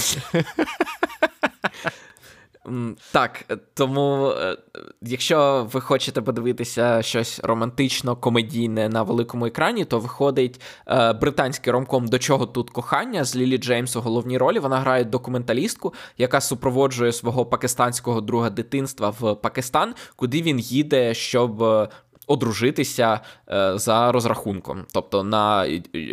Так, 3.13 3.59
тому 3.75 4.31
е, 4.31 4.57
якщо 5.03 5.69
ви 5.73 5.81
хочете 5.81 6.23
подивитися 6.23 7.03
щось 7.03 7.41
романтично 7.43 8.17
комедійне 8.17 8.89
на 8.89 9.03
великому 9.03 9.47
екрані, 9.47 9.85
то 9.85 9.99
виходить 9.99 10.61
е, 10.89 11.13
британський 11.13 11.73
ромком 11.73 12.09
до 12.09 12.19
чого 12.19 12.47
тут 12.47 12.71
кохання 12.71 13.25
з 13.25 13.37
Лілі 13.37 13.59
Джеймс 13.59 13.97
у 13.97 14.01
головній 14.01 14.39
ролі. 14.39 14.59
Вона 14.59 14.81
грає 14.81 15.05
документалістку, 15.05 15.95
яка 16.19 16.41
супроводжує 16.41 17.13
свого 17.13 17.47
пакистанського 17.47 18.21
друга 18.21 18.51
дитинства 18.51 19.15
в 19.21 19.35
Пакистан, 19.35 19.95
куди 20.17 20.43
він 20.43 20.59
їде, 20.59 21.15
щоб. 21.15 21.63
Е, 21.63 21.89
одружитися 22.27 23.21
е, 23.51 23.79
за 23.79 24.13
розрахунком, 24.13 24.85
тобто 24.93 25.25
на 25.25 25.67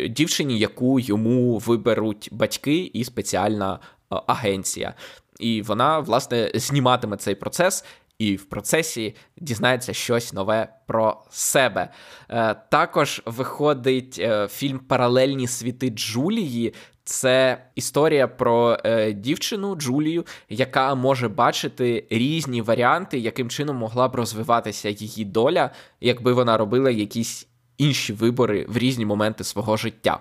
дівчині, 0.08 0.58
яку 0.58 1.00
йому 1.00 1.58
виберуть 1.58 2.28
батьки 2.32 2.90
і 2.92 3.04
спеціальна 3.04 3.78
агенція 4.26 4.94
і 5.40 5.62
вона, 5.62 5.98
власне, 5.98 6.50
зніматиме 6.54 7.16
цей 7.16 7.34
процес. 7.34 7.84
І 8.18 8.36
в 8.36 8.44
процесі 8.44 9.14
дізнається 9.36 9.92
щось 9.92 10.32
нове 10.32 10.68
про 10.86 11.22
себе. 11.30 11.88
Е, 12.28 12.54
також 12.54 13.22
виходить 13.26 14.18
е, 14.18 14.48
фільм 14.48 14.78
Паралельні 14.78 15.46
світи 15.46 15.90
Джулії. 15.90 16.74
Це 17.04 17.64
історія 17.74 18.28
про 18.28 18.78
е, 18.84 19.12
дівчину 19.12 19.76
Джулію, 19.76 20.26
яка 20.48 20.94
може 20.94 21.28
бачити 21.28 22.06
різні 22.10 22.62
варіанти, 22.62 23.18
яким 23.18 23.50
чином 23.50 23.76
могла 23.76 24.08
б 24.08 24.14
розвиватися 24.14 24.88
її 24.88 25.24
доля, 25.24 25.70
якби 26.00 26.32
вона 26.32 26.56
робила 26.56 26.90
якісь 26.90 27.48
інші 27.78 28.12
вибори 28.12 28.66
в 28.68 28.78
різні 28.78 29.06
моменти 29.06 29.44
свого 29.44 29.76
життя. 29.76 30.20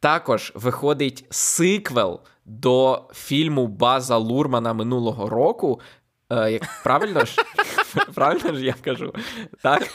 Також 0.00 0.52
виходить 0.54 1.24
сиквел 1.30 2.20
до 2.46 3.04
фільму 3.14 3.66
База 3.66 4.16
Лурмана 4.16 4.72
минулого 4.72 5.28
року. 5.28 5.80
Е, 6.30 6.52
як 6.52 6.62
Правильно 6.84 7.24
ж 7.24 7.36
Правильно 8.14 8.54
ж 8.54 8.64
я 8.64 8.74
кажу? 8.82 9.12
Так? 9.62 9.88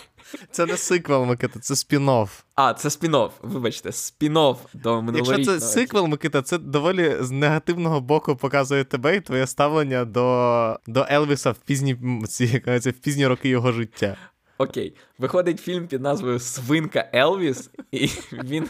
Це 0.51 0.65
не 0.65 0.77
сиквел, 0.77 1.25
Микита, 1.25 1.59
це 1.59 1.73
спін-офф. 1.73 2.29
А, 2.55 2.73
це 2.73 2.89
спін-офф, 2.89 3.29
вибачте, 3.41 3.89
спін-офф 3.89 4.57
до 4.73 5.01
минулорічного. 5.01 5.39
Якщо 5.39 5.59
це 5.59 5.59
сиквел, 5.59 6.07
Микита, 6.07 6.41
це 6.41 6.57
доволі 6.57 7.17
з 7.19 7.31
негативного 7.31 8.01
боку 8.01 8.35
показує 8.35 8.83
тебе 8.83 9.15
і 9.15 9.21
твоє 9.21 9.47
ставлення 9.47 10.05
до 10.05 10.79
до 10.87 11.05
Елвіса 11.09 11.51
в 11.51 11.57
пізні 11.57 11.93
в 11.93 12.93
пізні 13.01 13.27
роки 13.27 13.49
його 13.49 13.71
життя. 13.71 14.17
Окей. 14.57 14.95
Виходить 15.17 15.59
фільм 15.59 15.87
під 15.87 16.01
назвою 16.01 16.39
Свинка 16.39 17.09
Елвіс, 17.13 17.69
і 17.91 18.09
він 18.31 18.69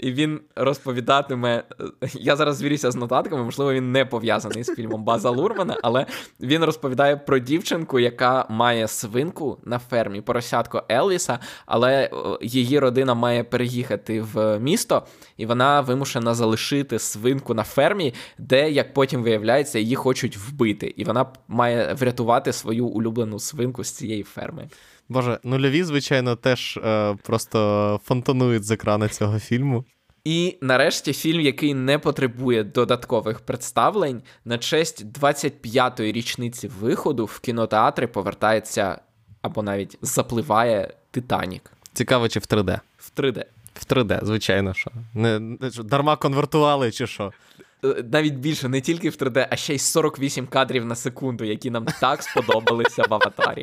і 0.00 0.12
він 0.12 0.40
розповідатиме. 0.56 1.64
Я 2.12 2.36
зараз 2.36 2.56
звірюся 2.56 2.90
з 2.90 2.96
нотатками, 2.96 3.44
можливо, 3.44 3.72
він 3.72 3.92
не 3.92 4.04
пов'язаний 4.04 4.64
з 4.64 4.74
фільмом 4.74 5.04
База 5.04 5.30
Лурмана, 5.30 5.76
але 5.82 6.06
він 6.40 6.64
розповідає 6.64 7.16
про 7.16 7.38
дівчинку, 7.38 7.98
яка 7.98 8.46
має 8.48 8.88
свинку 8.88 9.58
на 9.64 9.78
фермі, 9.78 10.20
поросятко 10.20 10.82
Елвіса, 10.90 11.38
але 11.66 12.10
її 12.42 12.78
родина 12.78 13.14
має 13.14 13.44
переїхати 13.44 14.22
в 14.22 14.58
місто, 14.58 15.06
і 15.36 15.46
вона 15.46 15.80
вимушена 15.80 16.34
залишити 16.34 16.98
свинку 16.98 17.54
на 17.54 17.62
фермі, 17.62 18.14
де, 18.38 18.70
як 18.70 18.94
потім 18.94 19.22
виявляється, 19.22 19.78
її 19.78 19.94
хочуть 19.94 20.36
вбити. 20.36 20.94
І 20.96 21.04
вона 21.04 21.26
має 21.48 21.94
врятувати 21.94 22.52
свою 22.52 22.86
улюблену 22.86 23.38
свинку 23.38 23.84
з 23.84 23.90
цієї 23.90 24.22
ферми. 24.22 24.68
Боже, 25.10 25.38
нульові, 25.42 25.82
звичайно, 25.82 26.36
теж 26.36 26.76
е, 26.76 27.16
просто 27.22 28.00
фонтанують 28.04 28.64
з 28.64 28.70
екрану 28.70 29.08
цього 29.08 29.38
фільму. 29.38 29.84
І 30.24 30.58
нарешті 30.60 31.12
фільм, 31.12 31.40
який 31.40 31.74
не 31.74 31.98
потребує 31.98 32.64
додаткових 32.64 33.40
представлень, 33.40 34.22
на 34.44 34.58
честь 34.58 35.06
25-ї 35.20 36.12
річниці 36.12 36.68
виходу 36.80 37.24
в 37.24 37.40
кінотеатри 37.40 38.06
повертається 38.06 39.00
або 39.42 39.62
навіть 39.62 39.98
запливає 40.02 40.94
Титанік. 41.10 41.72
Цікаво, 41.92 42.28
чи 42.28 42.40
в 42.40 42.42
3D? 42.42 42.80
В 42.98 43.12
3D. 43.16 43.44
В 43.74 43.92
3D, 43.92 44.24
звичайно, 44.24 44.74
що. 44.74 44.90
Не, 45.14 45.38
не 45.38 45.56
Дарма 45.84 46.16
конвертували, 46.16 46.90
чи 46.90 47.06
що. 47.06 47.32
Е, 47.84 48.04
навіть 48.12 48.34
більше 48.34 48.68
не 48.68 48.80
тільки 48.80 49.10
в 49.10 49.14
3D, 49.14 49.46
а 49.50 49.56
ще 49.56 49.74
й 49.74 49.78
48 49.78 50.46
кадрів 50.46 50.84
на 50.84 50.94
секунду, 50.94 51.44
які 51.44 51.70
нам 51.70 51.86
так 52.00 52.22
сподобалися 52.22 53.02
в 53.02 53.14
аватарі. 53.14 53.62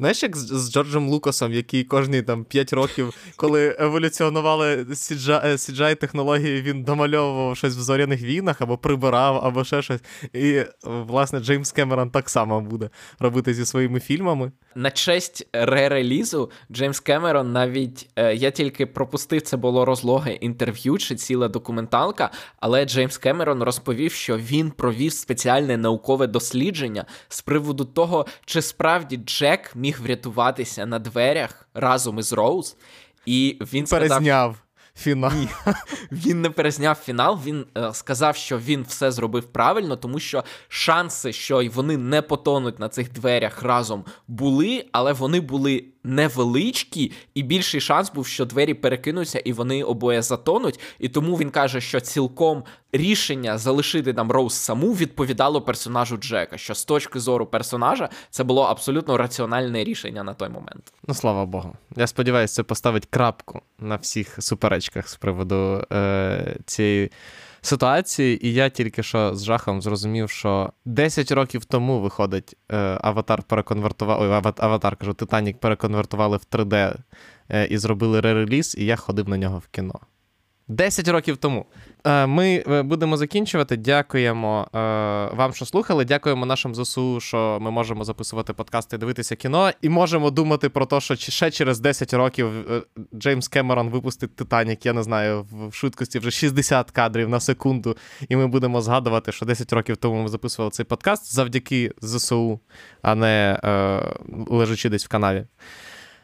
Знаєш, 0.00 0.22
як 0.22 0.36
з, 0.36 0.46
з 0.46 0.72
Джорджем 0.72 1.08
Лукасом, 1.08 1.52
який 1.52 1.84
кожні 1.84 2.22
там 2.22 2.44
5 2.44 2.72
років, 2.72 3.14
коли 3.36 3.76
еволюціонували 3.78 4.76
CGI 4.76 5.96
технології, 5.96 6.62
він 6.62 6.82
домальовував 6.82 7.56
щось 7.56 7.76
в 7.76 7.80
зоряних 7.80 8.22
війнах 8.22 8.60
або 8.60 8.78
прибирав, 8.78 9.44
або 9.44 9.64
ще 9.64 9.82
щось. 9.82 10.00
І, 10.32 10.62
власне, 10.84 11.40
Джеймс 11.40 11.72
Кемерон 11.72 12.10
так 12.10 12.30
само 12.30 12.60
буде 12.60 12.90
робити 13.18 13.54
зі 13.54 13.66
своїми 13.66 14.00
фільмами. 14.00 14.52
На 14.74 14.90
честь 14.90 15.48
ре-релізу 15.52 16.50
Джеймс 16.72 17.00
Кемерон 17.00 17.52
навіть 17.52 18.08
е, 18.16 18.34
я 18.34 18.50
тільки 18.50 18.86
пропустив, 18.86 19.42
це 19.42 19.56
було 19.56 19.84
розлоге 19.84 20.32
інтерв'ю 20.32 20.98
чи 20.98 21.16
ціла 21.16 21.48
документалка, 21.48 22.30
але 22.60 22.84
Джеймс 22.84 23.18
Кемерон 23.18 23.62
розповів, 23.62 24.12
що 24.12 24.36
він 24.36 24.70
провів 24.70 25.12
спеціальне 25.12 25.76
наукове 25.76 26.26
дослідження 26.26 27.04
з 27.28 27.42
приводу 27.42 27.84
того, 27.84 28.26
чи 28.44 28.62
справді 28.62 29.16
Джек 29.16 29.72
міг 29.76 29.89
врятуватися 29.98 30.86
на 30.86 30.98
дверях 30.98 31.68
разом 31.74 32.18
із 32.18 32.32
Роуз. 32.32 32.76
І 33.26 33.58
він 33.72 33.86
сказав, 33.86 34.08
Перезняв 34.08 34.56
фінал. 34.94 35.32
Ні. 35.34 35.48
Він 36.12 36.42
не 36.42 36.50
перезняв 36.50 36.94
фінал. 36.94 37.38
Він 37.44 37.66
е, 37.76 37.94
сказав, 37.94 38.36
що 38.36 38.58
він 38.58 38.82
все 38.88 39.10
зробив 39.10 39.44
правильно, 39.44 39.96
тому 39.96 40.18
що 40.18 40.44
шанси, 40.68 41.32
що 41.32 41.68
вони 41.74 41.96
не 41.96 42.22
потонуть 42.22 42.78
на 42.78 42.88
цих 42.88 43.12
дверях 43.12 43.62
разом, 43.62 44.04
були, 44.28 44.84
але 44.92 45.12
вони 45.12 45.40
були 45.40 45.84
невеличкі, 46.04 47.12
і 47.34 47.42
більший 47.42 47.80
шанс 47.80 48.12
був, 48.12 48.26
що 48.26 48.44
двері 48.44 48.74
перекинуться 48.74 49.38
і 49.38 49.52
вони 49.52 49.84
обоє 49.84 50.22
затонуть. 50.22 50.80
І 50.98 51.08
тому 51.08 51.36
він 51.36 51.50
каже, 51.50 51.80
що 51.80 52.00
цілком 52.00 52.64
рішення 52.92 53.58
залишити 53.58 54.12
нам 54.12 54.30
Роуз 54.30 54.54
саму 54.54 54.92
відповідало 54.92 55.62
персонажу 55.62 56.16
Джека. 56.16 56.58
Що 56.58 56.74
з 56.74 56.84
точки 56.84 57.20
зору 57.20 57.46
персонажа 57.46 58.08
це 58.30 58.44
було 58.44 58.62
абсолютно 58.62 59.16
раціональне 59.16 59.84
рішення 59.84 60.22
на 60.22 60.34
той 60.34 60.48
момент. 60.48 60.92
Ну, 61.08 61.14
слава 61.14 61.46
Богу. 61.46 61.72
Я 61.96 62.06
сподіваюся, 62.06 62.54
це 62.54 62.62
поставить 62.62 63.06
крапку 63.10 63.60
на 63.78 63.96
всіх 63.96 64.36
суперечках 64.38 64.79
з 65.08 65.16
приводу 65.16 65.84
е, 65.92 66.56
цієї 66.66 67.10
ситуації. 67.60 68.46
І 68.46 68.54
я 68.54 68.68
тільки 68.68 69.02
що 69.02 69.34
з 69.34 69.44
жахом 69.44 69.82
зрозумів, 69.82 70.30
що 70.30 70.72
10 70.84 71.32
років 71.32 71.64
тому 71.64 72.00
виходить 72.00 72.56
е, 72.72 72.98
аватар 73.00 73.42
переконвертував. 73.42 74.20
Ой, 74.20 74.52
аватар 74.56 74.96
кажу, 74.96 75.14
Титанік 75.14 75.58
переконвертували 75.58 76.36
в 76.36 76.46
3D 76.50 76.94
е, 77.48 77.66
і 77.66 77.78
зробили 77.78 78.20
ререліз, 78.20 78.74
і 78.78 78.84
я 78.84 78.96
ходив 78.96 79.28
на 79.28 79.36
нього 79.36 79.58
в 79.58 79.66
кіно. 79.66 80.00
10 80.70 81.08
років 81.08 81.36
тому. 81.36 81.66
Е, 82.06 82.26
ми 82.26 82.64
будемо 82.82 83.16
закінчувати. 83.16 83.76
Дякуємо 83.76 84.66
е, 84.74 84.78
вам, 85.36 85.52
що 85.52 85.66
слухали. 85.66 86.04
Дякуємо 86.04 86.46
нашим 86.46 86.74
ЗСУ, 86.74 87.20
що 87.20 87.58
ми 87.60 87.70
можемо 87.70 88.04
записувати 88.04 88.52
подкасти, 88.52 88.98
дивитися 88.98 89.36
кіно, 89.36 89.70
і 89.82 89.88
можемо 89.88 90.30
думати 90.30 90.68
про 90.68 90.86
те, 90.86 91.00
що 91.00 91.16
ще 91.16 91.50
через 91.50 91.80
10 91.80 92.14
років 92.14 92.46
е, 92.46 92.82
Джеймс 93.14 93.48
Кемерон 93.48 93.88
випустить 93.88 94.36
Титанік, 94.36 94.86
я 94.86 94.92
не 94.92 95.02
знаю, 95.02 95.46
в 95.52 95.74
швидкості 95.74 96.18
вже 96.18 96.30
60 96.30 96.90
кадрів 96.90 97.28
на 97.28 97.40
секунду. 97.40 97.96
І 98.28 98.36
ми 98.36 98.46
будемо 98.46 98.80
згадувати, 98.80 99.32
що 99.32 99.46
10 99.46 99.72
років 99.72 99.96
тому 99.96 100.22
ми 100.22 100.28
записували 100.28 100.70
цей 100.70 100.86
подкаст 100.86 101.34
завдяки 101.34 101.92
ЗСУ, 102.00 102.60
а 103.02 103.14
не 103.14 103.60
лежачи 104.48 104.88
десь 104.88 105.04
в 105.04 105.08
канаві. 105.08 105.44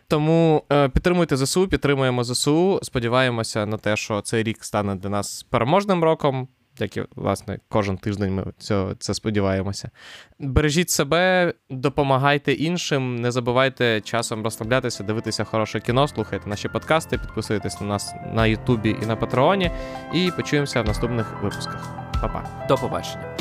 Тому 0.09 0.63
е, 0.73 0.89
підтримуйте 0.89 1.37
ЗСУ, 1.37 1.69
підтримуємо 1.69 2.25
ЗСУ. 2.25 2.81
Сподіваємося 2.83 3.67
на 3.67 3.77
те, 3.77 3.97
що 3.97 4.21
цей 4.21 4.43
рік 4.43 4.65
стане 4.65 4.95
для 4.95 5.09
нас 5.09 5.43
переможним 5.43 6.05
роком. 6.05 6.49
Як 6.79 6.97
і, 6.97 7.03
власне, 7.17 7.59
кожен 7.69 7.97
тиждень 7.97 8.35
ми 8.35 8.45
цього, 8.59 8.95
це 8.95 9.15
сподіваємося. 9.15 9.91
Бережіть 10.39 10.91
себе, 10.91 11.55
допомагайте 11.71 12.53
іншим, 12.53 13.17
не 13.17 13.31
забувайте 13.31 14.01
часом 14.01 14.45
розслаблятися, 14.45 15.05
дивитися 15.05 15.45
хороше 15.45 15.81
кіно, 15.81 16.09
слухайте 16.09 16.49
наші 16.49 16.69
подкасти, 16.69 17.19
підписуйтесь 17.19 17.81
на 17.81 17.87
нас 17.87 18.15
на 18.35 18.47
Ютубі 18.47 18.97
і 19.03 19.07
на 19.07 19.17
Патреоні. 19.17 19.71
І 20.15 20.31
почуємося 20.37 20.83
в 20.83 20.87
наступних 20.87 21.43
випусках. 21.43 21.95
Па-па. 22.21 22.67
До 22.69 22.77
побачення. 22.77 23.36